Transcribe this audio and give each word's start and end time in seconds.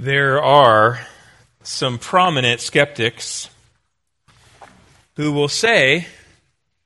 There 0.00 0.40
are 0.40 1.00
some 1.64 1.98
prominent 1.98 2.60
skeptics 2.60 3.50
who 5.16 5.32
will 5.32 5.48
say 5.48 6.06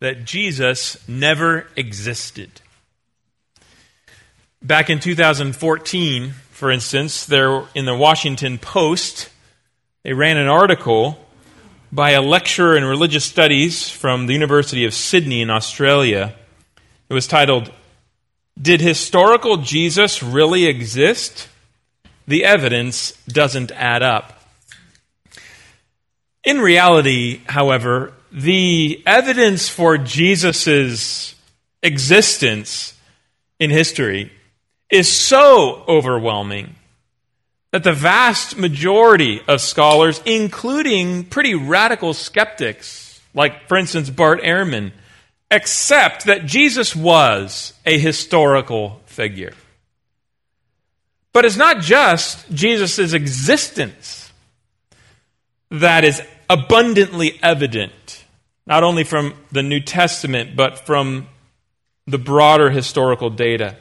that 0.01 0.25
Jesus 0.25 0.97
never 1.07 1.67
existed. 1.77 2.63
Back 4.63 4.89
in 4.89 4.99
2014, 4.99 6.31
for 6.53 6.71
instance, 6.71 7.27
there 7.27 7.65
in 7.75 7.85
the 7.85 7.95
Washington 7.95 8.57
Post, 8.57 9.29
they 10.05 10.15
ran 10.15 10.39
an 10.39 10.49
article 10.49 11.19
by 11.93 12.13
a 12.13 12.23
lecturer 12.23 12.79
in 12.79 12.85
religious 12.85 13.27
studies 13.27 13.91
from 13.91 14.27
the 14.27 14.33
University 14.33 14.87
of 14.87 14.95
Sydney 14.95 15.43
in 15.43 15.51
Australia. 15.51 16.35
It 17.11 17.13
was 17.13 17.27
titled, 17.27 17.71
Did 18.59 18.81
Historical 18.81 19.59
Jesus 19.59 20.23
Really 20.23 20.65
Exist? 20.65 21.49
The 22.27 22.45
evidence 22.45 23.13
doesn't 23.27 23.73
add 23.73 24.03
up. 24.03 24.41
In 26.45 26.61
reality, 26.61 27.41
however, 27.47 28.13
the 28.31 29.03
evidence 29.07 29.69
for 29.69 29.99
Jesus' 29.99 31.35
existence 31.83 32.95
in 33.59 33.71
history 33.71 34.33
is 34.91 35.11
so 35.11 35.85
overwhelming 35.87 36.75
that 37.73 37.85
the 37.85 37.93
vast 37.93 38.57
majority 38.57 39.41
of 39.49 39.61
scholars, 39.61 40.21
including 40.27 41.25
pretty 41.25 41.55
radical 41.55 42.13
skeptics, 42.13 43.21
like, 43.35 43.67
for 43.67 43.77
instance, 43.77 44.11
Bart 44.11 44.43
Ehrman, 44.43 44.93
accept 45.51 46.27
that 46.27 46.45
Jesus 46.45 46.95
was 46.95 47.73
a 47.87 47.99
historical 47.99 49.01
figure. 49.07 49.55
But 51.33 51.45
it's 51.45 51.57
not 51.57 51.81
just 51.81 52.51
Jesus' 52.53 53.13
existence 53.13 54.33
that 55.71 56.05
is 56.05 56.23
abundantly 56.51 57.39
evident, 57.43 58.25
not 58.67 58.85
only 58.85 59.05
from 59.05 59.35
the 59.51 59.63
New 59.63 59.81
Testament, 59.81 60.55
but 60.55 60.85
from 60.85 61.29
the 62.07 62.19
broader 62.19 62.71
historical 62.71 63.31
data. 63.31 63.77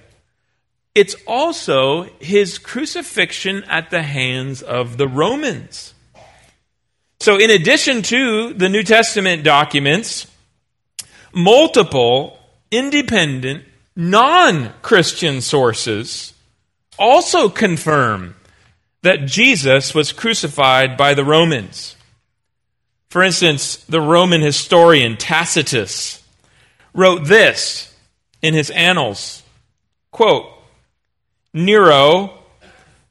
It's 0.95 1.16
also 1.27 2.03
his 2.19 2.58
crucifixion 2.58 3.63
at 3.65 3.89
the 3.89 4.03
hands 4.03 4.61
of 4.61 4.97
the 4.97 5.08
Romans. 5.08 5.93
So, 7.19 7.38
in 7.38 7.49
addition 7.49 8.02
to 8.03 8.53
the 8.53 8.69
New 8.69 8.83
Testament 8.83 9.43
documents, 9.43 10.27
multiple 11.33 12.39
independent, 12.71 13.65
non 13.95 14.73
Christian 14.81 15.41
sources 15.41 16.33
also 16.97 17.50
confirm 17.50 18.36
that 19.02 19.25
Jesus 19.25 19.95
was 19.95 20.11
crucified 20.11 20.98
by 20.98 21.14
the 21.14 21.25
Romans. 21.25 21.95
For 23.09 23.23
instance, 23.23 23.78
the 23.78 24.02
Roman 24.02 24.42
historian 24.42 25.17
Tacitus 25.17 26.23
wrote 26.94 27.25
this 27.25 27.94
in 28.42 28.53
his 28.53 28.70
annals 28.70 29.44
quote, 30.11 30.45
Nero 31.53 32.39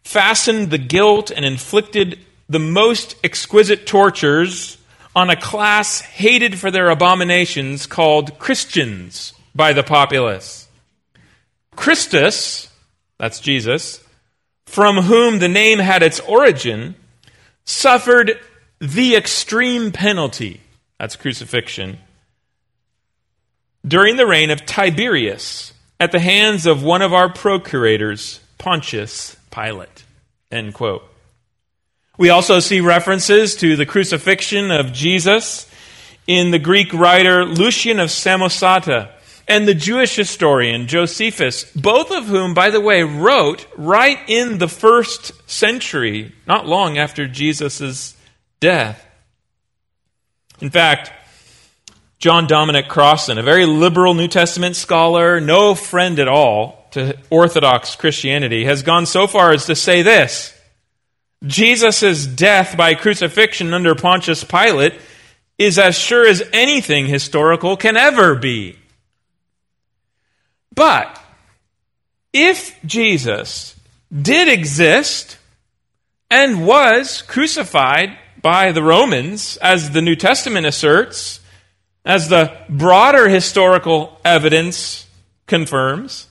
fastened 0.05 0.70
the 0.70 0.78
guilt 0.78 1.31
and 1.31 1.44
inflicted 1.44 2.19
the 2.48 2.59
most 2.59 3.15
exquisite 3.22 3.87
tortures 3.87 4.77
on 5.15 5.31
a 5.31 5.37
class 5.37 6.00
hated 6.00 6.59
for 6.59 6.70
their 6.70 6.91
abominations 6.91 7.87
called 7.87 8.39
Christians 8.39 9.33
by 9.55 9.72
the 9.72 9.83
populace. 9.83 10.69
Christus, 11.75 12.69
that's 13.20 13.38
Jesus, 13.38 14.02
from 14.64 14.96
whom 14.96 15.40
the 15.40 15.48
name 15.48 15.78
had 15.78 16.02
its 16.02 16.20
origin, 16.20 16.94
suffered 17.66 18.40
the 18.78 19.14
extreme 19.14 19.92
penalty, 19.92 20.62
that's 20.98 21.16
crucifixion, 21.16 21.98
during 23.86 24.16
the 24.16 24.26
reign 24.26 24.48
of 24.48 24.64
Tiberius 24.64 25.75
at 26.00 26.12
the 26.12 26.19
hands 26.19 26.64
of 26.64 26.82
one 26.82 27.03
of 27.03 27.12
our 27.12 27.28
procurators, 27.28 28.41
Pontius 28.56 29.36
Pilate. 29.50 30.04
End 30.50 30.72
quote. 30.72 31.04
We 32.16 32.30
also 32.30 32.59
see 32.59 32.80
references 32.80 33.54
to 33.56 33.76
the 33.76 33.84
crucifixion 33.84 34.70
of 34.70 34.94
Jesus 34.94 35.70
in 36.26 36.53
the 36.53 36.59
Greek 36.59 36.94
writer 36.94 37.44
Lucian 37.44 38.00
of 38.00 38.09
Samosata 38.09 39.10
and 39.50 39.66
the 39.66 39.75
Jewish 39.75 40.15
historian 40.15 40.87
Josephus, 40.87 41.65
both 41.75 42.12
of 42.12 42.27
whom, 42.27 42.55
by 42.55 42.71
the 42.71 42.81
way, 42.81 43.03
wrote 43.03 43.66
right 43.77 44.21
in 44.28 44.59
the 44.59 44.69
first 44.69 45.33
century, 45.50 46.33
not 46.47 46.69
long 46.69 46.99
after 46.99 47.27
Jesus' 47.27 48.16
death. 48.60 49.05
In 50.60 50.71
fact, 50.71 51.10
John 52.21 52.47
Dominic 52.47 52.87
Crossan, 52.89 53.39
a 53.39 53.43
very 53.43 53.66
liberal 53.66 54.15
New 54.15 54.28
Testament 54.28 54.77
scholar, 54.77 55.41
no 55.41 55.75
friend 55.75 56.21
at 56.21 56.28
all 56.28 56.87
to 56.93 57.19
Orthodox 57.28 57.97
Christianity, 57.97 58.65
has 58.66 58.84
gone 58.84 59.05
so 59.05 59.27
far 59.27 59.53
as 59.53 59.66
to 59.66 59.75
say 59.75 60.03
this 60.03 60.56
Jesus' 61.44 62.25
death 62.25 62.77
by 62.77 62.94
crucifixion 62.94 63.75
under 63.75 63.97
Pontius 63.97 64.44
Pilate 64.44 64.94
is 65.59 65.77
as 65.77 65.99
sure 65.99 66.25
as 66.25 66.41
anything 66.53 67.06
historical 67.06 67.77
can 67.77 67.97
ever 67.97 68.37
be. 68.37 68.77
But 70.75 71.20
if 72.32 72.78
Jesus 72.84 73.76
did 74.10 74.48
exist 74.48 75.38
and 76.31 76.66
was 76.66 77.22
crucified 77.22 78.16
by 78.41 78.72
the 78.72 78.82
Romans, 78.82 79.56
as 79.59 79.91
the 79.91 80.03
New 80.03 80.16
Testament 80.16 80.66
asserts, 80.66 81.41
as 82.04 82.28
the 82.28 82.56
broader 82.69 83.28
historical 83.28 84.19
evidence 84.25 85.06
confirms, 85.47 86.28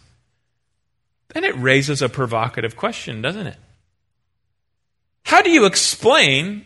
then 1.33 1.43
it 1.43 1.55
raises 1.57 2.01
a 2.01 2.09
provocative 2.09 2.75
question, 2.75 3.21
doesn't 3.21 3.47
it? 3.47 3.57
How 5.25 5.41
do 5.41 5.51
you 5.51 5.65
explain 5.65 6.65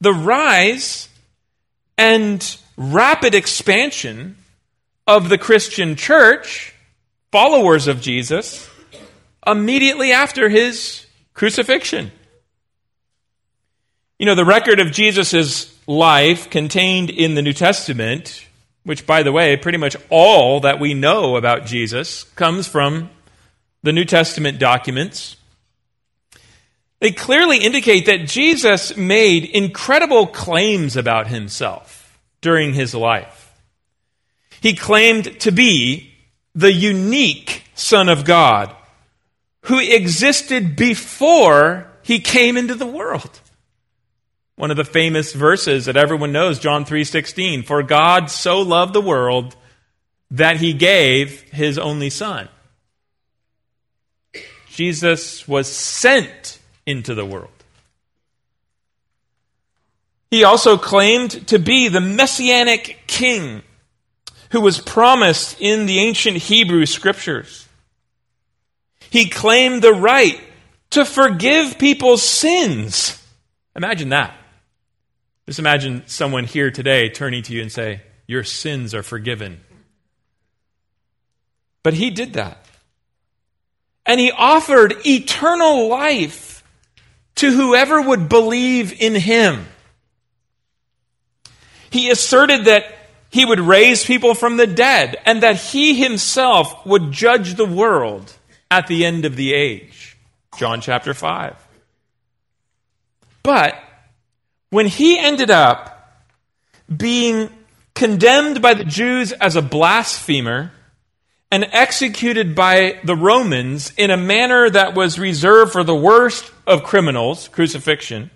the 0.00 0.14
rise 0.14 1.08
and 1.98 2.56
rapid 2.76 3.34
expansion 3.34 4.36
of 5.06 5.28
the 5.28 5.36
Christian 5.36 5.96
church, 5.96 6.74
followers 7.30 7.86
of 7.86 8.00
Jesus, 8.00 8.68
immediately 9.46 10.12
after 10.12 10.48
his 10.48 11.06
crucifixion? 11.34 12.10
You 14.18 14.26
know, 14.26 14.34
the 14.34 14.44
record 14.44 14.80
of 14.80 14.90
Jesus' 14.90 15.76
life 15.86 16.50
contained 16.50 17.10
in 17.10 17.34
the 17.34 17.42
New 17.42 17.52
Testament, 17.52 18.44
which, 18.82 19.06
by 19.06 19.22
the 19.22 19.32
way, 19.32 19.56
pretty 19.56 19.78
much 19.78 19.96
all 20.10 20.60
that 20.60 20.80
we 20.80 20.94
know 20.94 21.36
about 21.36 21.66
Jesus 21.66 22.24
comes 22.24 22.66
from 22.66 23.10
the 23.82 23.92
New 23.92 24.04
Testament 24.04 24.58
documents. 24.58 25.36
They 27.00 27.12
clearly 27.12 27.58
indicate 27.58 28.06
that 28.06 28.26
Jesus 28.26 28.96
made 28.96 29.44
incredible 29.44 30.26
claims 30.26 30.96
about 30.96 31.28
himself 31.28 32.18
during 32.40 32.74
his 32.74 32.94
life. 32.94 33.54
He 34.60 34.74
claimed 34.74 35.38
to 35.40 35.52
be 35.52 36.07
the 36.58 36.72
unique 36.72 37.62
Son 37.76 38.08
of 38.08 38.24
God 38.24 38.74
who 39.62 39.78
existed 39.78 40.74
before 40.74 41.88
he 42.02 42.18
came 42.18 42.56
into 42.56 42.74
the 42.74 42.86
world. 42.86 43.40
One 44.56 44.72
of 44.72 44.76
the 44.76 44.84
famous 44.84 45.32
verses 45.32 45.84
that 45.84 45.96
everyone 45.96 46.32
knows, 46.32 46.58
John 46.58 46.84
3:16, 46.84 47.62
for 47.62 47.84
God 47.84 48.28
so 48.28 48.60
loved 48.60 48.92
the 48.92 49.00
world 49.00 49.54
that 50.32 50.56
he 50.56 50.72
gave 50.72 51.42
his 51.42 51.78
only 51.78 52.10
son. 52.10 52.48
Jesus 54.68 55.46
was 55.46 55.70
sent 55.70 56.58
into 56.84 57.14
the 57.14 57.24
world. 57.24 57.52
He 60.28 60.42
also 60.42 60.76
claimed 60.76 61.46
to 61.46 61.60
be 61.60 61.86
the 61.86 62.00
messianic 62.00 63.06
king 63.06 63.62
who 64.50 64.60
was 64.60 64.80
promised 64.80 65.60
in 65.60 65.86
the 65.86 65.98
ancient 65.98 66.36
Hebrew 66.36 66.86
scriptures. 66.86 67.68
He 69.10 69.28
claimed 69.28 69.82
the 69.82 69.92
right 69.92 70.40
to 70.90 71.04
forgive 71.04 71.78
people's 71.78 72.22
sins. 72.22 73.22
Imagine 73.76 74.10
that. 74.10 74.34
Just 75.46 75.58
imagine 75.58 76.02
someone 76.06 76.44
here 76.44 76.70
today 76.70 77.08
turning 77.08 77.42
to 77.44 77.54
you 77.54 77.62
and 77.62 77.72
say, 77.72 78.02
Your 78.26 78.44
sins 78.44 78.94
are 78.94 79.02
forgiven. 79.02 79.60
But 81.82 81.94
he 81.94 82.10
did 82.10 82.34
that. 82.34 82.64
And 84.04 84.20
he 84.20 84.30
offered 84.30 84.94
eternal 85.06 85.88
life 85.88 86.62
to 87.36 87.50
whoever 87.50 88.02
would 88.02 88.28
believe 88.28 89.00
in 89.00 89.14
him. 89.14 89.66
He 91.90 92.10
asserted 92.10 92.66
that 92.66 92.97
he 93.30 93.44
would 93.44 93.60
raise 93.60 94.04
people 94.04 94.34
from 94.34 94.56
the 94.56 94.66
dead 94.66 95.16
and 95.24 95.42
that 95.42 95.56
he 95.56 96.00
himself 96.00 96.84
would 96.86 97.12
judge 97.12 97.54
the 97.54 97.66
world 97.66 98.32
at 98.70 98.86
the 98.86 99.04
end 99.04 99.24
of 99.24 99.36
the 99.36 99.54
age. 99.54 100.16
John 100.58 100.80
chapter 100.80 101.14
5. 101.14 101.54
But 103.42 103.74
when 104.70 104.86
he 104.86 105.18
ended 105.18 105.50
up 105.50 105.94
being 106.94 107.50
condemned 107.94 108.62
by 108.62 108.74
the 108.74 108.84
Jews 108.84 109.32
as 109.32 109.56
a 109.56 109.62
blasphemer 109.62 110.72
and 111.50 111.68
executed 111.72 112.54
by 112.54 113.00
the 113.04 113.16
Romans 113.16 113.92
in 113.96 114.10
a 114.10 114.16
manner 114.16 114.68
that 114.68 114.94
was 114.94 115.18
reserved 115.18 115.72
for 115.72 115.82
the 115.82 115.94
worst 115.94 116.50
of 116.66 116.82
criminals, 116.82 117.48
crucifixion, 117.48 118.30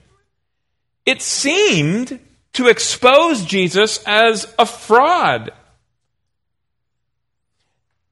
it 1.05 1.21
seemed 1.21 2.19
to 2.55 2.69
expose 2.69 3.45
Jesus 3.45 4.03
as 4.07 4.53
a 4.59 4.67
fraud 4.67 5.51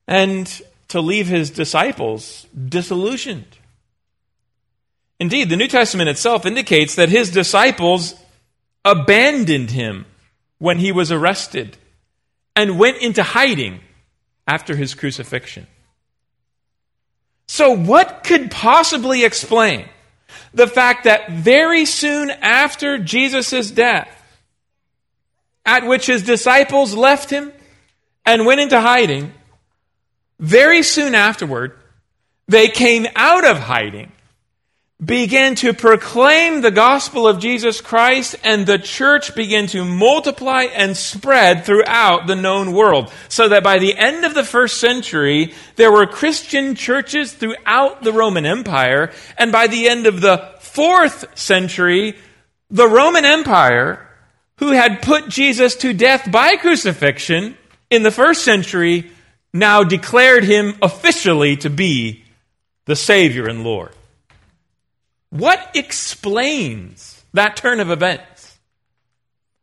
and 0.08 0.62
to 0.88 1.00
leave 1.00 1.28
his 1.28 1.50
disciples 1.50 2.46
disillusioned. 2.68 3.58
Indeed, 5.20 5.50
the 5.50 5.56
New 5.56 5.68
Testament 5.68 6.08
itself 6.08 6.46
indicates 6.46 6.94
that 6.94 7.10
his 7.10 7.30
disciples 7.30 8.14
abandoned 8.84 9.70
him 9.70 10.06
when 10.58 10.78
he 10.78 10.92
was 10.92 11.12
arrested 11.12 11.76
and 12.56 12.78
went 12.78 12.98
into 12.98 13.22
hiding 13.22 13.80
after 14.46 14.74
his 14.74 14.94
crucifixion. 14.94 15.66
So, 17.46 17.72
what 17.72 18.24
could 18.24 18.50
possibly 18.50 19.24
explain 19.24 19.86
the 20.54 20.66
fact 20.66 21.04
that 21.04 21.30
very 21.30 21.84
soon 21.84 22.30
after 22.30 22.98
Jesus' 22.98 23.70
death, 23.70 24.19
at 25.64 25.86
which 25.86 26.06
his 26.06 26.22
disciples 26.22 26.94
left 26.94 27.30
him 27.30 27.52
and 28.26 28.46
went 28.46 28.60
into 28.60 28.80
hiding, 28.80 29.32
very 30.38 30.82
soon 30.82 31.14
afterward, 31.14 31.78
they 32.48 32.68
came 32.68 33.06
out 33.14 33.44
of 33.44 33.58
hiding 33.58 34.12
began 35.02 35.54
to 35.54 35.72
proclaim 35.72 36.60
the 36.60 36.70
gospel 36.70 37.26
of 37.26 37.38
Jesus 37.38 37.80
Christ, 37.80 38.36
and 38.44 38.66
the 38.66 38.78
church 38.78 39.34
began 39.34 39.66
to 39.68 39.84
multiply 39.84 40.64
and 40.64 40.96
spread 40.96 41.64
throughout 41.64 42.26
the 42.26 42.36
known 42.36 42.72
world. 42.72 43.10
So 43.28 43.48
that 43.48 43.62
by 43.62 43.78
the 43.78 43.96
end 43.96 44.24
of 44.24 44.34
the 44.34 44.44
first 44.44 44.78
century, 44.78 45.54
there 45.76 45.90
were 45.90 46.06
Christian 46.06 46.74
churches 46.74 47.32
throughout 47.32 48.02
the 48.02 48.12
Roman 48.12 48.44
Empire, 48.44 49.12
and 49.38 49.50
by 49.50 49.68
the 49.68 49.88
end 49.88 50.06
of 50.06 50.20
the 50.20 50.50
fourth 50.60 51.38
century, 51.38 52.18
the 52.70 52.88
Roman 52.88 53.24
Empire, 53.24 54.06
who 54.60 54.72
had 54.72 55.02
put 55.02 55.28
Jesus 55.28 55.74
to 55.76 55.94
death 55.94 56.30
by 56.30 56.56
crucifixion 56.56 57.56
in 57.88 58.02
the 58.02 58.10
first 58.10 58.44
century, 58.44 59.10
now 59.54 59.82
declared 59.82 60.44
him 60.44 60.74
officially 60.82 61.56
to 61.56 61.70
be 61.70 62.22
the 62.84 62.94
Savior 62.94 63.48
and 63.48 63.64
Lord. 63.64 63.90
What 65.30 65.70
explains 65.74 67.24
that 67.32 67.56
turn 67.56 67.80
of 67.80 67.90
events? 67.90 68.58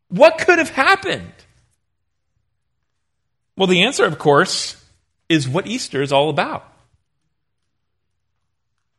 What 0.10 0.40
could 0.40 0.58
have 0.58 0.72
happened? 0.72 1.32
Well, 3.56 3.68
the 3.68 3.84
answer, 3.84 4.06
of 4.06 4.18
course, 4.18 4.84
is 5.30 5.48
what 5.48 5.68
Easter 5.68 6.02
is 6.02 6.12
all 6.12 6.30
about. 6.30 6.72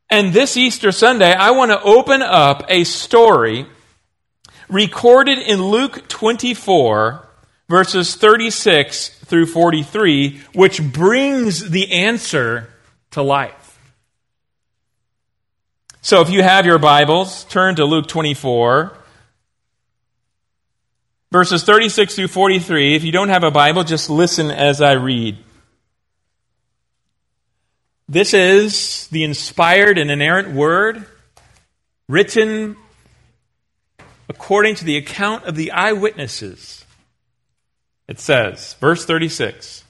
And 0.09 0.33
this 0.33 0.57
Easter 0.57 0.93
Sunday, 0.93 1.33
I 1.33 1.51
want 1.51 1.73
to 1.73 1.83
open 1.83 2.23
up 2.23 2.65
a 2.69 2.85
story 2.85 3.67
recorded 4.69 5.39
in 5.39 5.63
Luke 5.63 6.09
24, 6.09 7.27
verses 7.69 8.15
36 8.17 9.09
through 9.09 9.47
43, 9.47 10.41
which 10.55 10.83
brings 10.83 11.71
the 11.71 11.93
answer 11.93 12.73
to 13.13 13.23
life. 13.23 13.79
So 16.01 16.21
if 16.21 16.31
you 16.31 16.43
have 16.43 16.65
your 16.65 16.79
Bibles, 16.79 17.45
turn 17.45 17.77
to 17.77 17.85
Luke 17.85 18.09
24, 18.09 18.97
verses 21.31 21.65
36 21.65 22.15
through 22.15 22.29
43. 22.29 22.95
If 22.95 23.05
you 23.05 23.13
don't 23.13 23.29
have 23.29 23.45
a 23.45 23.51
Bible, 23.51 23.85
just 23.85 24.09
listen 24.09 24.51
as 24.51 24.81
I 24.81 24.93
read. 24.93 25.37
This 28.09 28.33
is 28.33 29.07
the 29.09 29.25
inspired 29.25 29.99
and 29.99 30.11
inerrant 30.11 30.53
word 30.53 31.05
written 32.09 32.77
according 34.29 34.75
to 34.77 34.85
the 34.85 34.97
account 34.97 35.45
of 35.45 35.57
the 35.57 35.71
eyewitnesses. 35.71 36.85
It 38.07 38.21
says, 38.21 38.75
verse 38.75 39.05
36. 39.05 39.85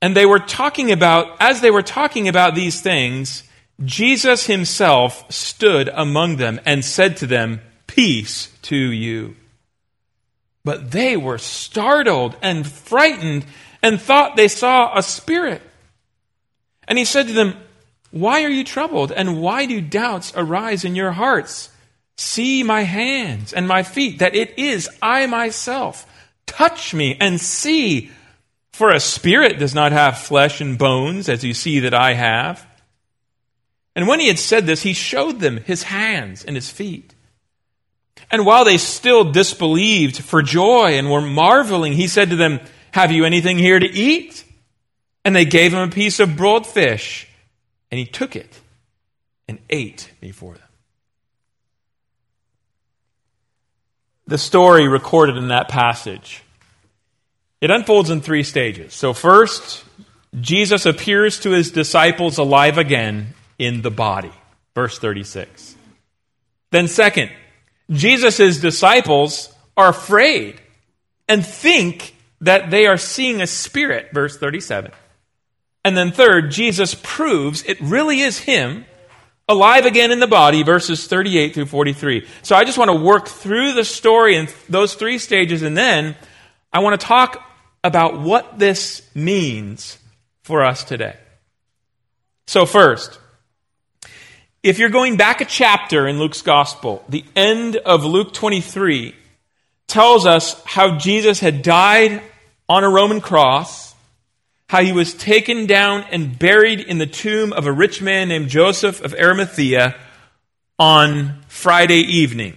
And 0.00 0.16
they 0.16 0.26
were 0.26 0.40
talking 0.40 0.90
about, 0.90 1.36
as 1.40 1.60
they 1.60 1.70
were 1.70 1.82
talking 1.82 2.28
about 2.28 2.54
these 2.54 2.80
things, 2.80 3.44
Jesus 3.84 4.46
himself 4.46 5.30
stood 5.32 5.88
among 5.88 6.36
them 6.36 6.60
and 6.64 6.84
said 6.84 7.16
to 7.18 7.26
them, 7.26 7.60
Peace 7.86 8.50
to 8.62 8.76
you. 8.76 9.36
But 10.64 10.90
they 10.92 11.16
were 11.16 11.38
startled 11.38 12.36
and 12.42 12.66
frightened 12.66 13.44
and 13.82 14.00
thought 14.00 14.36
they 14.36 14.48
saw 14.48 14.96
a 14.96 15.02
spirit. 15.02 15.62
And 16.86 16.98
he 16.98 17.04
said 17.04 17.26
to 17.26 17.32
them, 17.32 17.56
Why 18.10 18.44
are 18.44 18.48
you 18.48 18.64
troubled? 18.64 19.12
And 19.12 19.40
why 19.40 19.66
do 19.66 19.80
doubts 19.80 20.32
arise 20.36 20.84
in 20.84 20.94
your 20.94 21.12
hearts? 21.12 21.70
See 22.22 22.62
my 22.62 22.82
hands 22.82 23.52
and 23.52 23.66
my 23.66 23.82
feet, 23.82 24.20
that 24.20 24.36
it 24.36 24.56
is 24.56 24.88
I 25.02 25.26
myself. 25.26 26.06
Touch 26.46 26.94
me 26.94 27.16
and 27.20 27.40
see. 27.40 28.12
For 28.72 28.90
a 28.90 29.00
spirit 29.00 29.58
does 29.58 29.74
not 29.74 29.90
have 29.90 30.18
flesh 30.18 30.60
and 30.60 30.78
bones, 30.78 31.28
as 31.28 31.42
you 31.42 31.52
see 31.52 31.80
that 31.80 31.92
I 31.92 32.14
have. 32.14 32.64
And 33.96 34.06
when 34.06 34.20
he 34.20 34.28
had 34.28 34.38
said 34.38 34.66
this, 34.66 34.82
he 34.82 34.92
showed 34.92 35.40
them 35.40 35.58
his 35.58 35.82
hands 35.82 36.44
and 36.44 36.54
his 36.54 36.70
feet. 36.70 37.12
And 38.30 38.46
while 38.46 38.64
they 38.64 38.78
still 38.78 39.24
disbelieved 39.32 40.22
for 40.22 40.42
joy 40.42 40.92
and 40.92 41.10
were 41.10 41.20
marveling, 41.20 41.92
he 41.92 42.06
said 42.06 42.30
to 42.30 42.36
them, 42.36 42.60
Have 42.92 43.10
you 43.10 43.24
anything 43.24 43.58
here 43.58 43.80
to 43.80 43.92
eat? 43.92 44.44
And 45.24 45.34
they 45.34 45.44
gave 45.44 45.74
him 45.74 45.88
a 45.88 45.92
piece 45.92 46.20
of 46.20 46.36
broiled 46.36 46.68
fish, 46.68 47.28
and 47.90 47.98
he 47.98 48.06
took 48.06 48.36
it 48.36 48.60
and 49.48 49.58
ate 49.68 50.12
before 50.20 50.54
them. 50.54 50.61
The 54.32 54.38
story 54.38 54.88
recorded 54.88 55.36
in 55.36 55.48
that 55.48 55.68
passage. 55.68 56.42
It 57.60 57.70
unfolds 57.70 58.08
in 58.08 58.22
three 58.22 58.44
stages. 58.44 58.94
So, 58.94 59.12
first, 59.12 59.84
Jesus 60.40 60.86
appears 60.86 61.38
to 61.40 61.50
his 61.50 61.70
disciples 61.70 62.38
alive 62.38 62.78
again 62.78 63.34
in 63.58 63.82
the 63.82 63.90
body. 63.90 64.32
Verse 64.74 64.98
36. 64.98 65.76
Then, 66.70 66.88
second, 66.88 67.30
Jesus' 67.90 68.58
disciples 68.58 69.54
are 69.76 69.90
afraid 69.90 70.62
and 71.28 71.44
think 71.44 72.16
that 72.40 72.70
they 72.70 72.86
are 72.86 72.96
seeing 72.96 73.42
a 73.42 73.46
spirit. 73.46 74.14
Verse 74.14 74.38
37. 74.38 74.92
And 75.84 75.94
then, 75.94 76.10
third, 76.10 76.50
Jesus 76.50 76.98
proves 77.02 77.64
it 77.64 77.78
really 77.82 78.20
is 78.20 78.38
Him 78.38 78.86
alive 79.48 79.86
again 79.86 80.10
in 80.10 80.20
the 80.20 80.26
body, 80.26 80.62
verses 80.62 81.06
38 81.06 81.54
through 81.54 81.66
43. 81.66 82.26
So 82.42 82.56
I 82.56 82.64
just 82.64 82.78
want 82.78 82.90
to 82.90 82.96
work 82.96 83.28
through 83.28 83.72
the 83.74 83.84
story 83.84 84.36
in 84.36 84.48
those 84.68 84.94
three 84.94 85.18
stages, 85.18 85.62
and 85.62 85.76
then 85.76 86.16
I 86.72 86.80
want 86.80 87.00
to 87.00 87.06
talk 87.06 87.44
about 87.84 88.20
what 88.20 88.58
this 88.58 89.02
means 89.14 89.98
for 90.42 90.64
us 90.64 90.84
today. 90.84 91.16
So, 92.46 92.66
first, 92.66 93.18
if 94.62 94.78
you're 94.78 94.90
going 94.90 95.16
back 95.16 95.40
a 95.40 95.44
chapter 95.44 96.06
in 96.06 96.18
Luke's 96.18 96.42
gospel, 96.42 97.04
the 97.08 97.24
end 97.34 97.76
of 97.76 98.04
Luke 98.04 98.32
23 98.32 99.14
tells 99.86 100.26
us 100.26 100.62
how 100.64 100.98
Jesus 100.98 101.40
had 101.40 101.62
died 101.62 102.22
on 102.68 102.84
a 102.84 102.88
Roman 102.88 103.20
cross, 103.20 103.91
how 104.72 104.82
he 104.82 104.90
was 104.90 105.12
taken 105.12 105.66
down 105.66 106.02
and 106.10 106.38
buried 106.38 106.80
in 106.80 106.96
the 106.96 107.06
tomb 107.06 107.52
of 107.52 107.66
a 107.66 107.70
rich 107.72 108.00
man 108.00 108.28
named 108.28 108.48
Joseph 108.48 109.02
of 109.02 109.12
Arimathea 109.12 109.94
on 110.78 111.42
Friday 111.46 112.00
evening. 112.00 112.56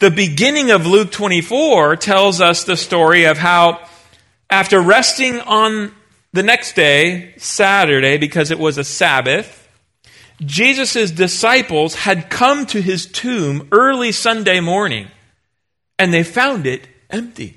The 0.00 0.10
beginning 0.10 0.72
of 0.72 0.88
Luke 0.88 1.12
24 1.12 1.94
tells 1.98 2.40
us 2.40 2.64
the 2.64 2.76
story 2.76 3.26
of 3.26 3.38
how, 3.38 3.80
after 4.50 4.80
resting 4.80 5.38
on 5.38 5.94
the 6.32 6.42
next 6.42 6.74
day, 6.74 7.34
Saturday, 7.36 8.16
because 8.16 8.50
it 8.50 8.58
was 8.58 8.76
a 8.76 8.82
Sabbath, 8.82 9.68
Jesus' 10.40 11.12
disciples 11.12 11.94
had 11.94 12.28
come 12.28 12.66
to 12.66 12.82
his 12.82 13.06
tomb 13.06 13.68
early 13.70 14.10
Sunday 14.10 14.58
morning 14.58 15.06
and 15.96 16.12
they 16.12 16.24
found 16.24 16.66
it 16.66 16.88
empty. 17.08 17.56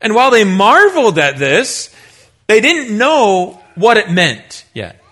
And 0.00 0.14
while 0.14 0.30
they 0.30 0.44
marveled 0.44 1.18
at 1.18 1.38
this, 1.38 1.94
they 2.46 2.60
didn't 2.60 2.96
know 2.96 3.60
what 3.74 3.96
it 3.96 4.10
meant 4.10 4.64
yet. 4.74 5.02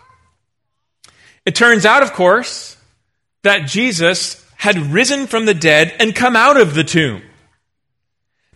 It 1.45 1.55
turns 1.55 1.85
out, 1.85 2.03
of 2.03 2.13
course, 2.13 2.77
that 3.43 3.67
Jesus 3.67 4.45
had 4.57 4.77
risen 4.79 5.27
from 5.27 5.47
the 5.47 5.55
dead 5.55 5.95
and 6.01 6.15
come 6.15 6.37
out 6.37 6.59
of 6.59 6.75
the 6.75 6.85
tomb. 6.85 7.23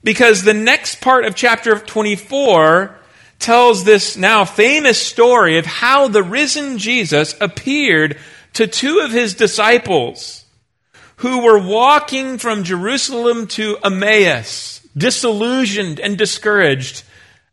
Because 0.02 0.42
the 0.42 0.54
next 0.54 1.00
part 1.00 1.25
of 1.25 1.35
chapter 1.35 1.78
24 1.78 2.97
tells 3.38 3.85
this 3.85 4.16
now 4.16 4.44
famous 4.44 5.00
story 5.00 5.58
of 5.58 5.66
how 5.66 6.08
the 6.08 6.23
risen 6.23 6.78
Jesus 6.78 7.35
appeared 7.40 8.16
to 8.54 8.66
two 8.66 9.00
of 9.00 9.12
his 9.12 9.35
disciples 9.35 10.47
who 11.16 11.42
were 11.42 11.58
walking 11.58 12.38
from 12.38 12.64
Jerusalem 12.64 13.47
to 13.49 13.76
Emmaus, 13.85 14.80
disillusioned 14.99 16.00
and 16.00 16.19
discouraged 16.19 17.05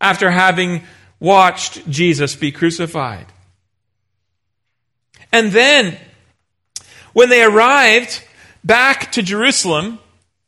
after 0.01 0.31
having 0.31 0.83
watched 1.19 1.89
Jesus 1.89 2.35
be 2.35 2.51
crucified. 2.51 3.25
And 5.31 5.51
then, 5.51 5.97
when 7.13 7.29
they 7.29 7.43
arrived 7.43 8.23
back 8.63 9.11
to 9.13 9.21
Jerusalem, 9.21 9.99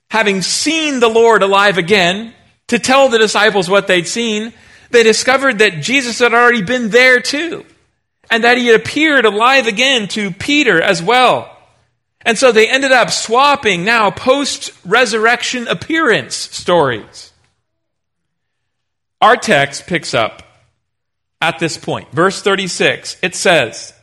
having 0.10 0.42
seen 0.42 1.00
the 1.00 1.10
Lord 1.10 1.44
alive 1.44 1.78
again, 1.78 2.34
to 2.68 2.80
tell 2.80 3.10
the 3.10 3.18
disciples 3.18 3.70
what 3.70 3.88
they'd 3.88 4.08
seen, 4.08 4.54
they 4.92 5.04
discovered 5.04 5.60
that 5.60 5.82
Jesus 5.82 6.20
had 6.20 6.34
already 6.34 6.62
been 6.62 6.90
there 6.90 7.20
too, 7.20 7.66
and 8.30 8.44
that 8.44 8.58
he 8.58 8.68
had 8.68 8.80
appeared 8.80 9.26
alive 9.26 9.68
again 9.68 10.08
to 10.10 10.32
Peter 10.32 10.82
as 10.82 11.02
well. 11.02 11.57
And 12.28 12.38
so 12.38 12.52
they 12.52 12.68
ended 12.68 12.92
up 12.92 13.10
swapping 13.10 13.86
now 13.86 14.12
post 14.12 14.74
resurrection 14.84 15.66
appearance 15.70 16.36
stories. 16.36 17.32
Our 19.22 19.38
text 19.38 19.88
picks 19.88 20.14
up 20.14 20.44
at 21.40 21.58
this 21.60 21.78
point. 21.78 22.12
Verse 22.12 22.42
36, 22.42 23.16
it 23.24 23.34
says, 23.34 23.94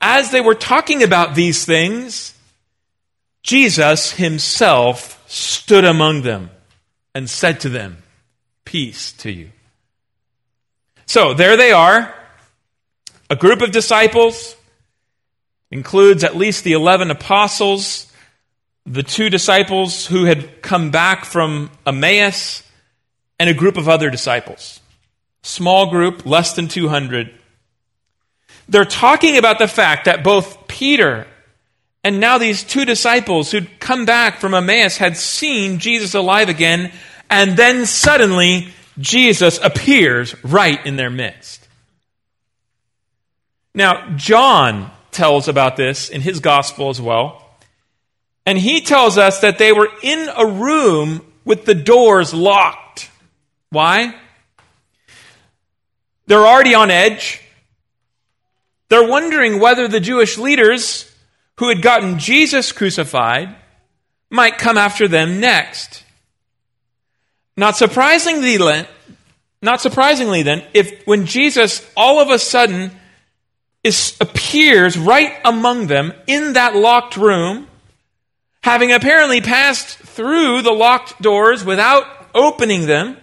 As 0.00 0.30
they 0.30 0.40
were 0.40 0.54
talking 0.54 1.02
about 1.02 1.34
these 1.34 1.66
things, 1.66 2.32
Jesus 3.42 4.12
himself 4.12 5.22
stood 5.30 5.84
among 5.84 6.22
them 6.22 6.48
and 7.14 7.28
said 7.28 7.60
to 7.60 7.68
them, 7.68 7.98
Peace 8.64 9.12
to 9.12 9.30
you. 9.30 9.50
So 11.04 11.34
there 11.34 11.58
they 11.58 11.72
are, 11.72 12.14
a 13.28 13.36
group 13.36 13.60
of 13.60 13.70
disciples, 13.70 14.56
includes 15.70 16.24
at 16.24 16.36
least 16.36 16.64
the 16.64 16.72
11 16.72 17.10
apostles, 17.10 18.12
the 18.86 19.02
two 19.02 19.28
disciples 19.30 20.06
who 20.06 20.24
had 20.24 20.62
come 20.62 20.90
back 20.90 21.24
from 21.24 21.70
Emmaus, 21.86 22.62
and 23.38 23.48
a 23.48 23.54
group 23.54 23.76
of 23.76 23.88
other 23.88 24.10
disciples. 24.10 24.80
Small 25.42 25.90
group, 25.90 26.26
less 26.26 26.54
than 26.54 26.68
200. 26.68 27.32
They're 28.68 28.84
talking 28.84 29.36
about 29.36 29.58
the 29.58 29.68
fact 29.68 30.06
that 30.06 30.24
both 30.24 30.66
Peter 30.66 31.26
and 32.04 32.20
now 32.20 32.38
these 32.38 32.62
two 32.62 32.84
disciples 32.84 33.50
who'd 33.50 33.80
come 33.80 34.04
back 34.04 34.38
from 34.38 34.54
Emmaus 34.54 34.96
had 34.96 35.16
seen 35.16 35.78
Jesus 35.78 36.14
alive 36.14 36.48
again, 36.48 36.92
and 37.28 37.56
then 37.56 37.86
suddenly 37.86 38.68
Jesus 38.98 39.58
appears 39.62 40.34
right 40.44 40.84
in 40.86 40.96
their 40.96 41.10
midst. 41.10 41.66
Now, 43.74 44.08
John 44.16 44.90
tells 45.18 45.48
about 45.48 45.76
this 45.76 46.08
in 46.08 46.20
his 46.20 46.38
gospel 46.38 46.90
as 46.90 47.00
well. 47.00 47.44
And 48.46 48.56
he 48.56 48.80
tells 48.80 49.18
us 49.18 49.40
that 49.40 49.58
they 49.58 49.72
were 49.72 49.90
in 50.00 50.30
a 50.34 50.46
room 50.46 51.20
with 51.44 51.64
the 51.64 51.74
doors 51.74 52.32
locked. 52.32 53.10
Why? 53.70 54.14
They're 56.28 56.46
already 56.46 56.74
on 56.74 56.92
edge. 56.92 57.42
They're 58.88 59.08
wondering 59.08 59.58
whether 59.58 59.88
the 59.88 59.98
Jewish 59.98 60.38
leaders 60.38 61.12
who 61.56 61.68
had 61.68 61.82
gotten 61.82 62.20
Jesus 62.20 62.70
crucified 62.70 63.56
might 64.30 64.56
come 64.56 64.78
after 64.78 65.08
them 65.08 65.40
next. 65.40 66.04
Not 67.56 67.76
surprisingly, 67.76 68.56
not 69.60 69.80
surprisingly 69.80 70.44
then, 70.44 70.62
if 70.74 71.04
when 71.08 71.26
Jesus 71.26 71.84
all 71.96 72.20
of 72.20 72.30
a 72.30 72.38
sudden 72.38 72.92
is, 73.88 74.16
appears 74.20 74.96
right 74.96 75.34
among 75.44 75.88
them 75.88 76.12
in 76.26 76.52
that 76.52 76.76
locked 76.76 77.16
room, 77.16 77.66
having 78.62 78.92
apparently 78.92 79.40
passed 79.40 79.98
through 79.98 80.62
the 80.62 80.72
locked 80.72 81.20
doors 81.20 81.64
without 81.64 82.04
opening 82.34 82.86
them, 82.86 83.16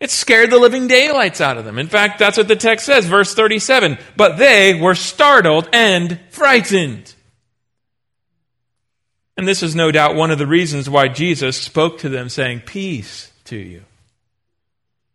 it 0.00 0.10
scared 0.10 0.50
the 0.50 0.58
living 0.58 0.86
daylights 0.88 1.40
out 1.40 1.56
of 1.56 1.64
them. 1.64 1.78
In 1.78 1.86
fact, 1.86 2.18
that's 2.18 2.36
what 2.36 2.48
the 2.48 2.56
text 2.56 2.84
says, 2.84 3.06
verse 3.06 3.34
37. 3.34 3.96
But 4.16 4.36
they 4.36 4.78
were 4.78 4.94
startled 4.94 5.68
and 5.72 6.20
frightened. 6.30 7.14
And 9.36 9.48
this 9.48 9.62
is 9.62 9.74
no 9.74 9.90
doubt 9.90 10.14
one 10.14 10.30
of 10.30 10.38
the 10.38 10.46
reasons 10.46 10.90
why 10.90 11.08
Jesus 11.08 11.56
spoke 11.56 11.98
to 11.98 12.08
them, 12.08 12.28
saying, 12.28 12.62
Peace 12.66 13.32
to 13.44 13.56
you. 13.56 13.84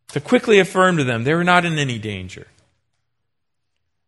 To 0.10 0.20
quickly 0.20 0.60
affirm 0.60 0.98
to 0.98 1.04
them 1.04 1.24
they 1.24 1.36
were 1.36 1.44
not 1.44 1.66
in 1.66 1.78
any 1.78 2.00
danger. 2.00 2.48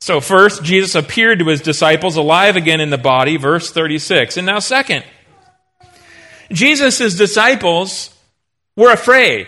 So, 0.02 0.20
first, 0.20 0.64
Jesus 0.64 0.96
appeared 0.96 1.40
to 1.40 1.48
his 1.48 1.62
disciples 1.62 2.16
alive 2.16 2.56
again 2.56 2.82
in 2.82 2.90
the 2.90 2.98
body, 2.98 3.38
verse 3.38 3.70
36. 3.70 4.36
And 4.36 4.48
now, 4.48 4.58
second, 4.58 5.06
Jesus' 6.52 7.16
disciples 7.16 8.10
were 8.76 8.92
afraid 8.92 9.48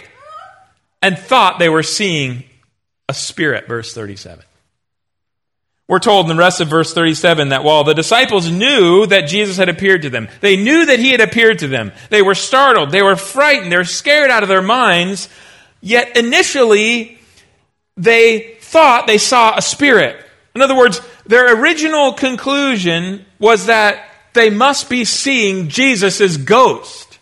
and 1.01 1.17
thought 1.17 1.57
they 1.57 1.69
were 1.69 1.81
seeing 1.81 2.43
a 3.09 3.15
spirit, 3.15 3.67
verse 3.67 3.95
37. 3.95 4.45
We're 5.87 5.97
told 5.97 6.29
in 6.29 6.35
the 6.37 6.39
rest 6.39 6.61
of 6.61 6.67
verse 6.67 6.93
37 6.93 7.49
that 7.49 7.63
while 7.63 7.83
the 7.83 7.95
disciples 7.95 8.49
knew 8.49 9.07
that 9.07 9.27
Jesus 9.27 9.57
had 9.57 9.69
appeared 9.69 10.03
to 10.03 10.11
them, 10.11 10.29
they 10.39 10.55
knew 10.55 10.85
that 10.85 10.99
he 10.99 11.09
had 11.09 11.19
appeared 11.19 11.59
to 11.59 11.67
them, 11.67 11.91
they 12.11 12.21
were 12.21 12.35
startled, 12.35 12.91
they 12.91 13.01
were 13.01 13.15
frightened, 13.15 13.71
they 13.71 13.77
were 13.77 13.83
scared 13.85 14.29
out 14.29 14.43
of 14.43 14.49
their 14.49 14.61
minds, 14.61 15.29
yet 15.81 16.15
initially 16.15 17.17
they 17.97 18.55
thought 18.61 19.07
they 19.07 19.17
saw 19.17 19.57
a 19.57 19.61
spirit. 19.63 20.23
In 20.55 20.61
other 20.61 20.75
words, 20.75 21.01
their 21.25 21.59
original 21.59 22.13
conclusion 22.13 23.25
was 23.39 23.65
that 23.65 24.05
they 24.33 24.49
must 24.49 24.89
be 24.89 25.05
seeing 25.05 25.69
Jesus' 25.69 26.37
ghost. 26.37 27.19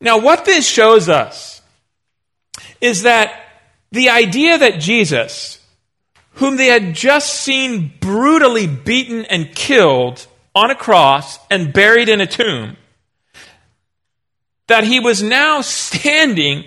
Now, 0.00 0.18
what 0.18 0.44
this 0.44 0.68
shows 0.68 1.08
us 1.08 1.62
is 2.80 3.02
that 3.02 3.32
the 3.92 4.10
idea 4.10 4.58
that 4.58 4.80
Jesus, 4.80 5.60
whom 6.32 6.56
they 6.56 6.66
had 6.66 6.94
just 6.94 7.32
seen 7.34 7.92
brutally 8.00 8.66
beaten 8.66 9.24
and 9.24 9.54
killed 9.54 10.26
on 10.54 10.70
a 10.70 10.74
cross 10.74 11.38
and 11.50 11.72
buried 11.72 12.08
in 12.08 12.20
a 12.20 12.26
tomb, 12.26 12.76
that 14.68 14.84
he 14.84 15.00
was 15.00 15.22
now 15.22 15.60
standing 15.60 16.64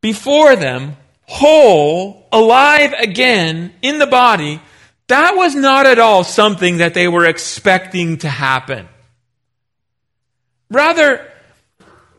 before 0.00 0.56
them, 0.56 0.96
whole, 1.26 2.26
alive 2.32 2.92
again 2.92 3.72
in 3.82 3.98
the 3.98 4.06
body, 4.06 4.60
that 5.08 5.36
was 5.36 5.54
not 5.54 5.86
at 5.86 5.98
all 5.98 6.24
something 6.24 6.78
that 6.78 6.94
they 6.94 7.08
were 7.08 7.26
expecting 7.26 8.18
to 8.18 8.28
happen. 8.28 8.88
Rather, 10.70 11.26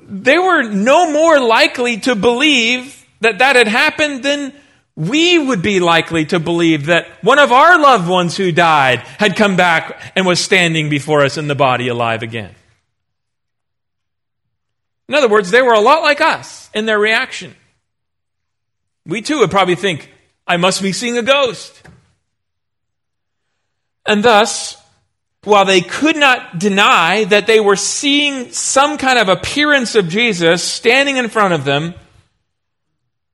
they 0.01 0.37
were 0.37 0.63
no 0.63 1.11
more 1.11 1.39
likely 1.39 1.97
to 2.01 2.15
believe 2.15 3.05
that 3.19 3.39
that 3.39 3.55
had 3.55 3.67
happened 3.67 4.23
than 4.23 4.53
we 4.95 5.37
would 5.37 5.61
be 5.61 5.79
likely 5.79 6.25
to 6.25 6.39
believe 6.39 6.87
that 6.87 7.07
one 7.23 7.39
of 7.39 7.51
our 7.51 7.79
loved 7.79 8.07
ones 8.07 8.35
who 8.37 8.51
died 8.51 8.99
had 8.99 9.35
come 9.35 9.55
back 9.55 10.13
and 10.15 10.25
was 10.25 10.39
standing 10.39 10.89
before 10.89 11.23
us 11.23 11.37
in 11.37 11.47
the 11.47 11.55
body 11.55 11.87
alive 11.87 12.23
again. 12.23 12.55
In 15.07 15.15
other 15.15 15.29
words, 15.29 15.51
they 15.51 15.61
were 15.61 15.73
a 15.73 15.79
lot 15.79 16.01
like 16.01 16.19
us 16.19 16.69
in 16.73 16.85
their 16.85 16.99
reaction. 16.99 17.55
We 19.07 19.21
too 19.21 19.39
would 19.39 19.49
probably 19.49 19.75
think, 19.75 20.11
I 20.45 20.57
must 20.57 20.81
be 20.81 20.91
seeing 20.91 21.17
a 21.17 21.23
ghost. 21.23 21.81
And 24.05 24.23
thus, 24.23 24.77
while 25.43 25.65
they 25.65 25.81
could 25.81 26.17
not 26.17 26.59
deny 26.59 27.23
that 27.25 27.47
they 27.47 27.61
were 27.61 27.77
seeing 27.77 28.51
some 28.51 28.97
kind 28.97 29.17
of 29.17 29.29
appearance 29.29 29.95
of 29.95 30.09
Jesus 30.09 30.61
standing 30.61 31.15
in 31.17 31.29
front 31.29 31.53
of 31.53 31.63
them, 31.63 31.93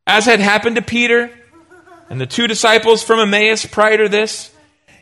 as 0.06 0.26
had 0.26 0.40
happened 0.40 0.76
to 0.76 0.82
Peter 0.82 1.32
and 2.10 2.22
the 2.22 2.28
two 2.28 2.48
disciples 2.48 3.02
from 3.02 3.20
Emmaus 3.20 3.66
prior 3.66 3.98
to 3.98 4.10
this, 4.10 4.52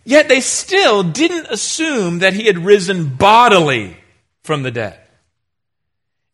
yet 0.05 0.29
they 0.29 0.39
still 0.39 1.03
didn't 1.03 1.47
assume 1.49 2.19
that 2.19 2.33
he 2.33 2.45
had 2.45 2.59
risen 2.59 3.09
bodily 3.15 3.97
from 4.43 4.63
the 4.63 4.71
dead. 4.71 4.97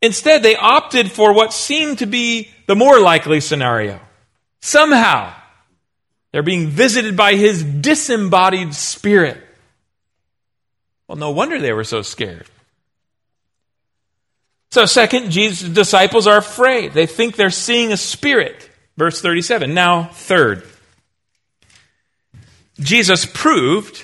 Instead, 0.02 0.44
they 0.44 0.56
opted 0.56 1.12
for 1.12 1.34
what 1.34 1.54
seemed 1.54 2.00
to 2.00 2.06
be 2.06 2.50
the 2.68 2.76
more 2.76 3.00
likely 3.00 3.40
scenario. 3.40 4.00
Somehow, 4.62 5.34
they're 6.32 6.44
being 6.44 6.68
visited 6.68 7.16
by 7.16 7.36
his 7.36 7.64
disembodied 7.64 8.74
spirit. 8.74 9.44
Well, 11.08 11.18
no 11.18 11.32
wonder 11.32 11.60
they 11.60 11.74
were 11.74 11.84
so 11.84 12.02
scared. 12.02 12.48
So, 14.72 14.86
second, 14.86 15.32
Jesus' 15.32 15.70
disciples 15.70 16.28
are 16.28 16.38
afraid. 16.38 16.94
They 16.94 17.06
think 17.06 17.36
they're 17.36 17.50
seeing 17.50 17.92
a 17.92 17.98
spirit. 17.98 18.70
Verse 18.98 19.22
37. 19.22 19.74
Now, 19.74 20.06
third, 20.06 20.64
Jesus 22.80 23.26
proved 23.26 24.04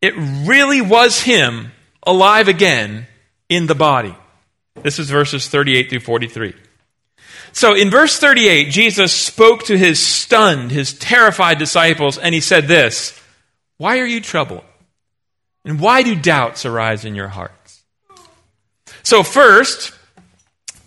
it 0.00 0.14
really 0.16 0.80
was 0.80 1.20
him 1.20 1.72
alive 2.02 2.48
again 2.48 3.06
in 3.48 3.66
the 3.66 3.74
body. 3.74 4.14
This 4.82 4.98
is 4.98 5.10
verses 5.10 5.48
38 5.48 5.90
through 5.90 6.00
43. 6.00 6.54
So 7.52 7.74
in 7.74 7.90
verse 7.90 8.18
38, 8.18 8.70
Jesus 8.70 9.12
spoke 9.12 9.64
to 9.64 9.76
his 9.76 10.04
stunned, 10.04 10.70
his 10.70 10.92
terrified 10.94 11.58
disciples, 11.58 12.18
and 12.18 12.34
he 12.34 12.40
said 12.40 12.68
this 12.68 13.18
Why 13.78 13.98
are 13.98 14.06
you 14.06 14.20
troubled? 14.20 14.64
And 15.64 15.78
why 15.78 16.02
do 16.02 16.14
doubts 16.14 16.64
arise 16.64 17.04
in 17.04 17.14
your 17.14 17.28
hearts? 17.28 17.82
So, 19.02 19.22
first, 19.22 19.92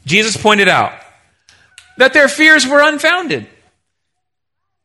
Jesus 0.05 0.36
pointed 0.36 0.67
out 0.67 0.93
that 1.98 2.13
their 2.13 2.27
fears 2.27 2.67
were 2.67 2.82
unfounded. 2.82 3.48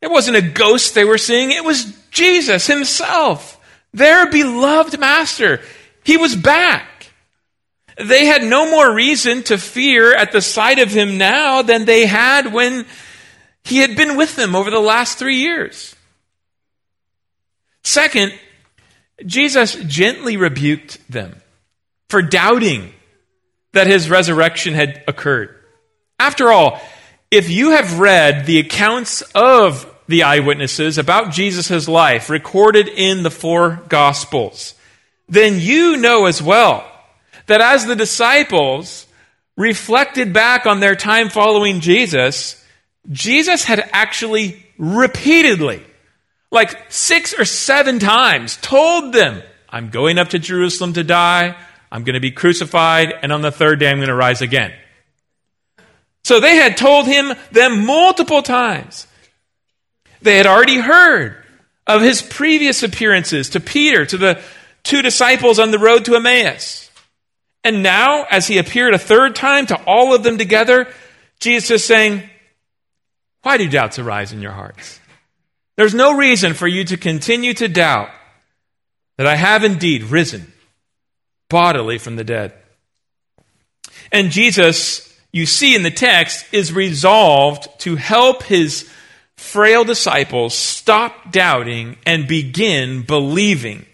It 0.01 0.11
wasn't 0.11 0.37
a 0.37 0.43
ghost 0.43 0.95
they 0.95 1.05
were 1.05 1.19
seeing, 1.19 1.51
it 1.51 1.65
was 1.65 1.97
Jesus 2.11 2.67
himself, 2.67 3.59
their 3.93 4.31
beloved 4.31 4.99
master. 4.99 5.61
He 6.05 6.17
was 6.17 6.37
back. 6.37 6.98
They 8.01 8.27
had 8.27 8.45
no 8.45 8.71
more 8.71 8.93
reason 8.93 9.43
to 9.45 9.59
fear 9.59 10.15
at 10.15 10.31
the 10.31 10.41
sight 10.41 10.79
of 10.79 10.91
him 10.91 11.19
now 11.19 11.63
than 11.63 11.85
they 11.85 12.07
had 12.07 12.53
when 12.53 12.87
he 13.65 13.79
had 13.79 13.97
been 13.97 14.17
with 14.17 14.37
them 14.37 14.55
over 14.55 14.71
the 14.71 14.79
last 14.79 15.19
three 15.19 15.37
years. 15.37 15.97
Second, 17.83 18.33
Jesus 19.27 19.75
gently 19.75 20.37
rebuked 20.37 21.11
them 21.11 21.41
for 22.09 22.23
doubting 22.23 22.93
that 23.73 23.87
his 23.87 24.09
resurrection 24.09 24.75
had 24.75 25.03
occurred. 25.09 25.55
After 26.21 26.53
all, 26.53 26.81
if 27.31 27.51
you 27.51 27.73
have 27.73 27.99
read 27.99 28.47
the 28.47 28.61
accounts 28.61 29.23
of 29.35 29.93
the 30.07 30.23
eyewitnesses 30.23 30.99
about 30.99 31.33
Jesus' 31.33 31.89
life 31.89 32.31
recorded 32.31 32.89
in 32.89 33.23
the 33.23 33.31
four 33.31 33.83
Gospels, 33.89 34.75
then 35.29 35.59
you 35.61 35.97
know 35.97 36.27
as 36.27 36.43
well 36.43 36.91
that 37.49 37.61
as 37.61 37.85
the 37.85 37.97
disciples 37.97 39.07
reflected 39.57 40.33
back 40.33 40.67
on 40.67 40.81
their 40.81 40.95
time 40.95 41.29
following 41.29 41.81
Jesus, 41.81 42.65
Jesus 43.11 43.65
had 43.65 43.91
actually 43.93 44.65
repeatedly 44.79 45.83
like 46.51 46.91
six 46.91 47.39
or 47.39 47.45
seven 47.45 47.99
times, 47.99 48.57
told 48.59 49.13
them, 49.13 49.43
I'm 49.69 49.91
going 49.91 50.19
up 50.19 50.29
to 50.29 50.39
Jerusalem 50.39 50.95
to 50.95 51.05
die, 51.05 51.57
I'm 51.91 52.05
going 52.05 52.15
to 52.15 52.21
be 52.21 52.31
crucified, 52.31 53.13
and 53.23 53.33
on 53.33 53.43
the 53.43 53.51
third 53.51 53.81
day 53.81 53.91
I'm 53.91 53.99
going 53.99 54.09
to 54.09 54.15
rise 54.15 54.41
again. 54.41 54.73
So 56.25 56.41
they 56.41 56.57
had 56.57 56.77
told 56.77 57.07
him 57.07 57.33
them 57.53 57.85
multiple 57.85 58.43
times. 58.43 59.07
They 60.21 60.37
had 60.37 60.47
already 60.47 60.79
heard 60.79 61.37
of 61.87 62.03
his 62.03 62.23
previous 62.23 62.83
appearances 62.83 63.51
to 63.51 63.61
Peter, 63.61 64.05
to 64.07 64.17
the 64.17 64.43
two 64.83 65.03
disciples 65.03 65.59
on 65.59 65.71
the 65.71 65.79
road 65.79 66.05
to 66.07 66.17
Emmaus. 66.17 66.88
And 67.69 67.83
now, 67.83 68.25
as 68.31 68.47
he 68.47 68.57
appeared 68.57 68.95
a 68.95 68.99
third 68.99 69.37
time 69.37 69.67
to 69.67 69.77
all 69.85 70.15
of 70.15 70.23
them 70.23 70.39
together, 70.39 70.89
Jesus 71.39 71.71
is 71.71 71.85
saying, 71.85 72.23
Why 73.43 73.59
do 73.59 73.69
doubts 73.69 73.99
arise 73.99 74.33
in 74.33 74.41
your 74.41 74.53
hearts? 74.53 74.99
There's 75.77 75.93
no 75.93 76.17
reason 76.17 76.55
for 76.55 76.67
you 76.67 76.85
to 76.85 76.97
continue 76.97 77.53
to 77.53 77.69
doubt 77.69 78.09
that 79.19 79.27
I 79.27 79.37
have 79.37 79.65
indeed 79.65 80.05
risen 80.05 80.51
bodily 81.51 81.99
from 81.99 82.17
the 82.17 82.25
dead. 82.25 82.55
And 84.11 84.31
Jesus, 84.31 85.15
you 85.31 85.45
see 85.45 85.75
in 85.75 85.83
the 85.83 85.91
text, 85.91 86.47
is 86.53 86.73
resolved 86.73 87.69
to 87.81 87.97
help 87.97 88.45
his 88.45 88.91
frail 89.37 89.85
disciples 89.85 90.55
stop 90.55 91.33
doubting 91.33 91.99
and 92.07 92.27
begin 92.27 93.03
believing 93.03 93.85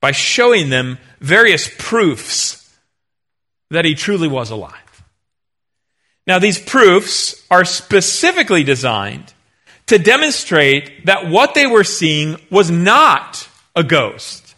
by 0.00 0.10
showing 0.10 0.70
them 0.70 0.98
various 1.20 1.70
proofs 1.78 2.65
that 3.70 3.84
he 3.84 3.94
truly 3.94 4.28
was 4.28 4.50
alive. 4.50 5.04
Now, 6.26 6.38
these 6.38 6.58
proofs 6.58 7.44
are 7.50 7.64
specifically 7.64 8.64
designed 8.64 9.32
to 9.86 9.98
demonstrate 9.98 11.06
that 11.06 11.28
what 11.28 11.54
they 11.54 11.66
were 11.66 11.84
seeing 11.84 12.40
was 12.50 12.70
not 12.70 13.48
a 13.76 13.84
ghost, 13.84 14.54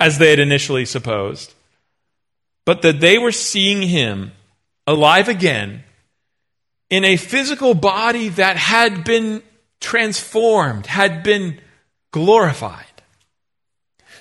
as 0.00 0.18
they 0.18 0.30
had 0.30 0.40
initially 0.40 0.84
supposed, 0.84 1.54
but 2.64 2.82
that 2.82 3.00
they 3.00 3.18
were 3.18 3.32
seeing 3.32 3.82
him 3.82 4.32
alive 4.86 5.28
again 5.28 5.84
in 6.90 7.04
a 7.04 7.16
physical 7.16 7.74
body 7.74 8.28
that 8.28 8.56
had 8.56 9.04
been 9.04 9.42
transformed, 9.80 10.86
had 10.86 11.22
been 11.22 11.60
glorified. 12.10 12.84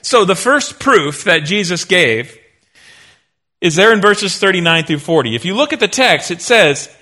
So 0.04 0.26
the 0.26 0.36
first 0.36 0.80
proof 0.80 1.24
that 1.24 1.40
Jesus 1.40 1.86
gave 1.86 2.38
is 3.62 3.76
there 3.76 3.94
in 3.94 4.02
verses 4.02 4.38
39 4.38 4.86
through 4.86 5.00
40. 5.00 5.36
If 5.36 5.46
you 5.46 5.54
look 5.54 5.72
at 5.72 5.80
the 5.80 5.88
text, 5.88 6.32
it 6.32 6.42
says, 6.42 6.94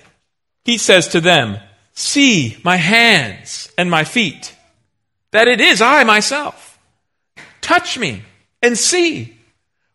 He 0.64 0.76
says 0.78 1.08
to 1.08 1.20
them, 1.20 1.58
See 1.94 2.58
my 2.62 2.76
hands 2.76 3.72
and 3.76 3.90
my 3.90 4.04
feet, 4.04 4.54
that 5.32 5.48
it 5.48 5.60
is 5.60 5.80
I 5.80 6.04
myself. 6.04 6.78
Touch 7.60 7.98
me 7.98 8.22
and 8.62 8.76
see. 8.76 9.36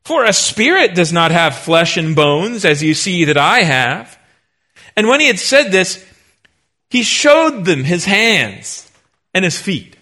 For 0.04 0.23
a 0.23 0.34
spirit 0.34 0.93
does 0.93 1.12
not 1.12 1.32
have 1.32 1.58
flesh 1.58 1.97
and 1.97 2.15
bones, 2.15 2.63
as 2.65 2.84
you 2.84 2.93
see 2.93 3.25
that 3.25 3.38
I 3.38 3.63
have. 3.63 4.19
And 4.95 5.08
when 5.08 5.19
he 5.19 5.28
had 5.28 5.39
said 5.39 5.71
this, 5.71 6.04
he 6.89 7.04
showed 7.04 7.65
them 7.65 7.84
his 7.84 8.06
hands 8.06 8.91
and 9.34 9.43
his 9.43 9.60
feet. 9.60 9.97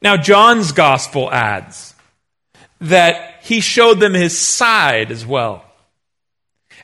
Now, 0.00 0.16
John's 0.16 0.72
gospel 0.72 1.32
adds 1.32 1.94
that 2.80 3.37
he 3.48 3.60
showed 3.60 3.98
them 3.98 4.12
his 4.12 4.38
side 4.38 5.10
as 5.10 5.24
well. 5.24 5.64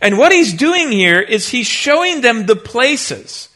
And 0.00 0.16
what 0.16 0.32
he's 0.32 0.54
doing 0.54 0.90
here 0.90 1.20
is 1.20 1.50
he's 1.50 1.66
showing 1.66 2.22
them 2.22 2.46
the 2.46 2.56
places 2.56 3.50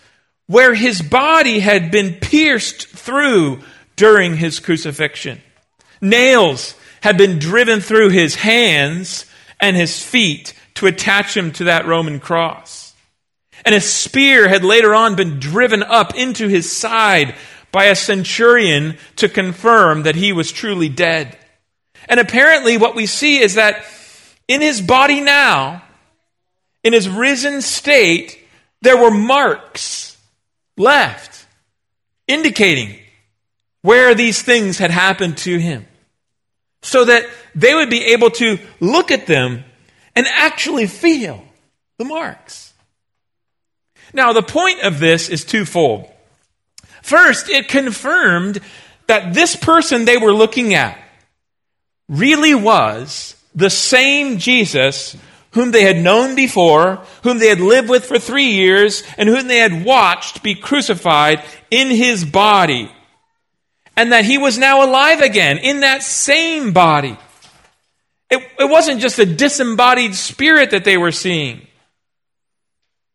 where 0.47 0.75
his 0.75 1.01
body 1.01 1.61
had 1.61 1.91
been 1.91 2.13
pierced 2.13 2.87
through 2.87 3.61
during 3.97 4.37
his 4.37 4.61
crucifixion. 4.61 5.41
Nails 6.03 6.75
had 7.01 7.17
been 7.17 7.39
driven 7.39 7.81
through 7.81 8.11
his 8.11 8.35
hands 8.35 9.25
and 9.59 9.75
his 9.75 10.03
feet 10.03 10.53
to 10.75 10.87
attach 10.87 11.35
him 11.35 11.51
to 11.53 11.65
that 11.65 11.87
Roman 11.87 12.21
cross. 12.21 12.93
And 13.65 13.75
a 13.75 13.81
spear 13.81 14.49
had 14.49 14.65
later 14.65 14.95
on 14.95 15.17
been 15.17 15.41
driven 15.41 15.83
up 15.83 16.15
into 16.15 16.47
his 16.47 16.71
side 16.71 17.35
by 17.73 17.87
a 17.87 17.97
centurion 17.97 18.99
to 19.17 19.31
confirm 19.31 20.03
that 20.03 20.15
he 20.15 20.31
was 20.31 20.53
truly 20.53 20.91
dead. 20.91 21.38
And 22.09 22.19
apparently, 22.19 22.77
what 22.77 22.95
we 22.95 23.07
see 23.07 23.39
is 23.39 23.55
that 23.55 23.85
in 24.47 24.61
his 24.61 24.81
body 24.81 25.21
now, 25.21 25.83
in 26.83 26.93
his 26.93 27.09
risen 27.09 27.61
state, 27.61 28.39
there 28.81 28.97
were 28.97 29.11
marks 29.11 30.17
left 30.77 31.47
indicating 32.27 32.99
where 33.83 34.15
these 34.15 34.41
things 34.43 34.79
had 34.79 34.91
happened 34.91 35.37
to 35.39 35.59
him 35.59 35.87
so 36.83 37.05
that 37.05 37.29
they 37.55 37.75
would 37.75 37.91
be 37.91 38.07
able 38.07 38.31
to 38.31 38.59
look 38.81 39.11
at 39.11 39.27
them 39.27 39.65
and 40.15 40.27
actually 40.27 40.87
feel 40.87 41.45
the 41.99 42.05
marks. 42.05 42.73
Now, 44.13 44.33
the 44.33 44.43
point 44.43 44.81
of 44.81 44.99
this 44.99 45.29
is 45.29 45.45
twofold. 45.45 46.11
First, 47.03 47.49
it 47.49 47.69
confirmed 47.69 48.61
that 49.07 49.35
this 49.35 49.57
person 49.57 50.05
they 50.05 50.17
were 50.17 50.33
looking 50.33 50.75
at 50.75 50.99
really 52.09 52.55
was 52.55 53.35
the 53.55 53.71
same 53.71 54.39
Jesus 54.39 55.17
whom 55.53 55.71
they 55.71 55.83
had 55.83 55.97
known 55.97 56.35
before, 56.35 57.03
whom 57.23 57.39
they 57.39 57.49
had 57.49 57.61
lived 57.61 57.89
with 57.89 58.05
for 58.05 58.19
three 58.19 58.53
years, 58.53 59.03
and 59.17 59.29
whom 59.29 59.49
they 59.49 59.59
had 59.59 59.85
watched 59.85 60.43
be 60.43 60.55
crucified 60.55 61.43
in 61.71 61.89
his 61.89 62.25
body. 62.25 62.91
And 63.97 64.13
that 64.13 64.25
he 64.25 64.39
was 64.39 64.59
now 64.59 64.85
alive 64.85 65.21
again 65.21 65.59
in 65.59 65.81
that 65.81 66.03
same 66.03 66.73
body. 66.73 67.17
It, 68.31 68.47
it 68.59 68.71
wasn't 68.71 69.01
just 69.01 69.19
a 69.19 69.27
disembodied 69.27 70.15
spirit 70.15 70.71
that 70.71 70.85
they 70.85 70.97
were 70.97 71.13
seeing. 71.13 71.67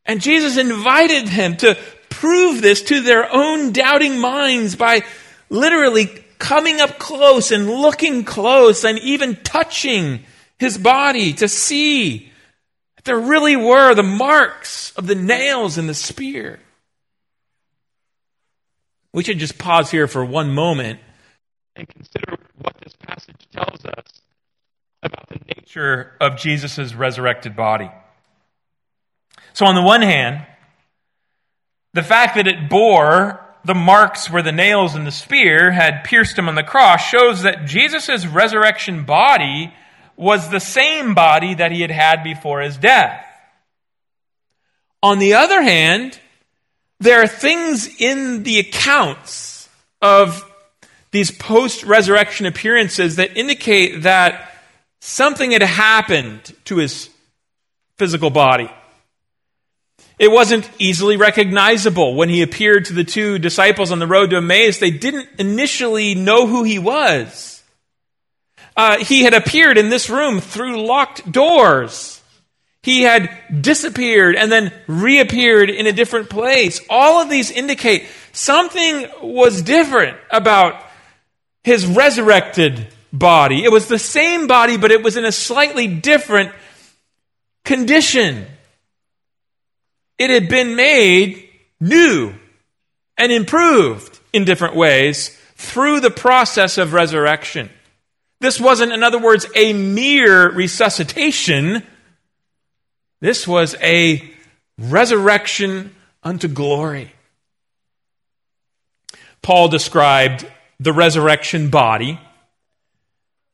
And 0.05 0.19
Jesus 0.19 0.57
invited 0.57 1.27
them 1.27 1.55
to 1.57 1.77
prove 2.09 2.61
this 2.61 2.81
to 2.83 3.01
their 3.01 3.31
own 3.33 3.71
doubting 3.71 4.19
minds 4.19 4.75
by 4.75 5.03
literally 5.49 6.22
coming 6.43 6.81
up 6.81 6.99
close 6.99 7.51
and 7.51 7.69
looking 7.69 8.25
close 8.25 8.83
and 8.83 8.99
even 8.99 9.37
touching 9.43 10.19
his 10.59 10.77
body 10.77 11.31
to 11.31 11.47
see 11.47 12.29
that 12.97 13.05
there 13.05 13.17
really 13.17 13.55
were 13.55 13.95
the 13.95 14.03
marks 14.03 14.91
of 14.97 15.07
the 15.07 15.15
nails 15.15 15.77
and 15.77 15.87
the 15.87 15.93
spear. 15.93 16.59
We 19.13 19.23
should 19.23 19.39
just 19.39 19.57
pause 19.57 19.89
here 19.89 20.05
for 20.05 20.25
one 20.25 20.51
moment 20.51 20.99
and 21.77 21.87
consider 21.87 22.35
what 22.57 22.75
this 22.83 22.93
passage 22.97 23.47
tells 23.53 23.85
us 23.85 24.21
about 25.01 25.29
the 25.29 25.39
nature 25.47 26.11
of 26.19 26.35
Jesus' 26.35 26.93
resurrected 26.93 27.55
body. 27.55 27.89
So, 29.53 29.65
on 29.65 29.75
the 29.75 29.81
one 29.81 30.01
hand, 30.01 30.45
the 31.93 32.03
fact 32.03 32.35
that 32.35 32.47
it 32.47 32.69
bore 32.69 33.39
the 33.65 33.73
marks 33.73 34.29
where 34.29 34.41
the 34.41 34.51
nails 34.51 34.95
and 34.95 35.07
the 35.07 35.11
spear 35.11 35.71
had 35.71 36.03
pierced 36.03 36.37
him 36.37 36.49
on 36.49 36.55
the 36.55 36.63
cross 36.63 37.01
shows 37.01 37.43
that 37.43 37.65
Jesus' 37.65 38.25
resurrection 38.25 39.03
body 39.03 39.73
was 40.15 40.49
the 40.49 40.59
same 40.59 41.13
body 41.13 41.53
that 41.55 41.71
he 41.71 41.81
had 41.81 41.91
had 41.91 42.23
before 42.23 42.61
his 42.61 42.77
death. 42.77 43.25
On 45.01 45.19
the 45.19 45.33
other 45.33 45.61
hand, 45.61 46.19
there 46.99 47.21
are 47.21 47.27
things 47.27 47.89
in 47.99 48.43
the 48.43 48.59
accounts 48.59 49.69
of 50.01 50.49
these 51.11 51.31
post 51.31 51.83
resurrection 51.83 52.45
appearances 52.45 53.17
that 53.17 53.37
indicate 53.37 54.03
that 54.03 54.51
something 54.99 55.51
had 55.51 55.61
happened 55.61 56.53
to 56.65 56.77
his 56.77 57.09
physical 57.97 58.29
body. 58.29 58.71
It 60.19 60.31
wasn't 60.31 60.69
easily 60.77 61.17
recognizable 61.17 62.15
when 62.15 62.29
he 62.29 62.41
appeared 62.41 62.85
to 62.85 62.93
the 62.93 63.03
two 63.03 63.39
disciples 63.39 63.91
on 63.91 63.99
the 63.99 64.07
road 64.07 64.29
to 64.29 64.37
Emmaus. 64.37 64.77
They 64.77 64.91
didn't 64.91 65.27
initially 65.39 66.15
know 66.15 66.47
who 66.47 66.63
he 66.63 66.79
was. 66.79 67.63
Uh, 68.75 68.97
he 69.03 69.23
had 69.23 69.33
appeared 69.33 69.77
in 69.77 69.89
this 69.89 70.09
room 70.09 70.39
through 70.39 70.85
locked 70.85 71.31
doors. 71.31 72.21
He 72.81 73.03
had 73.03 73.29
disappeared 73.61 74.35
and 74.35 74.51
then 74.51 74.73
reappeared 74.87 75.69
in 75.69 75.87
a 75.87 75.93
different 75.93 76.29
place. 76.29 76.81
All 76.89 77.21
of 77.21 77.29
these 77.29 77.49
indicate 77.49 78.05
something 78.33 79.07
was 79.21 79.61
different 79.61 80.17
about 80.29 80.83
his 81.63 81.85
resurrected 81.85 82.87
body. 83.13 83.63
It 83.63 83.71
was 83.71 83.87
the 83.87 83.99
same 83.99 84.47
body, 84.47 84.77
but 84.77 84.91
it 84.91 85.01
was 85.03 85.15
in 85.15 85.23
a 85.23 85.31
slightly 85.31 85.87
different 85.87 86.51
condition. 87.63 88.45
It 90.23 90.29
had 90.29 90.47
been 90.47 90.77
made 90.77 91.49
new 91.81 92.33
and 93.17 93.29
improved 93.29 94.21
in 94.31 94.45
different 94.45 94.73
ways 94.73 95.37
through 95.57 95.99
the 95.99 96.11
process 96.11 96.77
of 96.77 96.93
resurrection. 96.93 97.69
This 98.39 98.57
wasn't, 98.57 98.93
in 98.93 99.03
other 99.03 99.19
words, 99.19 99.45
a 99.53 99.73
mere 99.73 100.49
resuscitation. 100.49 101.83
This 103.19 103.45
was 103.45 103.75
a 103.81 104.23
resurrection 104.77 105.93
unto 106.23 106.47
glory. 106.47 107.11
Paul 109.41 109.67
described 109.67 110.49
the 110.79 110.93
resurrection 110.93 111.69
body, 111.69 112.17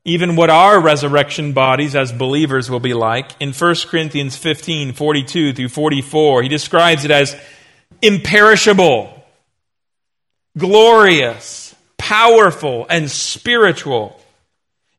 even 0.09 0.35
what 0.35 0.49
our 0.49 0.79
resurrection 0.79 1.53
bodies 1.53 1.95
as 1.95 2.11
believers 2.11 2.69
will 2.69 2.79
be 2.79 2.93
like. 2.93 3.31
In 3.39 3.53
1 3.53 3.75
Corinthians 3.87 4.35
15 4.35 4.93
42 4.93 5.53
through 5.53 5.69
44, 5.69 6.43
he 6.43 6.49
describes 6.49 7.05
it 7.05 7.11
as 7.11 7.35
imperishable, 8.01 9.23
glorious, 10.57 11.75
powerful, 11.97 12.85
and 12.89 13.09
spiritual. 13.09 14.19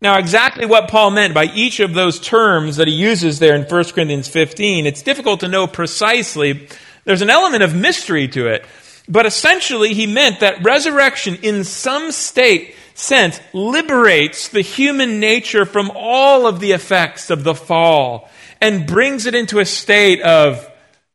Now, 0.02 0.18
exactly 0.18 0.64
what 0.64 0.88
Paul 0.88 1.10
meant 1.10 1.34
by 1.34 1.44
each 1.44 1.80
of 1.80 1.92
those 1.92 2.18
terms 2.18 2.76
that 2.76 2.88
he 2.88 2.94
uses 2.94 3.38
there 3.38 3.54
in 3.54 3.64
1 3.64 3.84
Corinthians 3.92 4.28
15, 4.28 4.86
it's 4.86 5.02
difficult 5.02 5.40
to 5.40 5.48
know 5.48 5.66
precisely. 5.66 6.68
There's 7.04 7.20
an 7.20 7.30
element 7.30 7.62
of 7.62 7.74
mystery 7.74 8.26
to 8.28 8.46
it. 8.46 8.64
But 9.08 9.26
essentially, 9.26 9.92
he 9.92 10.06
meant 10.06 10.40
that 10.40 10.64
resurrection, 10.64 11.36
in 11.42 11.64
some 11.64 12.12
state, 12.12 12.76
sense, 13.00 13.40
liberates 13.52 14.48
the 14.48 14.60
human 14.60 15.20
nature 15.20 15.64
from 15.64 15.90
all 15.94 16.46
of 16.46 16.60
the 16.60 16.72
effects 16.72 17.30
of 17.30 17.44
the 17.44 17.54
fall 17.54 18.28
and 18.60 18.86
brings 18.86 19.26
it 19.26 19.34
into 19.34 19.58
a 19.58 19.64
state 19.64 20.20
of 20.22 20.70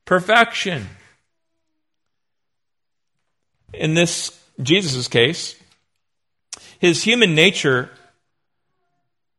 perfection. 0.05 0.87
In 3.73 3.93
this, 3.93 4.37
Jesus' 4.61 5.07
case, 5.07 5.55
his 6.79 7.03
human 7.03 7.35
nature 7.35 7.89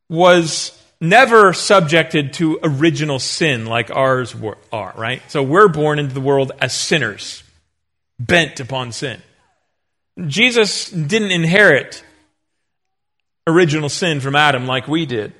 was 0.09 0.81
never 1.01 1.53
subjected 1.53 2.33
to 2.35 2.59
original 2.63 3.19
sin 3.19 3.67
like 3.67 3.91
ours 3.91 4.35
are, 4.73 4.95
right? 4.97 5.23
So 5.31 5.43
we're 5.43 5.69
born 5.69 5.99
into 5.99 6.15
the 6.15 6.21
world 6.21 6.53
as 6.61 6.75
sinners 6.75 7.43
bent 8.19 8.61
upon 8.61 8.93
sin. 8.93 9.21
Jesus 10.27 10.91
didn't 10.91 11.33
inherit 11.33 12.03
original 13.47 13.89
sin 13.89 14.21
from 14.21 14.37
Adam 14.37 14.67
like 14.67 14.89
we 14.89 15.07
did. 15.07 15.33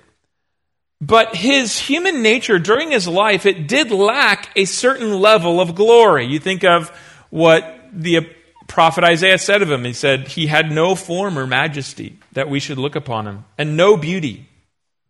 But 1.01 1.37
his 1.37 1.79
human 1.79 2.23
nature 2.23 2.59
during 2.59 2.91
his 2.91 3.07
life, 3.07 3.45
it 3.45 3.69
did 3.69 3.91
lack 3.91 4.49
a 4.57 4.65
certain 4.65 5.21
level 5.21 5.61
of 5.61 5.75
glory. 5.75 6.27
You 6.27 6.39
think 6.39 6.65
of 6.65 6.89
what 7.29 7.81
the 7.93 8.27
prophet 8.67 9.05
Isaiah 9.05 9.39
said 9.39 9.63
of 9.63 9.71
him. 9.71 9.85
He 9.85 9.93
said, 9.93 10.29
He 10.29 10.47
had 10.47 10.71
no 10.71 10.95
form 10.95 11.39
or 11.39 11.47
majesty 11.47 12.19
that 12.33 12.49
we 12.49 12.61
should 12.61 12.79
look 12.79 12.97
upon 12.97 13.27
him, 13.27 13.45
and 13.59 13.77
no 13.77 13.97
beauty 13.97 14.49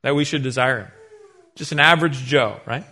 that 0.02 0.16
we 0.16 0.24
should 0.24 0.42
desire 0.42 0.80
him. 0.80 0.88
Just 1.54 1.72
an 1.72 1.80
average 1.80 2.18
Joe, 2.18 2.60
right? 2.66 2.84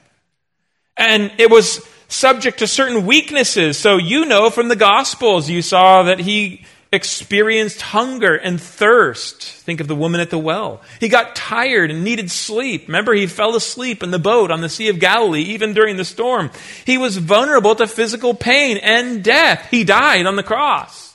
And 0.96 1.32
it 1.38 1.50
was 1.50 1.86
subject 2.08 2.60
to 2.60 2.66
certain 2.66 3.06
weaknesses. 3.06 3.76
So 3.76 3.96
you 3.96 4.24
know 4.24 4.50
from 4.50 4.68
the 4.68 4.76
Gospels, 4.76 5.50
you 5.50 5.62
saw 5.62 6.04
that 6.04 6.20
he 6.20 6.64
experienced 6.94 7.82
hunger 7.82 8.34
and 8.34 8.60
thirst. 8.60 9.42
Think 9.42 9.80
of 9.80 9.88
the 9.88 9.94
woman 9.94 10.20
at 10.20 10.30
the 10.30 10.38
well. 10.38 10.80
He 11.00 11.08
got 11.08 11.36
tired 11.36 11.90
and 11.90 12.04
needed 12.04 12.30
sleep. 12.30 12.86
Remember, 12.86 13.12
he 13.12 13.26
fell 13.26 13.54
asleep 13.56 14.02
in 14.02 14.10
the 14.10 14.18
boat 14.18 14.50
on 14.50 14.60
the 14.60 14.68
Sea 14.68 14.88
of 14.88 15.00
Galilee, 15.00 15.42
even 15.42 15.74
during 15.74 15.96
the 15.96 16.04
storm. 16.04 16.50
He 16.86 16.96
was 16.96 17.16
vulnerable 17.16 17.74
to 17.74 17.86
physical 17.86 18.34
pain 18.34 18.78
and 18.78 19.22
death. 19.22 19.68
He 19.70 19.84
died 19.84 20.26
on 20.26 20.36
the 20.36 20.42
cross. 20.42 21.14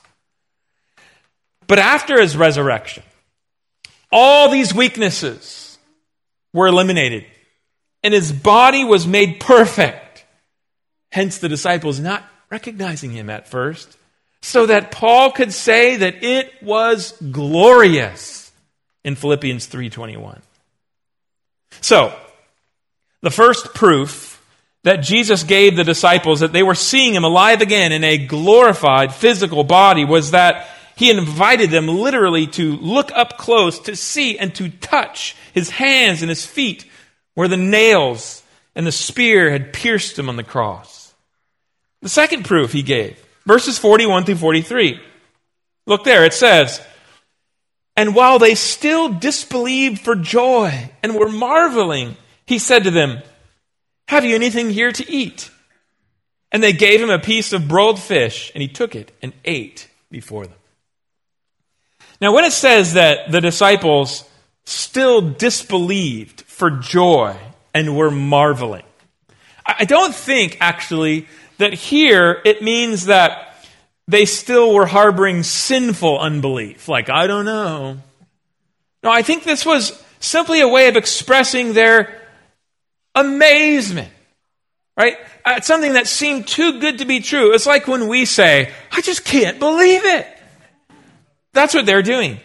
But 1.67 1.79
after 1.79 2.19
his 2.19 2.35
resurrection, 2.35 3.03
all 4.11 4.49
these 4.49 4.73
weaknesses 4.73 5.77
were 6.51 6.67
eliminated, 6.67 7.25
and 8.03 8.13
his 8.13 8.31
body 8.31 8.83
was 8.83 9.05
made 9.05 9.39
perfect. 9.39 10.25
Hence 11.11 11.37
the 11.37 11.49
disciples 11.49 11.99
not 11.99 12.23
recognizing 12.49 13.11
him 13.11 13.29
at 13.29 13.47
first, 13.47 13.98
so 14.41 14.65
that 14.65 14.91
Paul 14.91 15.31
could 15.31 15.53
say 15.53 15.97
that 15.97 16.23
it 16.23 16.53
was 16.61 17.13
glorious 17.31 18.51
in 19.03 19.15
Philippians 19.15 19.65
3:21. 19.65 20.41
So, 21.81 22.13
the 23.21 23.31
first 23.31 23.73
proof 23.73 24.41
that 24.83 24.97
Jesus 24.97 25.43
gave 25.43 25.75
the 25.75 25.83
disciples 25.83 26.39
that 26.39 26.53
they 26.53 26.63
were 26.63 26.75
seeing 26.75 27.13
him 27.13 27.23
alive 27.23 27.61
again 27.61 27.91
in 27.91 28.03
a 28.03 28.17
glorified 28.17 29.13
physical 29.13 29.63
body 29.63 30.05
was 30.05 30.31
that 30.31 30.69
he 30.95 31.09
invited 31.09 31.69
them 31.69 31.87
literally 31.87 32.47
to 32.47 32.75
look 32.77 33.11
up 33.13 33.37
close, 33.37 33.79
to 33.79 33.95
see 33.95 34.37
and 34.37 34.53
to 34.55 34.69
touch 34.69 35.35
his 35.53 35.69
hands 35.69 36.21
and 36.21 36.29
his 36.29 36.45
feet 36.45 36.85
where 37.35 37.47
the 37.47 37.57
nails 37.57 38.43
and 38.75 38.85
the 38.85 38.91
spear 38.91 39.51
had 39.51 39.73
pierced 39.73 40.19
him 40.19 40.29
on 40.29 40.35
the 40.35 40.43
cross. 40.43 41.13
The 42.01 42.09
second 42.09 42.45
proof 42.45 42.71
he 42.71 42.83
gave, 42.83 43.21
verses 43.45 43.77
41 43.77 44.25
through 44.25 44.35
43. 44.35 44.99
Look 45.85 46.03
there, 46.03 46.25
it 46.25 46.33
says, 46.33 46.81
And 47.95 48.15
while 48.15 48.39
they 48.39 48.55
still 48.55 49.09
disbelieved 49.09 49.99
for 49.99 50.15
joy 50.15 50.91
and 51.01 51.15
were 51.15 51.29
marveling, 51.29 52.15
he 52.45 52.59
said 52.59 52.83
to 52.83 52.91
them, 52.91 53.21
Have 54.07 54.25
you 54.25 54.35
anything 54.35 54.69
here 54.69 54.91
to 54.91 55.11
eat? 55.11 55.49
And 56.51 56.63
they 56.63 56.73
gave 56.73 57.01
him 57.01 57.09
a 57.09 57.19
piece 57.19 57.53
of 57.53 57.67
broiled 57.67 57.99
fish, 57.99 58.51
and 58.53 58.61
he 58.61 58.67
took 58.67 58.95
it 58.95 59.11
and 59.21 59.33
ate 59.45 59.87
before 60.09 60.45
them. 60.47 60.57
Now, 62.21 62.33
when 62.33 62.43
it 62.43 62.53
says 62.53 62.93
that 62.93 63.31
the 63.31 63.39
disciples 63.39 64.27
still 64.65 65.21
disbelieved 65.21 66.41
for 66.41 66.69
joy 66.69 67.37
and 67.73 67.95
were 67.95 68.11
marveling, 68.11 68.83
I 69.65 69.85
don't 69.85 70.15
think 70.15 70.57
actually 70.59 71.27
that 71.59 71.73
here 71.73 72.41
it 72.43 72.61
means 72.61 73.05
that 73.05 73.53
they 74.07 74.25
still 74.25 74.73
were 74.73 74.87
harboring 74.87 75.43
sinful 75.43 76.19
unbelief. 76.19 76.87
Like, 76.87 77.09
I 77.09 77.27
don't 77.27 77.45
know. 77.45 77.99
No, 79.03 79.11
I 79.11 79.21
think 79.21 79.43
this 79.43 79.65
was 79.65 80.03
simply 80.19 80.61
a 80.61 80.67
way 80.67 80.87
of 80.87 80.95
expressing 80.95 81.73
their 81.73 82.21
amazement, 83.13 84.09
right? 84.97 85.17
At 85.45 85.63
something 85.63 85.93
that 85.93 86.07
seemed 86.07 86.47
too 86.47 86.79
good 86.79 86.97
to 86.97 87.05
be 87.05 87.19
true. 87.19 87.53
It's 87.53 87.67
like 87.67 87.87
when 87.87 88.07
we 88.07 88.25
say, 88.25 88.73
I 88.91 89.01
just 89.01 89.23
can't 89.23 89.59
believe 89.59 90.03
it. 90.03 90.27
That's 91.53 91.73
what 91.73 91.85
they're 91.85 92.01
doing. 92.01 92.39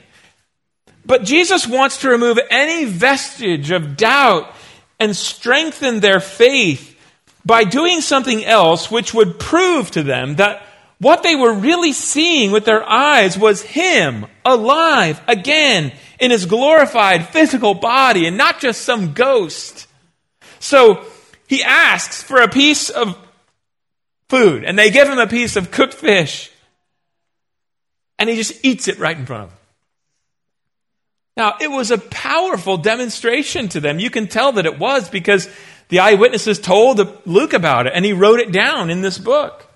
But 1.06 1.24
Jesus 1.24 1.66
wants 1.66 1.98
to 1.98 2.08
remove 2.08 2.38
any 2.50 2.84
vestige 2.84 3.70
of 3.70 3.96
doubt 3.96 4.54
and 4.98 5.14
strengthen 5.14 6.00
their 6.00 6.20
faith 6.20 6.93
by 7.44 7.64
doing 7.64 8.00
something 8.00 8.44
else 8.44 8.90
which 8.90 9.12
would 9.12 9.38
prove 9.38 9.90
to 9.92 10.02
them 10.02 10.36
that 10.36 10.62
what 10.98 11.22
they 11.22 11.34
were 11.34 11.52
really 11.52 11.92
seeing 11.92 12.50
with 12.50 12.64
their 12.64 12.88
eyes 12.88 13.36
was 13.36 13.62
Him 13.62 14.26
alive 14.44 15.20
again 15.26 15.92
in 16.18 16.30
His 16.30 16.46
glorified 16.46 17.28
physical 17.28 17.74
body 17.74 18.26
and 18.26 18.36
not 18.36 18.60
just 18.60 18.82
some 18.82 19.12
ghost. 19.12 19.86
So 20.60 21.04
he 21.46 21.62
asks 21.62 22.22
for 22.22 22.40
a 22.40 22.48
piece 22.48 22.88
of 22.88 23.18
food 24.28 24.64
and 24.64 24.78
they 24.78 24.90
give 24.90 25.08
him 25.08 25.18
a 25.18 25.26
piece 25.26 25.56
of 25.56 25.70
cooked 25.70 25.94
fish 25.94 26.50
and 28.18 28.30
he 28.30 28.36
just 28.36 28.64
eats 28.64 28.88
it 28.88 28.98
right 28.98 29.16
in 29.16 29.26
front 29.26 29.44
of 29.44 29.48
them. 29.50 29.58
Now, 31.36 31.54
it 31.60 31.70
was 31.70 31.90
a 31.90 31.98
powerful 31.98 32.76
demonstration 32.76 33.68
to 33.70 33.80
them. 33.80 33.98
You 33.98 34.08
can 34.08 34.28
tell 34.28 34.52
that 34.52 34.66
it 34.66 34.78
was 34.78 35.08
because 35.08 35.48
the 35.88 36.00
eyewitnesses 36.00 36.58
told 36.58 37.26
Luke 37.26 37.52
about 37.52 37.86
it, 37.86 37.92
and 37.94 38.04
he 38.04 38.12
wrote 38.12 38.40
it 38.40 38.52
down 38.52 38.90
in 38.90 39.02
this 39.02 39.18
book. 39.18 39.66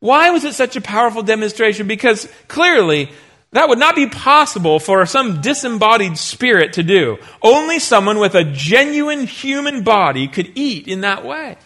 Why 0.00 0.30
was 0.30 0.44
it 0.44 0.54
such 0.54 0.76
a 0.76 0.80
powerful 0.80 1.22
demonstration? 1.22 1.86
Because 1.86 2.28
clearly, 2.48 3.10
That 3.52 3.70
would 3.70 3.78
not 3.78 3.96
be 3.96 4.06
possible 4.06 4.78
for 4.78 5.06
some 5.06 5.40
disembodied 5.40 6.18
spirit 6.18 6.74
to 6.74 6.82
do. 6.82 7.18
Only 7.40 7.78
someone 7.78 8.18
with 8.18 8.34
a 8.34 8.44
genuine 8.44 9.26
human 9.26 9.82
body 9.82 10.28
could 10.28 10.52
eat 10.56 10.88
in 10.88 11.00
that 11.02 11.24
way. 11.24 11.56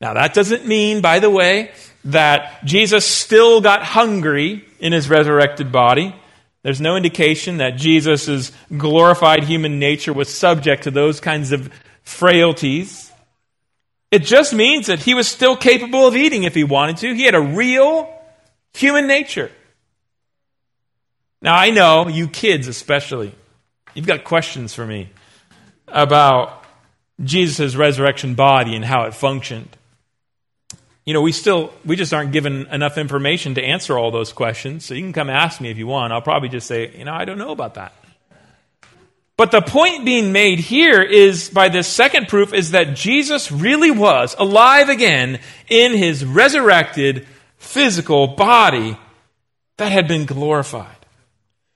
Now, 0.00 0.14
that 0.14 0.34
doesn't 0.34 0.66
mean, 0.66 1.00
by 1.00 1.20
the 1.20 1.30
way, 1.30 1.70
that 2.04 2.64
Jesus 2.64 3.06
still 3.06 3.60
got 3.60 3.82
hungry 3.82 4.66
in 4.80 4.92
his 4.92 5.08
resurrected 5.08 5.70
body. 5.70 6.14
There's 6.62 6.80
no 6.80 6.96
indication 6.96 7.56
that 7.56 7.76
Jesus' 7.76 8.52
glorified 8.76 9.44
human 9.44 9.78
nature 9.78 10.12
was 10.12 10.32
subject 10.32 10.84
to 10.84 10.90
those 10.90 11.18
kinds 11.18 11.50
of 11.50 11.70
frailties. 12.04 13.10
It 14.10 14.20
just 14.24 14.52
means 14.52 14.86
that 14.86 15.00
he 15.00 15.14
was 15.14 15.26
still 15.26 15.56
capable 15.56 16.06
of 16.06 16.14
eating 16.14 16.44
if 16.44 16.54
he 16.54 16.64
wanted 16.64 16.98
to. 16.98 17.14
He 17.14 17.24
had 17.24 17.34
a 17.34 17.40
real 17.40 18.12
human 18.74 19.06
nature. 19.06 19.50
Now, 21.40 21.56
I 21.56 21.70
know, 21.70 22.06
you 22.08 22.28
kids 22.28 22.68
especially, 22.68 23.34
you've 23.94 24.06
got 24.06 24.22
questions 24.22 24.72
for 24.72 24.86
me 24.86 25.10
about 25.88 26.64
Jesus' 27.22 27.74
resurrection 27.74 28.34
body 28.34 28.76
and 28.76 28.84
how 28.84 29.04
it 29.04 29.14
functioned. 29.14 29.76
You 31.04 31.14
know, 31.14 31.22
we 31.22 31.32
still, 31.32 31.72
we 31.84 31.96
just 31.96 32.14
aren't 32.14 32.32
given 32.32 32.66
enough 32.68 32.96
information 32.96 33.54
to 33.56 33.62
answer 33.62 33.98
all 33.98 34.10
those 34.10 34.32
questions. 34.32 34.84
So 34.84 34.94
you 34.94 35.02
can 35.02 35.12
come 35.12 35.28
ask 35.28 35.60
me 35.60 35.70
if 35.70 35.78
you 35.78 35.86
want. 35.86 36.12
I'll 36.12 36.22
probably 36.22 36.48
just 36.48 36.66
say, 36.66 36.96
you 36.96 37.04
know, 37.04 37.12
I 37.12 37.24
don't 37.24 37.38
know 37.38 37.50
about 37.50 37.74
that. 37.74 37.92
But 39.36 39.50
the 39.50 39.62
point 39.62 40.04
being 40.04 40.30
made 40.30 40.60
here 40.60 41.02
is 41.02 41.50
by 41.50 41.68
this 41.68 41.88
second 41.88 42.28
proof 42.28 42.52
is 42.52 42.72
that 42.72 42.94
Jesus 42.94 43.50
really 43.50 43.90
was 43.90 44.36
alive 44.38 44.88
again 44.88 45.40
in 45.68 45.96
his 45.96 46.24
resurrected 46.24 47.26
physical 47.56 48.28
body 48.28 48.96
that 49.78 49.90
had 49.90 50.06
been 50.06 50.26
glorified. 50.26 50.94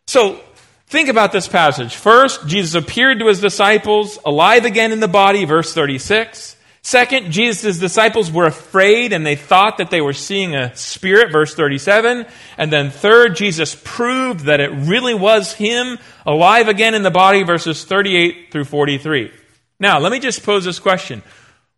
So 0.06 0.40
think 0.86 1.08
about 1.08 1.32
this 1.32 1.48
passage. 1.48 1.96
First, 1.96 2.46
Jesus 2.46 2.74
appeared 2.74 3.18
to 3.20 3.26
his 3.26 3.40
disciples 3.40 4.18
alive 4.24 4.64
again 4.64 4.92
in 4.92 5.00
the 5.00 5.08
body, 5.08 5.44
verse 5.44 5.72
36. 5.72 6.55
Second, 6.86 7.32
Jesus' 7.32 7.80
disciples 7.80 8.30
were 8.30 8.46
afraid 8.46 9.12
and 9.12 9.26
they 9.26 9.34
thought 9.34 9.78
that 9.78 9.90
they 9.90 10.00
were 10.00 10.12
seeing 10.12 10.54
a 10.54 10.72
spirit, 10.76 11.32
verse 11.32 11.52
37. 11.52 12.24
And 12.56 12.72
then 12.72 12.90
third, 12.90 13.34
Jesus 13.34 13.74
proved 13.74 14.44
that 14.44 14.60
it 14.60 14.70
really 14.70 15.12
was 15.12 15.52
him 15.52 15.98
alive 16.24 16.68
again 16.68 16.94
in 16.94 17.02
the 17.02 17.10
body, 17.10 17.42
verses 17.42 17.82
38 17.82 18.52
through 18.52 18.66
43. 18.66 19.32
Now, 19.80 19.98
let 19.98 20.12
me 20.12 20.20
just 20.20 20.44
pose 20.44 20.64
this 20.64 20.78
question. 20.78 21.24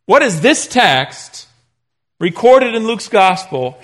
What 0.04 0.20
is 0.20 0.42
this 0.42 0.66
text 0.66 1.48
recorded 2.20 2.74
in 2.74 2.86
Luke's 2.86 3.08
gospel? 3.08 3.80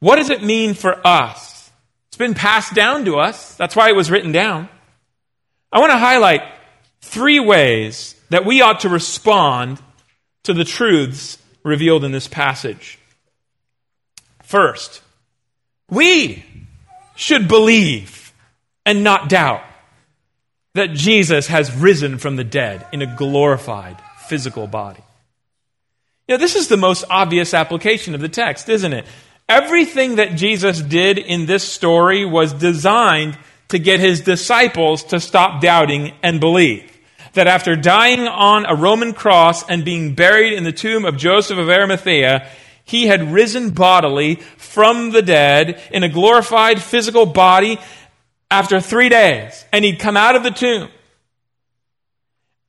What 0.00 0.16
does 0.16 0.28
it 0.28 0.44
mean 0.44 0.74
for 0.74 1.00
us? 1.02 1.70
It's 2.08 2.18
been 2.18 2.34
passed 2.34 2.74
down 2.74 3.06
to 3.06 3.18
us. 3.18 3.54
That's 3.54 3.74
why 3.74 3.88
it 3.88 3.96
was 3.96 4.10
written 4.10 4.32
down. 4.32 4.68
I 5.72 5.80
want 5.80 5.92
to 5.92 5.98
highlight 5.98 6.42
three 7.00 7.40
ways 7.40 8.16
that 8.28 8.44
we 8.44 8.60
ought 8.60 8.80
to 8.80 8.90
respond 8.90 9.80
to 10.48 10.54
the 10.54 10.64
truths 10.64 11.36
revealed 11.62 12.04
in 12.04 12.10
this 12.10 12.26
passage. 12.26 12.98
First, 14.42 15.02
we 15.90 16.42
should 17.16 17.48
believe 17.48 18.32
and 18.86 19.04
not 19.04 19.28
doubt 19.28 19.62
that 20.72 20.94
Jesus 20.94 21.48
has 21.48 21.70
risen 21.76 22.16
from 22.16 22.36
the 22.36 22.44
dead 22.44 22.86
in 22.94 23.02
a 23.02 23.14
glorified 23.14 23.98
physical 24.26 24.66
body. 24.66 25.02
You 26.26 26.36
know, 26.36 26.38
this 26.38 26.56
is 26.56 26.68
the 26.68 26.78
most 26.78 27.04
obvious 27.10 27.52
application 27.52 28.14
of 28.14 28.22
the 28.22 28.30
text, 28.30 28.70
isn't 28.70 28.94
it? 28.94 29.04
Everything 29.50 30.16
that 30.16 30.34
Jesus 30.34 30.80
did 30.80 31.18
in 31.18 31.44
this 31.44 31.70
story 31.70 32.24
was 32.24 32.54
designed 32.54 33.36
to 33.68 33.78
get 33.78 34.00
his 34.00 34.22
disciples 34.22 35.04
to 35.04 35.20
stop 35.20 35.60
doubting 35.60 36.14
and 36.22 36.40
believe 36.40 36.97
that 37.34 37.46
after 37.46 37.76
dying 37.76 38.26
on 38.28 38.66
a 38.66 38.74
Roman 38.74 39.12
cross 39.12 39.68
and 39.68 39.84
being 39.84 40.14
buried 40.14 40.52
in 40.52 40.64
the 40.64 40.72
tomb 40.72 41.04
of 41.04 41.16
Joseph 41.16 41.58
of 41.58 41.68
Arimathea, 41.68 42.48
he 42.84 43.06
had 43.06 43.32
risen 43.32 43.70
bodily 43.70 44.36
from 44.56 45.10
the 45.10 45.22
dead 45.22 45.80
in 45.90 46.02
a 46.02 46.08
glorified 46.08 46.82
physical 46.82 47.26
body 47.26 47.78
after 48.50 48.80
three 48.80 49.08
days, 49.08 49.64
and 49.72 49.84
he'd 49.84 49.98
come 49.98 50.16
out 50.16 50.36
of 50.36 50.42
the 50.42 50.50
tomb. 50.50 50.88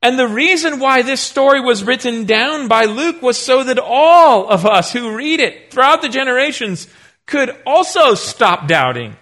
And 0.02 0.18
the 0.18 0.28
reason 0.28 0.78
why 0.78 1.02
this 1.02 1.20
story 1.20 1.60
was 1.60 1.84
written 1.84 2.24
down 2.24 2.68
by 2.68 2.84
Luke 2.84 3.22
was 3.22 3.38
so 3.38 3.64
that 3.64 3.78
all 3.78 4.48
of 4.48 4.66
us 4.66 4.92
who 4.92 5.14
read 5.14 5.40
it 5.40 5.70
throughout 5.70 6.02
the 6.02 6.08
generations 6.08 6.86
could 7.26 7.54
also 7.66 8.14
stop 8.14 8.66
doubting 8.66 9.16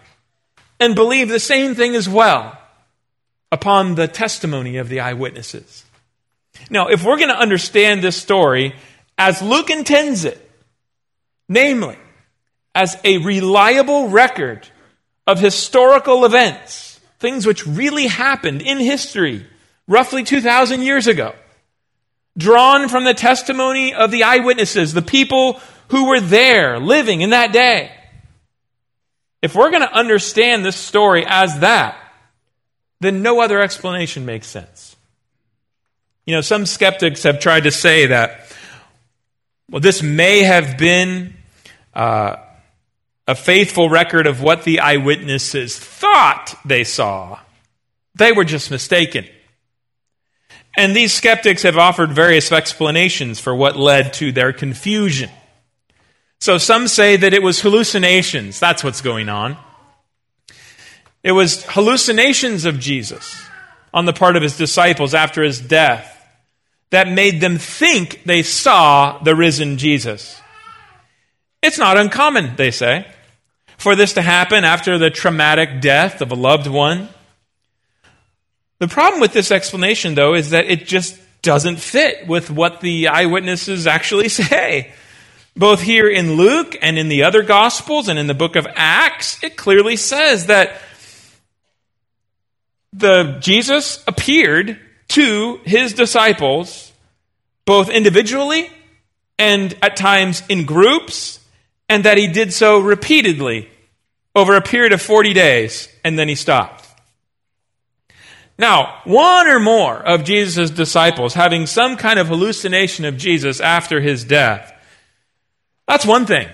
and 0.81 0.94
believe 0.94 1.29
the 1.29 1.40
same 1.40 1.74
thing 1.74 1.94
as 1.94 2.09
well 2.09 2.58
upon 3.50 3.94
the 3.94 4.08
testimony 4.08 4.76
of 4.76 4.88
the 4.88 5.00
eyewitnesses. 5.00 5.84
Now, 6.70 6.88
if 6.88 7.04
we're 7.04 7.16
going 7.16 7.28
to 7.28 7.38
understand 7.38 8.02
this 8.02 8.16
story 8.16 8.74
as 9.16 9.42
Luke 9.42 9.70
intends 9.70 10.24
it, 10.24 10.50
namely, 11.48 11.96
as 12.74 12.96
a 13.04 13.18
reliable 13.18 14.08
record 14.08 14.68
of 15.26 15.40
historical 15.40 16.24
events, 16.24 17.00
things 17.18 17.46
which 17.46 17.66
really 17.66 18.06
happened 18.06 18.62
in 18.62 18.78
history 18.78 19.46
roughly 19.87 20.22
2,000 20.22 20.82
years 20.82 21.06
ago, 21.06 21.34
drawn 22.37 22.88
from 22.88 23.04
the 23.04 23.14
testimony 23.14 23.94
of 23.94 24.11
the 24.11 24.22
eyewitnesses, 24.22 24.92
the 24.92 25.02
people 25.02 25.61
who 25.88 26.08
were 26.08 26.20
there 26.20 26.78
living 26.78 27.22
in 27.22 27.30
that 27.30 27.52
day. 27.52 27.90
If 29.42 29.54
we're 29.54 29.70
going 29.70 29.82
to 29.82 29.92
understand 29.92 30.64
this 30.64 30.76
story 30.76 31.24
as 31.26 31.61
that, 31.61 31.96
then 33.00 33.22
no 33.22 33.40
other 33.40 33.61
explanation 33.61 34.26
makes 34.26 34.46
sense. 34.46 34.96
You 36.26 36.34
know, 36.34 36.40
some 36.40 36.66
skeptics 36.66 37.22
have 37.22 37.40
tried 37.40 37.64
to 37.64 37.70
say 37.70 38.06
that, 38.06 38.54
well, 39.70 39.80
this 39.80 40.02
may 40.02 40.42
have 40.42 40.76
been 40.76 41.34
uh, 41.94 42.37
a 43.26 43.34
faithful 43.34 43.88
record 43.88 44.26
of 44.26 44.42
what 44.42 44.64
the 44.64 44.80
eyewitnesses 44.80 45.78
thought 45.78 46.54
they 46.64 46.84
saw. 46.84 47.38
They 48.14 48.32
were 48.32 48.44
just 48.44 48.70
mistaken. 48.70 49.26
And 50.76 50.94
these 50.94 51.12
skeptics 51.12 51.62
have 51.62 51.76
offered 51.76 52.12
various 52.12 52.52
explanations 52.52 53.40
for 53.40 53.54
what 53.54 53.76
led 53.76 54.12
to 54.14 54.32
their 54.32 54.52
confusion. 54.52 55.30
So 56.40 56.56
some 56.58 56.88
say 56.88 57.16
that 57.16 57.34
it 57.34 57.42
was 57.42 57.61
hallucinations. 57.61 58.61
That's 58.61 58.84
what's 58.84 59.00
going 59.00 59.28
on. 59.28 59.56
It 61.22 61.33
was 61.33 61.64
hallucinations 61.64 62.64
of 62.64 62.78
Jesus 62.78 63.42
on 63.92 64.04
the 64.04 64.12
part 64.12 64.37
of 64.37 64.42
his 64.42 64.57
disciples 64.57 65.14
after 65.14 65.42
his 65.42 65.61
death 65.61 66.14
that 66.90 67.09
made 67.09 67.40
them 67.40 67.59
think 67.59 68.22
they 68.24 68.42
saw 68.42 69.18
the 69.18 69.35
risen 69.35 69.78
Jesus. 69.78 70.40
It's 71.62 71.78
not 71.78 71.96
uncommon, 71.96 72.57
they 72.57 72.70
say, 72.70 73.07
for 73.76 73.96
this 73.96 74.14
to 74.14 74.22
happen 74.22 74.64
after 74.64 74.96
the 74.96 75.11
traumatic 75.11 75.81
death 75.81 76.20
of 76.20 76.33
a 76.33 76.37
loved 76.37 76.66
one. 76.66 77.09
The 78.78 78.88
problem 78.88 79.20
with 79.20 79.33
this 79.33 79.50
explanation, 79.50 80.14
though, 80.14 80.35
is 80.35 80.50
that 80.50 80.66
it 80.66 80.87
just 80.87 81.18
doesn't 81.42 81.78
fit 81.78 82.26
with 82.26 82.50
what 82.50 82.81
the 82.81 83.09
eyewitnesses 83.09 83.87
actually 83.87 84.28
say. 84.28 84.92
Both 85.57 85.83
here 85.83 86.09
in 86.09 86.35
Luke 86.35 86.76
and 86.81 86.96
in 86.96 87.09
the 87.09 87.24
other 87.24 87.42
Gospels 87.42 88.09
and 88.09 88.18
in 88.18 88.28
the 88.28 88.35
book 88.35 88.54
of 88.54 88.68
Acts, 88.76 89.42
it 89.42 89.57
clearly 89.57 89.96
says 89.96 90.46
that 90.46 90.81
the 92.92 93.38
Jesus 93.40 94.03
appeared 94.07 94.79
to 95.09 95.61
his 95.64 95.92
disciples 95.92 96.92
both 97.64 97.90
individually 97.90 98.70
and 99.38 99.77
at 99.83 99.96
times 99.96 100.42
in 100.48 100.64
groups, 100.64 101.38
and 101.88 102.05
that 102.05 102.18
he 102.18 102.27
did 102.27 102.53
so 102.53 102.81
repeatedly 102.81 103.68
over 104.35 104.55
a 104.57 104.62
period 104.62 104.92
of 104.92 105.01
40 105.01 105.33
days, 105.33 105.88
and 106.05 106.18
then 106.18 106.29
he 106.29 106.35
stopped. 106.35 106.85
Now, 108.59 109.01
one 109.05 109.46
or 109.46 109.61
more 109.61 109.96
of 109.96 110.24
Jesus' 110.24 110.70
disciples 110.70 111.35
having 111.35 111.66
some 111.66 111.96
kind 111.96 112.18
of 112.18 112.27
hallucination 112.27 113.05
of 113.05 113.16
Jesus 113.16 113.61
after 113.61 114.01
his 114.01 114.24
death, 114.24 114.72
that's 115.87 116.05
one 116.05 116.27
thing. 116.27 116.48